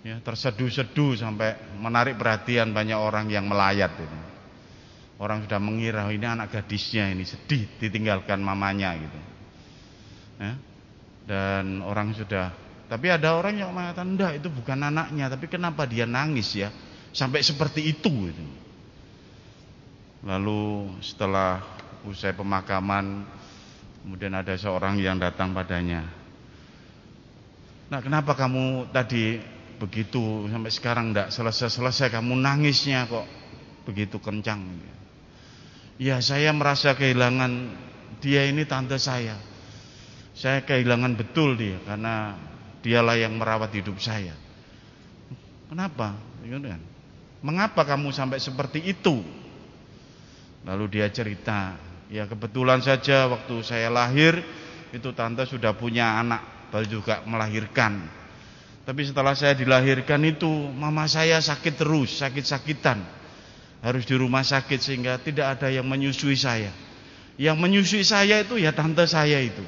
ya, 0.00 0.16
terseduh-seduh 0.24 1.20
sampai 1.20 1.76
menarik 1.76 2.16
perhatian 2.16 2.72
banyak 2.72 2.96
orang 2.96 3.28
yang 3.28 3.44
melayat 3.44 3.92
ini. 4.00 4.20
Orang 5.20 5.44
sudah 5.46 5.60
mengira 5.62 6.08
ini 6.08 6.24
anak 6.24 6.50
gadisnya 6.50 7.12
ini 7.12 7.22
sedih 7.22 7.68
ditinggalkan 7.78 8.40
mamanya 8.40 8.96
gitu. 8.96 9.20
Ya. 10.40 10.54
Dan 11.22 11.84
orang 11.84 12.16
sudah 12.16 12.50
tapi 12.92 13.08
ada 13.08 13.38
orang 13.40 13.56
yang 13.56 13.72
mengatakan 13.72 14.12
enggak 14.12 14.32
itu 14.36 14.52
bukan 14.52 14.76
anaknya, 14.84 15.32
tapi 15.32 15.48
kenapa 15.48 15.88
dia 15.88 16.04
nangis 16.04 16.52
ya 16.52 16.68
sampai 17.12 17.40
seperti 17.40 17.88
itu 17.88 18.10
gitu. 18.28 18.44
Lalu 20.28 20.96
setelah 21.00 21.81
usai 22.06 22.34
pemakaman 22.34 23.22
kemudian 24.02 24.34
ada 24.34 24.58
seorang 24.58 24.98
yang 24.98 25.16
datang 25.16 25.54
padanya. 25.54 26.02
Nah 27.86 28.00
kenapa 28.02 28.34
kamu 28.34 28.90
tadi 28.90 29.38
begitu? 29.78 30.50
Sampai 30.50 30.72
sekarang 30.74 31.14
tidak 31.14 31.28
selesai-selesai 31.30 32.10
kamu 32.10 32.34
nangisnya 32.34 33.06
kok 33.06 33.26
begitu 33.86 34.18
kencang? 34.18 34.58
Ya 36.02 36.18
saya 36.18 36.50
merasa 36.50 36.98
kehilangan 36.98 37.52
dia 38.18 38.48
ini 38.50 38.66
tante 38.66 38.98
saya. 38.98 39.38
Saya 40.32 40.64
kehilangan 40.64 41.14
betul 41.14 41.54
dia 41.54 41.78
karena 41.84 42.34
dialah 42.82 43.14
yang 43.20 43.38
merawat 43.38 43.70
hidup 43.76 44.00
saya. 44.02 44.34
Kenapa? 45.70 46.16
Mengapa 47.44 47.86
kamu 47.86 48.10
sampai 48.10 48.42
seperti 48.42 48.82
itu? 48.82 49.22
Lalu 50.62 50.84
dia 50.98 51.06
cerita 51.12 51.91
Ya 52.12 52.28
kebetulan 52.28 52.84
saja 52.84 53.24
waktu 53.24 53.64
saya 53.64 53.88
lahir 53.88 54.36
itu 54.92 55.08
tante 55.16 55.48
sudah 55.48 55.72
punya 55.72 56.20
anak 56.20 56.68
baru 56.68 56.84
juga 56.84 57.24
melahirkan. 57.24 58.04
Tapi 58.84 59.08
setelah 59.08 59.32
saya 59.32 59.56
dilahirkan 59.56 60.20
itu 60.28 60.48
mama 60.76 61.08
saya 61.08 61.40
sakit 61.40 61.80
terus, 61.80 62.20
sakit-sakitan. 62.20 63.00
Harus 63.80 64.04
di 64.04 64.12
rumah 64.12 64.44
sakit 64.44 64.76
sehingga 64.76 65.16
tidak 65.24 65.56
ada 65.56 65.72
yang 65.72 65.88
menyusui 65.88 66.36
saya. 66.36 66.68
Yang 67.40 67.56
menyusui 67.56 68.04
saya 68.04 68.44
itu 68.44 68.60
ya 68.60 68.76
tante 68.76 69.08
saya 69.08 69.40
itu. 69.40 69.64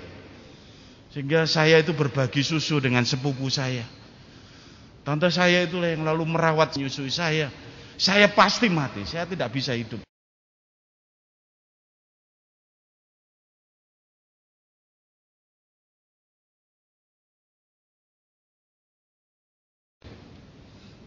Sehingga 1.16 1.48
saya 1.48 1.80
itu 1.80 1.96
berbagi 1.96 2.44
susu 2.44 2.76
dengan 2.76 3.08
sepupu 3.08 3.48
saya. 3.48 3.88
Tante 5.00 5.32
saya 5.32 5.64
itulah 5.64 5.88
yang 5.88 6.04
lalu 6.04 6.28
merawat 6.28 6.76
menyusui 6.76 7.08
saya. 7.08 7.48
Saya 7.96 8.28
pasti 8.28 8.68
mati, 8.68 9.08
saya 9.08 9.24
tidak 9.24 9.48
bisa 9.48 9.72
hidup. 9.72 10.03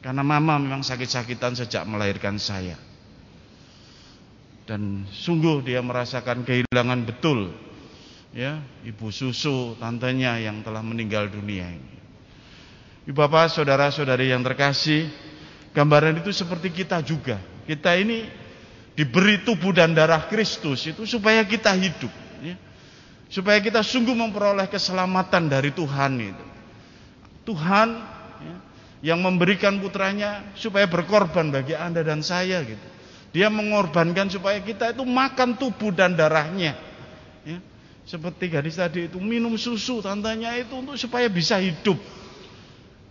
Karena 0.02 0.22
mama 0.22 0.62
memang 0.62 0.86
sakit-sakitan 0.86 1.58
sejak 1.58 1.84
melahirkan 1.89 2.38
saya. 2.38 2.78
Dan 4.68 5.08
sungguh 5.10 5.64
dia 5.64 5.80
merasakan 5.80 6.43
kehilangan 6.43 7.08
betul 7.08 7.56
ya, 8.36 8.60
ibu 8.84 9.08
susu 9.10 9.80
tantenya 9.80 10.38
yang 10.38 10.60
telah 10.62 10.84
meninggal 10.84 11.32
dunia 11.32 11.72
ini. 11.72 11.95
Ibu 13.08 13.16
bapak, 13.16 13.56
saudara-saudari 13.56 14.36
yang 14.36 14.43
terkasih, 14.43 15.08
gambaran 15.72 16.20
itu 16.20 16.36
seperti 16.36 16.76
kita 16.76 17.00
juga. 17.00 17.39
Kita 17.64 17.95
ini 17.95 18.28
diberi 19.00 19.48
tubuh 19.48 19.72
dan 19.72 19.95
darah 19.95 20.28
Kristus 20.28 20.84
itu 20.91 21.08
supaya 21.08 21.39
kita 21.48 21.72
hidup, 21.72 22.12
ya. 22.43 22.60
supaya 23.32 23.64
kita 23.64 23.80
sungguh 23.80 24.12
memperoleh 24.12 24.68
keselamatan 24.68 25.48
dari 25.48 25.72
Tuhan 25.72 26.12
itu. 26.20 26.45
Tuhan 27.48 28.16
yang 29.06 29.22
memberikan 29.22 29.78
putranya 29.78 30.41
supaya 30.58 30.89
berkorban 30.89 31.54
bagi 31.54 31.78
Anda 31.78 32.02
dan 32.02 32.26
saya 32.26 32.64
gitu. 32.66 32.88
Dia 33.36 33.52
mengorbankan 33.54 34.32
supaya 34.32 34.58
kita 34.64 34.95
itu 34.95 35.04
makan 35.06 35.60
tubuh 35.60 35.93
dan 35.93 36.18
darahnya. 36.18 36.74
Ya. 37.45 37.60
Seperti 38.08 38.50
gadis 38.50 38.80
tadi 38.80 39.12
itu 39.12 39.20
minum 39.20 39.54
susu 39.60 40.00
tantanya 40.00 40.56
itu 40.58 40.74
untuk 40.74 40.95
supaya 40.95 41.28
bisa 41.28 41.60
hidup. 41.60 42.00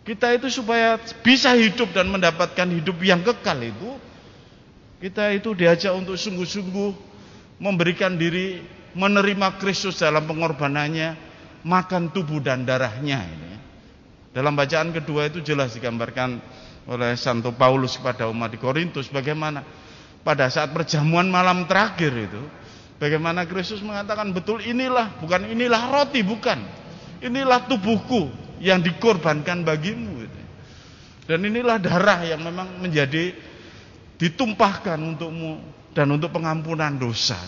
Kita 0.02 0.32
itu 0.34 0.48
supaya 0.50 0.98
bisa 1.22 1.52
hidup 1.54 1.92
dan 1.94 2.10
mendapatkan 2.10 2.66
hidup 2.70 2.96
yang 3.02 3.20
kekal 3.22 3.58
itu 3.60 3.90
kita 4.96 5.28
itu 5.36 5.52
diajak 5.52 5.92
untuk 5.92 6.16
sungguh-sungguh 6.16 6.90
memberikan 7.60 8.16
diri 8.16 8.64
menerima 8.96 9.60
Kristus 9.60 10.00
dalam 10.00 10.24
pengorbanannya, 10.24 11.12
makan 11.68 12.08
tubuh 12.16 12.40
dan 12.40 12.64
darahnya 12.64 13.20
ini. 13.28 13.55
Dalam 14.36 14.52
bacaan 14.52 14.92
kedua 14.92 15.32
itu 15.32 15.40
jelas 15.40 15.72
digambarkan 15.72 16.36
oleh 16.92 17.16
Santo 17.16 17.56
Paulus 17.56 17.96
kepada 17.96 18.28
umat 18.28 18.52
di 18.52 18.60
Korintus 18.60 19.08
bagaimana 19.08 19.64
pada 20.20 20.52
saat 20.52 20.76
perjamuan 20.76 21.24
malam 21.24 21.64
terakhir 21.64 22.12
itu 22.12 22.44
bagaimana 23.00 23.48
Kristus 23.48 23.80
mengatakan 23.80 24.36
betul 24.36 24.60
inilah 24.60 25.16
bukan 25.24 25.48
inilah 25.48 25.88
roti 25.88 26.20
bukan. 26.20 26.60
Inilah 27.24 27.64
tubuhku 27.64 28.28
yang 28.60 28.84
dikorbankan 28.84 29.64
bagimu. 29.64 30.20
Gitu. 30.20 30.40
dan 31.26 31.40
inilah 31.42 31.80
darah 31.80 32.22
yang 32.22 32.38
memang 32.44 32.76
menjadi 32.78 33.32
ditumpahkan 34.20 35.00
untukmu 35.00 35.58
dan 35.96 36.12
untuk 36.12 36.28
pengampunan 36.30 36.92
dosa. 37.00 37.40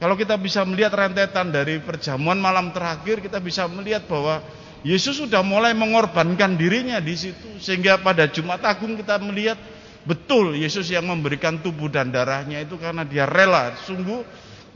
Kalau 0.00 0.16
kita 0.16 0.34
bisa 0.40 0.64
melihat 0.64 0.96
rentetan 0.96 1.52
dari 1.52 1.78
perjamuan 1.78 2.40
malam 2.40 2.72
terakhir 2.72 3.20
kita 3.20 3.38
bisa 3.38 3.68
melihat 3.68 4.08
bahwa 4.10 4.42
Yesus 4.84 5.16
sudah 5.16 5.40
mulai 5.40 5.72
mengorbankan 5.72 6.60
dirinya 6.60 7.00
di 7.00 7.16
situ 7.16 7.56
sehingga 7.56 7.96
pada 8.04 8.28
Jumat 8.28 8.60
Agung 8.68 9.00
kita 9.00 9.16
melihat 9.16 9.56
betul 10.04 10.52
Yesus 10.52 10.92
yang 10.92 11.08
memberikan 11.08 11.56
tubuh 11.64 11.88
dan 11.88 12.12
darahnya 12.12 12.60
itu 12.60 12.76
karena 12.76 13.00
dia 13.08 13.24
rela 13.24 13.72
sungguh 13.80 14.20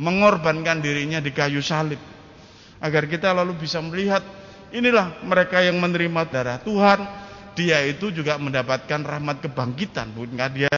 mengorbankan 0.00 0.80
dirinya 0.80 1.20
di 1.20 1.28
kayu 1.28 1.60
salib. 1.60 2.00
Agar 2.80 3.04
kita 3.04 3.36
lalu 3.36 3.60
bisa 3.60 3.84
melihat 3.84 4.24
inilah 4.72 5.20
mereka 5.28 5.60
yang 5.60 5.76
menerima 5.76 6.24
darah 6.32 6.58
Tuhan. 6.64 7.04
Dia 7.52 7.82
itu 7.84 8.14
juga 8.14 8.38
mendapatkan 8.38 9.02
rahmat 9.02 9.44
kebangkitan 9.44 10.14
bukan? 10.14 10.38
Dia 10.54 10.70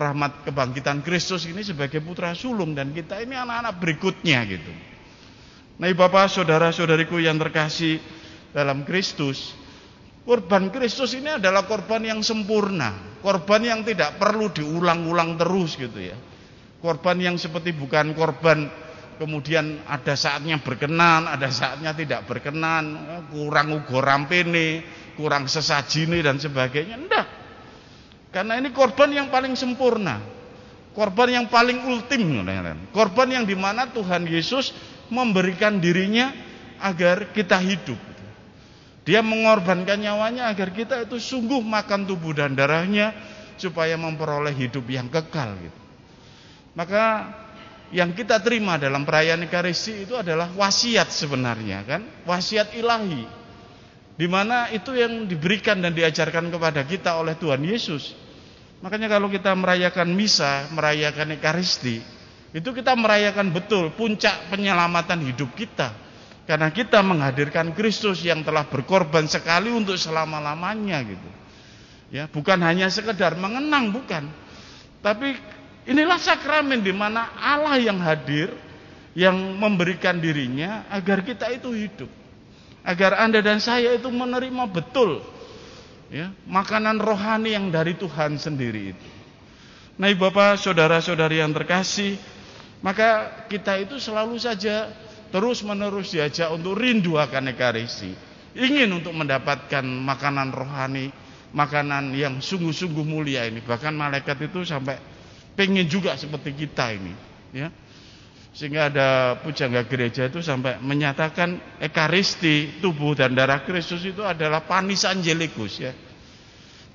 rahmat 0.00 0.48
kebangkitan 0.48 1.04
Kristus 1.04 1.44
ini 1.44 1.60
sebagai 1.60 2.00
putra 2.00 2.32
sulung 2.32 2.72
dan 2.72 2.96
kita 2.96 3.20
ini 3.20 3.36
anak-anak 3.36 3.76
berikutnya 3.76 4.40
gitu. 4.48 4.72
Nah, 5.76 5.88
Bapak, 5.92 6.32
saudara-saudariku 6.32 7.20
yang 7.20 7.36
terkasih 7.40 8.00
dalam 8.52 8.84
Kristus, 8.84 9.52
korban 10.24 10.72
Kristus 10.72 11.12
ini 11.16 11.36
adalah 11.36 11.68
korban 11.68 12.00
yang 12.04 12.20
sempurna, 12.24 13.20
korban 13.20 13.60
yang 13.64 13.80
tidak 13.84 14.16
perlu 14.16 14.48
diulang-ulang 14.52 15.36
terus 15.40 15.76
gitu 15.76 16.00
ya. 16.00 16.16
Korban 16.80 17.20
yang 17.20 17.36
seperti 17.36 17.76
bukan 17.76 18.16
korban 18.16 18.68
kemudian 19.20 19.84
ada 19.84 20.16
saatnya 20.16 20.60
berkenan, 20.64 21.28
ada 21.28 21.52
saatnya 21.52 21.92
tidak 21.92 22.24
berkenan, 22.24 22.96
kurang 23.28 23.76
ugo 23.76 24.00
rampene, 24.00 24.80
kurang 25.16 25.44
sesajine 25.44 26.24
dan 26.24 26.40
sebagainya. 26.40 26.96
Enggak. 26.96 27.39
Karena 28.30 28.58
ini 28.58 28.70
korban 28.70 29.10
yang 29.10 29.28
paling 29.28 29.58
sempurna. 29.58 30.22
Korban 30.94 31.28
yang 31.42 31.46
paling 31.50 31.86
ultim. 31.86 32.42
Korban 32.94 33.28
yang 33.30 33.44
di 33.46 33.54
mana 33.58 33.90
Tuhan 33.90 34.26
Yesus 34.26 34.74
memberikan 35.10 35.82
dirinya 35.82 36.30
agar 36.78 37.34
kita 37.34 37.58
hidup. 37.58 37.98
Dia 39.02 39.26
mengorbankan 39.26 39.98
nyawanya 39.98 40.46
agar 40.52 40.70
kita 40.70 41.02
itu 41.02 41.18
sungguh 41.18 41.58
makan 41.64 42.06
tubuh 42.06 42.30
dan 42.36 42.54
darahnya 42.54 43.10
supaya 43.58 43.98
memperoleh 43.98 44.54
hidup 44.54 44.86
yang 44.86 45.10
kekal 45.10 45.56
gitu. 45.58 45.80
Maka 46.78 47.26
yang 47.90 48.14
kita 48.14 48.38
terima 48.38 48.78
dalam 48.78 49.02
perayaan 49.02 49.42
Ekaristi 49.42 50.06
itu 50.06 50.14
adalah 50.14 50.54
wasiat 50.54 51.10
sebenarnya 51.10 51.82
kan, 51.82 52.02
wasiat 52.22 52.70
ilahi. 52.78 53.39
Di 54.20 54.28
mana 54.28 54.68
itu 54.68 54.92
yang 54.92 55.24
diberikan 55.24 55.80
dan 55.80 55.96
diajarkan 55.96 56.52
kepada 56.52 56.84
kita 56.84 57.16
oleh 57.16 57.40
Tuhan 57.40 57.64
Yesus. 57.64 58.12
Makanya 58.84 59.08
kalau 59.08 59.32
kita 59.32 59.56
merayakan 59.56 60.12
misa, 60.12 60.68
merayakan 60.76 61.40
Ekaristi, 61.40 62.04
itu 62.52 62.68
kita 62.68 62.92
merayakan 62.92 63.48
betul 63.48 63.88
puncak 63.96 64.52
penyelamatan 64.52 65.24
hidup 65.24 65.56
kita. 65.56 65.96
Karena 66.44 66.68
kita 66.68 67.00
menghadirkan 67.00 67.72
Kristus 67.72 68.20
yang 68.20 68.44
telah 68.44 68.68
berkorban 68.68 69.24
sekali 69.24 69.72
untuk 69.72 69.96
selama-lamanya 69.96 71.00
gitu. 71.08 71.30
Ya, 72.12 72.28
bukan 72.28 72.60
hanya 72.60 72.92
sekedar 72.92 73.40
mengenang 73.40 73.88
bukan. 73.94 74.28
Tapi 75.00 75.32
Inilah 75.88 76.20
sakramen 76.20 76.84
di 76.84 76.92
mana 76.92 77.32
Allah 77.40 77.80
yang 77.80 77.96
hadir 78.04 78.52
yang 79.16 79.34
memberikan 79.56 80.20
dirinya 80.20 80.84
agar 80.92 81.24
kita 81.24 81.48
itu 81.50 81.72
hidup. 81.72 82.10
Agar 82.80 83.20
Anda 83.20 83.44
dan 83.44 83.60
saya 83.60 83.92
itu 83.92 84.08
menerima 84.08 84.64
betul 84.72 85.20
ya, 86.08 86.32
makanan 86.48 86.96
rohani 86.96 87.52
yang 87.52 87.68
dari 87.68 87.96
Tuhan 87.96 88.40
sendiri 88.40 88.96
itu. 88.96 89.08
Nah, 90.00 90.08
Bapak, 90.16 90.56
saudara-saudari 90.56 91.44
yang 91.44 91.52
terkasih, 91.52 92.16
maka 92.80 93.44
kita 93.52 93.76
itu 93.76 94.00
selalu 94.00 94.40
saja 94.40 94.88
terus-menerus 95.28 96.16
diajak 96.16 96.48
untuk 96.48 96.80
rindu 96.80 97.20
akan 97.20 97.52
Ekaristi. 97.52 98.16
Ingin 98.56 98.96
untuk 98.96 99.12
mendapatkan 99.12 99.84
makanan 99.84 100.56
rohani, 100.56 101.12
makanan 101.52 102.16
yang 102.16 102.40
sungguh-sungguh 102.40 103.04
mulia 103.04 103.44
ini. 103.44 103.60
Bahkan 103.60 103.92
malaikat 103.92 104.40
itu 104.40 104.64
sampai 104.64 104.96
pengen 105.54 105.84
juga 105.84 106.16
seperti 106.16 106.56
kita 106.56 106.96
ini 106.96 107.12
ya 107.50 107.68
sehingga 108.50 108.90
ada 108.90 109.38
pujangga 109.40 109.86
gereja 109.86 110.26
itu 110.26 110.42
sampai 110.42 110.82
menyatakan 110.82 111.78
ekaristi 111.78 112.82
tubuh 112.82 113.14
dan 113.14 113.34
darah 113.38 113.62
Kristus 113.62 114.02
itu 114.02 114.26
adalah 114.26 114.66
panis 114.66 115.06
angelikus 115.06 115.78
ya. 115.78 115.94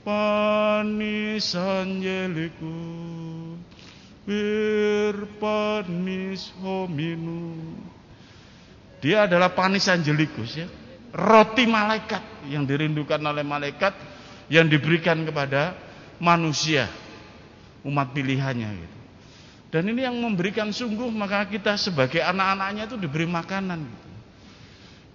Panis 0.06 1.56
angelikus 1.56 2.64
bir 4.26 5.16
panis 5.38 6.50
hominu 6.58 7.54
dia 9.06 9.30
adalah 9.30 9.54
panis 9.54 9.86
angelikus 9.86 10.58
ya. 10.58 10.68
Roti 11.16 11.64
malaikat 11.70 12.50
yang 12.52 12.68
dirindukan 12.68 13.22
oleh 13.24 13.46
malaikat 13.46 13.94
yang 14.52 14.68
diberikan 14.68 15.22
kepada 15.24 15.78
manusia 16.18 16.90
umat 17.86 18.12
pilihannya 18.12 18.70
gitu. 18.82 19.00
Dan 19.76 19.92
ini 19.92 20.08
yang 20.08 20.16
memberikan 20.16 20.72
sungguh 20.72 21.12
maka 21.12 21.44
kita 21.52 21.76
sebagai 21.76 22.24
anak-anaknya 22.24 22.88
itu 22.88 22.96
diberi 22.96 23.28
makanan 23.28 23.84
gitu. 23.84 24.08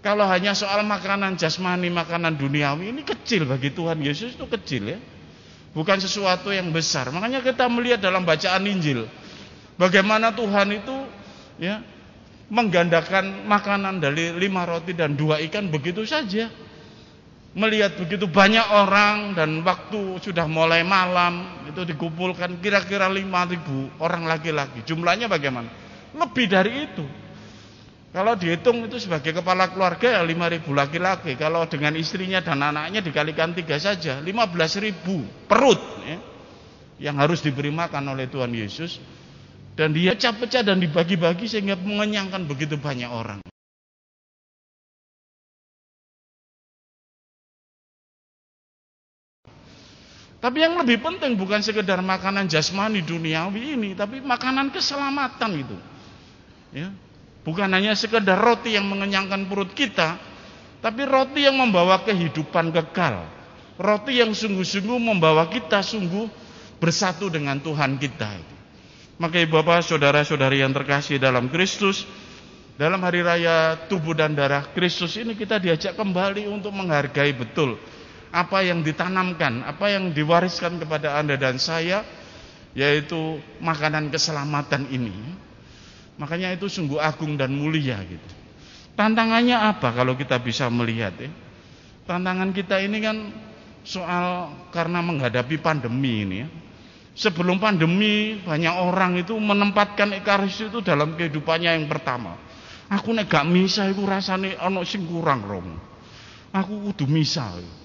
Kalau 0.05 0.29
hanya 0.29 0.53
soal 0.53 0.85
makanan 0.85 1.41
jasmani, 1.41 1.89
makanan 1.89 2.37
duniawi 2.37 2.93
ini 2.93 3.01
kecil 3.01 3.49
bagi 3.49 3.73
Tuhan 3.73 4.05
Yesus 4.05 4.37
itu 4.37 4.45
kecil 4.45 4.93
ya. 4.97 5.01
Bukan 5.73 5.97
sesuatu 5.97 6.53
yang 6.53 6.69
besar. 6.77 7.09
Makanya 7.09 7.41
kita 7.41 7.73
melihat 7.73 8.05
dalam 8.05 8.21
bacaan 8.29 8.69
Injil 8.69 9.09
bagaimana 9.81 10.29
Tuhan 10.37 10.77
itu 10.77 10.97
ya 11.57 11.81
menggandakan 12.53 13.49
makanan 13.49 13.97
dari 13.97 14.37
lima 14.37 14.69
roti 14.69 14.93
dan 14.93 15.17
dua 15.17 15.41
ikan 15.49 15.73
begitu 15.73 16.05
saja 16.05 16.53
melihat 17.51 17.99
begitu 17.99 18.31
banyak 18.31 18.63
orang 18.71 19.35
dan 19.35 19.59
waktu 19.67 20.23
sudah 20.23 20.47
mulai 20.47 20.87
malam 20.87 21.67
itu 21.67 21.83
dikumpulkan 21.83 22.63
kira-kira 22.63 23.11
5000 23.11 23.99
orang 23.99 24.23
laki-laki. 24.27 24.87
Jumlahnya 24.87 25.27
bagaimana? 25.27 25.67
Lebih 26.15 26.47
dari 26.47 26.73
itu. 26.87 27.05
Kalau 28.11 28.35
dihitung 28.35 28.83
itu 28.91 28.99
sebagai 28.99 29.31
kepala 29.31 29.71
keluarga 29.71 30.19
ya 30.19 30.23
5000 30.23 30.67
laki-laki. 30.67 31.39
Kalau 31.39 31.67
dengan 31.71 31.95
istrinya 31.95 32.43
dan 32.43 32.59
anaknya 32.59 33.03
dikalikan 33.03 33.55
tiga 33.55 33.79
saja 33.79 34.19
15000 34.19 35.47
perut 35.47 35.83
ya, 36.07 36.19
yang 37.03 37.17
harus 37.19 37.43
diberi 37.43 37.71
makan 37.71 38.15
oleh 38.15 38.27
Tuhan 38.27 38.51
Yesus 38.51 38.99
dan 39.79 39.95
dia 39.95 40.15
pecah-pecah 40.15 40.67
dan 40.67 40.83
dibagi-bagi 40.83 41.47
sehingga 41.47 41.79
mengenyangkan 41.79 42.47
begitu 42.47 42.79
banyak 42.79 43.11
orang. 43.11 43.50
Tapi 50.41 50.65
yang 50.65 50.81
lebih 50.81 51.05
penting 51.05 51.37
bukan 51.37 51.61
sekedar 51.61 52.01
makanan 52.01 52.49
jasmani 52.49 53.05
duniawi 53.05 53.77
ini, 53.77 53.91
tapi 53.93 54.25
makanan 54.25 54.73
keselamatan 54.73 55.51
itu. 55.53 55.77
Ya. 56.73 56.89
Bukan 57.45 57.69
hanya 57.69 57.93
sekedar 57.93 58.41
roti 58.41 58.73
yang 58.73 58.89
mengenyangkan 58.89 59.45
perut 59.53 59.77
kita, 59.77 60.17
tapi 60.81 61.05
roti 61.05 61.45
yang 61.45 61.61
membawa 61.61 62.01
kehidupan 62.09 62.73
kekal. 62.73 63.29
Roti 63.77 64.21
yang 64.21 64.33
sungguh-sungguh 64.33 64.97
membawa 64.97 65.45
kita 65.53 65.85
sungguh 65.85 66.29
bersatu 66.81 67.29
dengan 67.29 67.61
Tuhan 67.61 68.01
kita. 68.01 68.41
Maka 69.21 69.45
Bapak, 69.45 69.85
saudara-saudari 69.85 70.65
yang 70.65 70.73
terkasih 70.73 71.21
dalam 71.21 71.53
Kristus, 71.53 72.09
dalam 72.81 73.05
hari 73.05 73.21
raya 73.21 73.77
tubuh 73.93 74.17
dan 74.17 74.33
darah 74.33 74.65
Kristus 74.73 75.21
ini 75.21 75.37
kita 75.37 75.61
diajak 75.61 75.93
kembali 76.01 76.49
untuk 76.49 76.73
menghargai 76.73 77.37
betul 77.37 77.77
apa 78.31 78.63
yang 78.63 78.87
ditanamkan, 78.87 79.67
apa 79.67 79.91
yang 79.91 80.15
diwariskan 80.15 80.79
kepada 80.79 81.19
Anda 81.19 81.35
dan 81.35 81.59
saya 81.59 82.07
yaitu 82.75 83.43
makanan 83.59 84.15
keselamatan 84.15 84.87
ini. 84.95 85.15
Makanya 86.19 86.55
itu 86.55 86.71
sungguh 86.71 87.03
agung 87.03 87.35
dan 87.35 87.51
mulia 87.51 87.99
gitu. 88.07 88.31
Tantangannya 88.95 89.57
apa 89.59 89.91
kalau 89.91 90.15
kita 90.15 90.39
bisa 90.39 90.71
melihat 90.71 91.17
ya? 91.19 91.31
Tantangan 92.07 92.55
kita 92.55 92.79
ini 92.79 92.99
kan 93.03 93.17
soal 93.83 94.55
karena 94.71 95.03
menghadapi 95.03 95.59
pandemi 95.59 96.23
ini 96.23 96.37
ya. 96.47 96.49
Sebelum 97.11 97.59
pandemi 97.59 98.39
banyak 98.39 98.75
orang 98.81 99.19
itu 99.19 99.35
menempatkan 99.35 100.15
ekaristi 100.15 100.71
itu 100.71 100.79
dalam 100.79 101.19
kehidupannya 101.19 101.75
yang 101.75 101.91
pertama. 101.91 102.39
Aku 102.87 103.11
nek 103.11 103.27
gak 103.27 103.47
misa 103.51 103.91
iku 103.91 104.07
rasane 104.07 104.55
ana 104.55 104.87
sing 104.87 105.05
kurang, 105.11 105.43
Rom. 105.43 105.69
Aku 106.55 106.91
kudu 106.91 107.11
misa. 107.11 107.51
Ya 107.59 107.80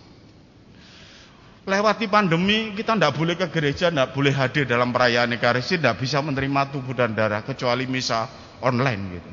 lewati 1.66 2.06
pandemi 2.06 2.78
kita 2.78 2.94
tidak 2.94 3.18
boleh 3.18 3.36
ke 3.36 3.50
gereja, 3.50 3.90
tidak 3.90 4.14
boleh 4.14 4.32
hadir 4.32 4.70
dalam 4.70 4.94
perayaan 4.94 5.34
Ekaristi, 5.34 5.82
tidak 5.82 5.98
bisa 5.98 6.22
menerima 6.22 6.70
tubuh 6.70 6.94
dan 6.94 7.18
darah 7.18 7.42
kecuali 7.42 7.90
misa 7.90 8.30
online 8.62 9.02
gitu. 9.18 9.30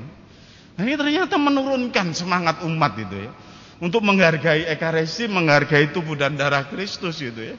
Nah, 0.72 0.82
ini 0.88 0.96
ternyata 0.96 1.36
menurunkan 1.36 2.16
semangat 2.16 2.64
umat 2.64 2.96
itu 2.96 3.28
ya. 3.28 3.30
Untuk 3.82 4.00
menghargai 4.00 4.64
Ekaristi, 4.72 5.28
menghargai 5.28 5.92
tubuh 5.92 6.16
dan 6.16 6.32
darah 6.32 6.64
Kristus 6.72 7.20
gitu 7.20 7.52
ya. 7.52 7.56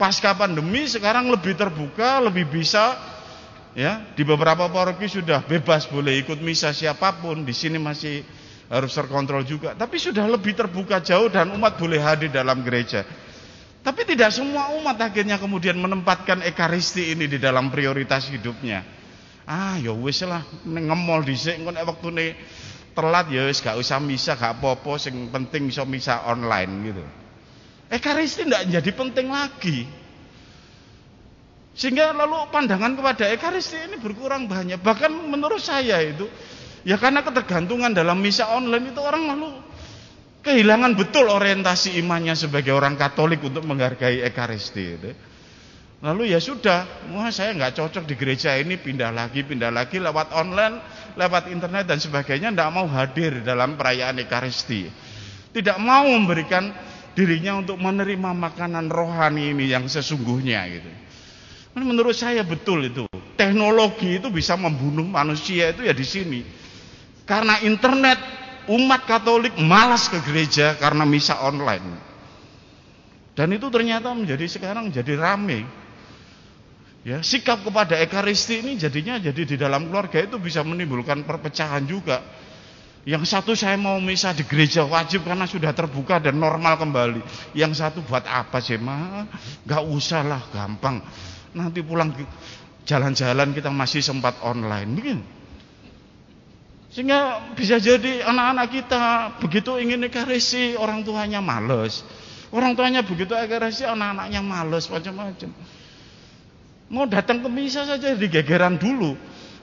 Pasca 0.00 0.32
pandemi 0.32 0.88
sekarang 0.88 1.28
lebih 1.28 1.52
terbuka, 1.58 2.24
lebih 2.24 2.48
bisa 2.48 2.96
ya. 3.76 4.00
Di 4.16 4.24
beberapa 4.24 4.64
paroki 4.72 5.12
sudah 5.12 5.44
bebas 5.44 5.84
boleh 5.84 6.24
ikut 6.24 6.40
misa 6.40 6.72
siapa 6.72 7.20
pun, 7.20 7.44
di 7.44 7.52
sini 7.52 7.76
masih 7.76 8.24
harus 8.72 8.96
terkontrol 8.96 9.44
juga. 9.44 9.76
Tapi 9.76 10.00
sudah 10.00 10.24
lebih 10.24 10.56
terbuka 10.56 11.04
jauh 11.04 11.28
dan 11.28 11.52
umat 11.52 11.76
boleh 11.76 12.00
hadir 12.00 12.32
dalam 12.32 12.64
gereja. 12.64 13.04
Tapi 13.82 14.02
tidak 14.04 14.34
semua 14.34 14.74
umat 14.74 14.98
akhirnya 14.98 15.38
kemudian 15.38 15.78
menempatkan 15.78 16.42
ekaristi 16.44 17.14
ini 17.14 17.30
di 17.30 17.38
dalam 17.38 17.70
prioritas 17.70 18.26
hidupnya. 18.28 18.82
Ah, 19.48 19.80
ya 19.80 19.96
wis 19.96 20.20
lah 20.28 20.44
ngemol 20.66 21.24
dhisik 21.24 21.56
engko 21.56 21.72
nek 21.72 21.88
wektune 21.88 22.36
telat 22.92 23.32
ya 23.32 23.48
wis 23.48 23.64
gak 23.64 23.78
usah 23.80 23.96
misa, 24.02 24.36
gak 24.36 24.60
apa-apa, 24.60 25.00
sing 25.00 25.30
penting 25.32 25.72
iso 25.72 25.86
misa 25.88 26.26
online 26.28 26.72
gitu. 26.90 27.04
Ekaristi 27.88 28.44
tidak 28.44 28.68
jadi 28.68 28.90
penting 28.92 29.32
lagi. 29.32 29.88
Sehingga 31.78 32.10
lalu 32.10 32.50
pandangan 32.50 32.98
kepada 32.98 33.30
ekaristi 33.30 33.78
ini 33.78 33.96
berkurang 34.02 34.50
banyak. 34.50 34.82
Bahkan 34.82 35.30
menurut 35.30 35.62
saya 35.62 36.02
itu 36.02 36.26
ya 36.82 36.98
karena 36.98 37.22
ketergantungan 37.22 37.94
dalam 37.94 38.18
misa 38.18 38.50
online 38.50 38.90
itu 38.92 39.00
orang 39.00 39.30
lalu 39.32 39.48
kehilangan 40.42 40.94
betul 40.94 41.28
orientasi 41.28 41.98
imannya 42.00 42.34
sebagai 42.38 42.74
orang 42.74 42.94
Katolik 42.94 43.42
untuk 43.42 43.64
menghargai 43.66 44.22
Ekaristi 44.22 44.84
itu. 44.84 45.10
Lalu 45.98 46.30
ya 46.30 46.38
sudah, 46.38 47.10
wah 47.10 47.26
saya 47.34 47.58
nggak 47.58 47.74
cocok 47.74 48.06
di 48.06 48.14
gereja 48.14 48.54
ini 48.54 48.78
pindah 48.78 49.10
lagi, 49.10 49.42
pindah 49.42 49.74
lagi 49.74 49.98
lewat 49.98 50.30
online, 50.30 50.78
lewat 51.18 51.50
internet 51.50 51.90
dan 51.90 51.98
sebagainya, 51.98 52.54
tidak 52.54 52.70
mau 52.70 52.86
hadir 52.86 53.42
dalam 53.42 53.74
perayaan 53.74 54.22
Ekaristi. 54.22 54.86
Tidak 55.50 55.74
mau 55.82 56.06
memberikan 56.06 56.70
dirinya 57.18 57.58
untuk 57.58 57.82
menerima 57.82 58.30
makanan 58.30 58.86
rohani 58.94 59.50
ini 59.50 59.74
yang 59.74 59.90
sesungguhnya 59.90 60.62
gitu. 60.70 60.90
Menurut 61.74 62.14
saya 62.14 62.46
betul 62.46 62.86
itu. 62.86 63.02
Teknologi 63.34 64.22
itu 64.22 64.30
bisa 64.30 64.54
membunuh 64.54 65.06
manusia 65.06 65.74
itu 65.74 65.82
ya 65.82 65.94
di 65.94 66.06
sini. 66.06 66.40
Karena 67.26 67.58
internet 67.62 68.18
umat 68.68 69.08
Katolik 69.08 69.56
malas 69.56 70.06
ke 70.12 70.20
gereja 70.22 70.76
karena 70.76 71.08
misa 71.08 71.40
online. 71.40 71.98
Dan 73.32 73.54
itu 73.54 73.70
ternyata 73.70 74.12
menjadi 74.12 74.44
sekarang 74.50 74.90
jadi 74.90 75.14
rame. 75.14 75.64
Ya, 77.06 77.22
sikap 77.22 77.62
kepada 77.62 77.96
ekaristi 77.96 78.60
ini 78.60 78.76
jadinya 78.76 79.16
jadi 79.16 79.42
di 79.46 79.56
dalam 79.56 79.88
keluarga 79.88 80.20
itu 80.20 80.36
bisa 80.36 80.60
menimbulkan 80.66 81.24
perpecahan 81.24 81.86
juga. 81.86 82.20
Yang 83.08 83.30
satu 83.30 83.56
saya 83.56 83.78
mau 83.80 83.96
misa 84.02 84.34
di 84.36 84.44
gereja 84.44 84.84
wajib 84.84 85.24
karena 85.24 85.48
sudah 85.48 85.72
terbuka 85.72 86.20
dan 86.20 86.36
normal 86.36 86.76
kembali. 86.76 87.22
Yang 87.56 87.80
satu 87.80 88.04
buat 88.04 88.26
apa 88.26 88.60
sih 88.60 88.76
mah? 88.76 89.24
Gak 89.64 89.86
usah 89.86 90.20
lah, 90.26 90.42
gampang. 90.52 91.00
Nanti 91.56 91.80
pulang 91.80 92.12
jalan-jalan 92.84 93.54
kita 93.56 93.72
masih 93.72 94.04
sempat 94.04 94.36
online. 94.44 94.90
Begini. 94.92 95.37
Sehingga 96.98 97.54
bisa 97.54 97.78
jadi 97.78 98.26
anak-anak 98.26 98.66
kita 98.74 99.02
begitu 99.38 99.78
ingin 99.78 100.02
ekarisi 100.10 100.74
orang 100.74 101.06
tuanya 101.06 101.38
males. 101.38 102.02
Orang 102.50 102.74
tuanya 102.74 103.06
begitu 103.06 103.38
ekarisi 103.38 103.86
anak-anaknya 103.86 104.42
males 104.42 104.90
macam-macam. 104.90 105.46
Mau 106.90 107.06
datang 107.06 107.38
ke 107.38 107.46
misa 107.46 107.86
saja 107.86 108.18
digegeran 108.18 108.82
dulu. 108.82 109.14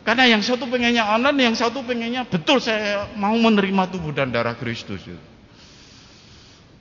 Karena 0.08 0.32
yang 0.32 0.40
satu 0.40 0.64
pengennya 0.72 1.12
online, 1.12 1.52
yang 1.52 1.60
satu 1.60 1.84
pengennya 1.84 2.24
betul 2.24 2.64
saya 2.64 3.12
mau 3.20 3.36
menerima 3.36 3.84
tubuh 3.92 4.16
dan 4.16 4.32
darah 4.32 4.56
Kristus. 4.56 5.04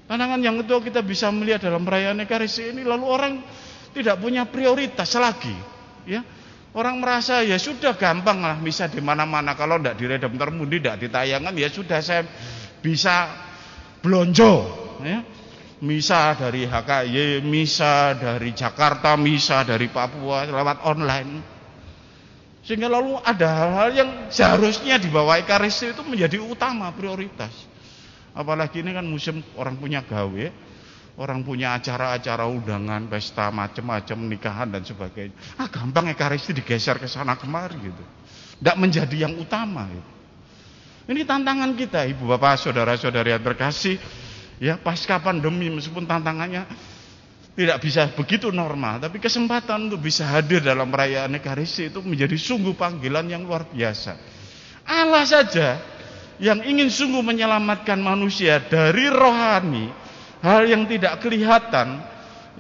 Pandangan 0.07 0.39
yang 0.39 0.63
kedua 0.63 0.79
kita 0.87 1.03
bisa 1.03 1.35
melihat 1.35 1.67
dalam 1.67 1.83
perayaan 1.83 2.23
Ekaristi 2.23 2.71
ini 2.71 2.87
lalu 2.87 3.11
orang 3.11 3.43
tidak 3.91 4.23
punya 4.23 4.47
prioritas 4.47 5.19
lagi, 5.19 5.57
ya. 6.07 6.23
Orang 6.75 6.99
merasa 6.99 7.47
ya 7.47 7.55
sudah 7.55 7.95
gampang 7.95 8.43
lah 8.43 8.59
misa 8.59 8.91
di 8.91 8.99
mana-mana 8.99 9.55
kalau 9.55 9.79
tidak 9.79 9.95
di 9.95 10.05
Redemptor 10.11 10.51
Mundi 10.51 10.83
tidak 10.83 11.07
ditayangkan 11.07 11.55
ya 11.55 11.71
sudah 11.71 12.03
saya 12.03 12.27
bisa 12.83 13.31
belonjo, 14.03 14.53
ya 15.07 15.23
misa 15.85 16.35
dari 16.35 16.67
HKY, 16.67 17.45
misa 17.47 18.17
dari 18.19 18.51
Jakarta, 18.57 19.15
misa 19.15 19.63
dari 19.63 19.87
Papua 19.87 20.51
lewat 20.51 20.83
online. 20.83 21.33
Sehingga 22.65 22.89
lalu 22.89 23.21
ada 23.21 23.49
hal-hal 23.49 23.91
yang 23.93 24.11
seharusnya 24.33 24.97
dibawa 24.97 25.37
Ekaristi 25.37 25.93
itu 25.93 26.01
menjadi 26.01 26.41
utama 26.41 26.89
prioritas. 26.97 27.53
Apalagi 28.33 28.81
ini 28.81 28.97
kan 28.97 29.05
musim 29.05 29.45
orang 29.55 29.77
punya 29.77 30.01
gawe, 30.01 30.45
orang 31.21 31.47
punya 31.47 31.79
acara-acara 31.79 32.47
undangan, 32.47 33.07
pesta 33.07 33.51
macam-macam, 33.55 34.19
nikahan 34.27 34.69
dan 34.71 34.83
sebagainya. 34.83 35.35
Ah 35.59 35.71
gampang 35.71 36.11
Ekaristi 36.11 36.55
digeser 36.57 36.99
ke 36.99 37.07
sana 37.07 37.39
kemari 37.39 37.79
gitu. 37.79 38.05
Tidak 38.59 38.77
menjadi 38.79 39.29
yang 39.29 39.35
utama 39.39 39.87
gitu. 39.91 40.11
Ini 41.05 41.21
tantangan 41.29 41.77
kita, 41.77 42.09
Ibu 42.09 42.25
Bapak, 42.25 42.65
saudara-saudari 42.65 43.37
yang 43.37 43.45
terkasih 43.45 44.01
Ya, 44.63 44.79
pasca 44.79 45.19
pandemi 45.19 45.67
meskipun 45.67 46.07
tantangannya 46.07 46.63
tidak 47.55 47.79
bisa 47.83 48.11
begitu 48.11 48.51
normal, 48.51 48.99
tapi 49.03 49.23
kesempatan 49.23 49.91
untuk 49.91 50.03
bisa 50.03 50.27
hadir 50.27 50.63
dalam 50.63 50.91
perayaan 50.91 51.39
Ekaristi 51.39 51.91
itu 51.91 52.03
menjadi 52.03 52.35
sungguh 52.35 52.75
panggilan 52.75 53.27
yang 53.31 53.47
luar 53.47 53.67
biasa. 53.71 54.15
Allah 54.87 55.25
saja 55.27 55.79
yang 56.43 56.63
ingin 56.67 56.91
sungguh 56.91 57.23
menyelamatkan 57.23 57.99
manusia 57.99 58.59
dari 58.59 59.07
rohani, 59.07 59.91
hal 60.45 60.69
yang 60.69 60.85
tidak 60.85 61.25
kelihatan, 61.25 62.05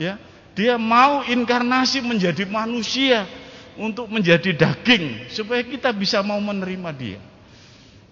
ya, 0.00 0.16
dia 0.56 0.80
mau 0.80 1.20
inkarnasi 1.20 2.00
menjadi 2.00 2.48
manusia 2.48 3.28
untuk 3.76 4.08
menjadi 4.08 4.56
daging 4.56 5.28
supaya 5.28 5.60
kita 5.60 5.92
bisa 5.92 6.24
mau 6.24 6.40
menerima 6.40 6.90
dia. 6.96 7.20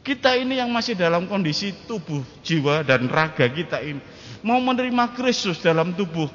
Kita 0.02 0.34
ini 0.34 0.58
yang 0.58 0.68
masih 0.68 0.98
dalam 0.98 1.30
kondisi 1.30 1.72
tubuh, 1.86 2.20
jiwa 2.42 2.82
dan 2.84 3.06
raga 3.06 3.46
kita 3.46 3.80
ini 3.80 4.02
mau 4.42 4.58
menerima 4.58 5.14
Kristus 5.14 5.62
dalam 5.62 5.94
tubuh 5.94 6.26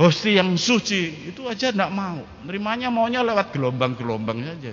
hosti 0.00 0.40
yang 0.40 0.56
suci 0.56 1.30
itu 1.30 1.44
aja 1.46 1.70
tidak 1.70 1.92
mau. 1.92 2.24
Nerimanya 2.42 2.88
maunya 2.88 3.20
lewat 3.20 3.52
gelombang-gelombang 3.54 4.40
saja. 4.42 4.72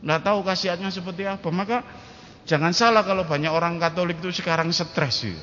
Tidak 0.00 0.20
tahu 0.24 0.40
kasihannya 0.46 0.88
seperti 0.88 1.28
apa. 1.28 1.48
Maka 1.50 1.84
jangan 2.48 2.72
salah 2.72 3.04
kalau 3.04 3.26
banyak 3.26 3.52
orang 3.52 3.76
Katolik 3.76 4.22
itu 4.22 4.40
sekarang 4.40 4.72
stres 4.72 5.28
ya. 5.28 5.36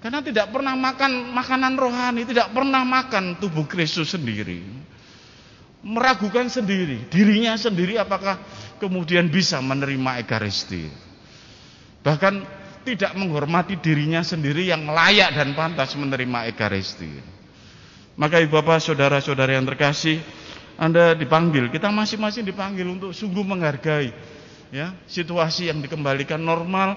Karena 0.00 0.24
tidak 0.24 0.48
pernah 0.48 0.72
makan 0.72 1.28
makanan 1.36 1.74
rohani, 1.76 2.24
tidak 2.24 2.56
pernah 2.56 2.80
makan 2.88 3.36
tubuh 3.36 3.68
Kristus 3.68 4.16
sendiri. 4.16 4.64
Meragukan 5.80 6.48
sendiri, 6.48 7.08
dirinya 7.08 7.56
sendiri 7.56 8.00
apakah 8.00 8.40
kemudian 8.80 9.28
bisa 9.28 9.60
menerima 9.60 10.20
Ekaristi. 10.24 10.88
Bahkan 12.00 12.34
tidak 12.84 13.12
menghormati 13.12 13.76
dirinya 13.76 14.24
sendiri 14.24 14.72
yang 14.72 14.88
layak 14.88 15.36
dan 15.36 15.52
pantas 15.52 15.92
menerima 15.96 16.48
Ekaristi. 16.48 17.12
Maka 18.16 18.40
ibu 18.40 18.56
bapak 18.56 18.80
saudara-saudara 18.80 19.56
yang 19.56 19.68
terkasih, 19.68 20.20
Anda 20.80 21.12
dipanggil, 21.12 21.68
kita 21.68 21.92
masing-masing 21.92 22.44
dipanggil 22.44 22.88
untuk 22.88 23.12
sungguh 23.12 23.44
menghargai 23.44 24.12
ya 24.70 24.96
situasi 25.04 25.68
yang 25.68 25.82
dikembalikan 25.84 26.40
normal. 26.40 26.96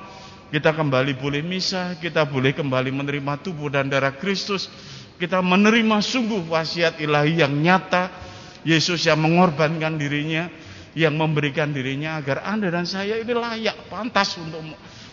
Kita 0.53 0.69
kembali 0.69 1.17
boleh 1.17 1.41
misa, 1.41 1.97
kita 1.97 2.29
boleh 2.29 2.53
kembali 2.53 2.93
menerima 2.93 3.41
tubuh 3.41 3.73
dan 3.73 3.89
darah 3.89 4.13
Kristus. 4.13 4.69
Kita 5.17 5.41
menerima 5.41 5.97
sungguh 5.97 6.45
wasiat 6.45 7.01
ilahi 7.01 7.41
yang 7.41 7.57
nyata. 7.57 8.13
Yesus 8.61 9.09
yang 9.09 9.17
mengorbankan 9.19 9.97
dirinya 9.97 10.47
yang 10.93 11.17
memberikan 11.17 11.73
dirinya 11.73 12.21
agar 12.21 12.45
Anda 12.45 12.69
dan 12.69 12.85
saya 12.85 13.17
ini 13.17 13.33
layak, 13.33 13.89
pantas 13.89 14.37
untuk 14.37 14.61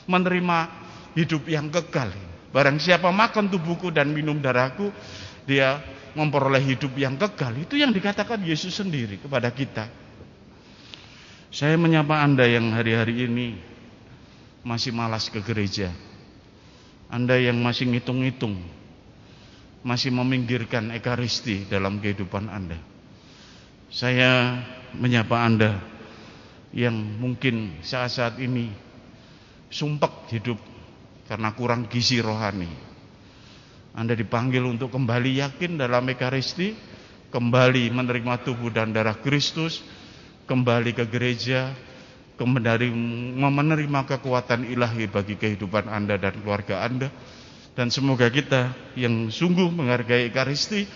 menerima 0.06 0.58
hidup 1.16 1.48
yang 1.48 1.72
kekal. 1.72 2.12
Barang 2.52 2.76
siapa 2.76 3.08
makan 3.08 3.48
tubuhku 3.48 3.88
dan 3.88 4.12
minum 4.12 4.36
darahku, 4.38 4.92
dia 5.48 5.80
memperoleh 6.12 6.60
hidup 6.62 6.92
yang 7.00 7.16
kekal. 7.16 7.56
Itu 7.56 7.80
yang 7.80 7.96
dikatakan 7.96 8.44
Yesus 8.44 8.76
sendiri 8.76 9.18
kepada 9.24 9.48
kita. 9.50 9.88
Saya 11.50 11.74
menyapa 11.80 12.22
Anda 12.22 12.46
yang 12.46 12.70
hari-hari 12.76 13.26
ini 13.26 13.69
masih 14.62 14.92
malas 14.92 15.32
ke 15.32 15.40
gereja. 15.40 15.92
Anda 17.10 17.40
yang 17.40 17.58
masih 17.58 17.90
ngitung-ngitung, 17.90 18.54
masih 19.82 20.14
meminggirkan 20.14 20.94
ekaristi 20.94 21.66
dalam 21.66 21.98
kehidupan 21.98 22.46
Anda. 22.46 22.78
Saya 23.90 24.62
menyapa 24.94 25.42
Anda 25.42 25.82
yang 26.70 26.94
mungkin 26.94 27.82
saat-saat 27.82 28.38
ini 28.38 28.70
sumpek 29.70 30.30
hidup 30.38 30.58
karena 31.26 31.50
kurang 31.54 31.90
gizi 31.90 32.22
rohani. 32.22 32.70
Anda 33.90 34.14
dipanggil 34.14 34.62
untuk 34.62 34.94
kembali 34.94 35.42
yakin 35.42 35.74
dalam 35.74 36.06
Ekaristi, 36.06 36.78
kembali 37.34 37.90
menerima 37.90 38.46
tubuh 38.46 38.70
dan 38.70 38.94
darah 38.94 39.18
Kristus, 39.18 39.82
kembali 40.46 40.94
ke 40.94 41.10
gereja, 41.10 41.74
kembali 42.40 42.88
menerima 43.36 44.00
kekuatan 44.08 44.64
ilahi 44.64 45.12
bagi 45.12 45.36
kehidupan 45.36 45.92
Anda 45.92 46.16
dan 46.16 46.40
keluarga 46.40 46.80
Anda. 46.80 47.12
Dan 47.76 47.92
semoga 47.92 48.32
kita 48.32 48.72
yang 48.96 49.28
sungguh 49.28 49.68
menghargai 49.68 50.32
Ekaristi, 50.32 50.88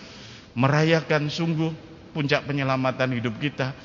merayakan 0.57 1.29
sungguh 1.29 1.69
puncak 2.17 2.49
penyelamatan 2.49 3.13
hidup 3.13 3.37
kita 3.37 3.77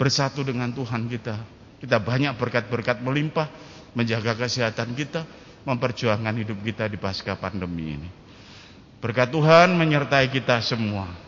bersatu 0.00 0.40
dengan 0.40 0.72
Tuhan 0.72 1.04
kita. 1.12 1.36
Kita 1.84 2.00
banyak 2.00 2.40
berkat-berkat 2.40 3.04
melimpah 3.04 3.52
menjaga 3.92 4.32
kesehatan 4.40 4.96
kita, 4.96 5.28
memperjuangkan 5.68 6.34
hidup 6.40 6.58
kita 6.64 6.88
di 6.88 6.96
pasca 6.96 7.36
pandemi 7.36 8.00
ini. 8.00 8.08
Berkat 9.04 9.28
Tuhan 9.28 9.76
menyertai 9.76 10.32
kita 10.32 10.64
semua. 10.64 11.23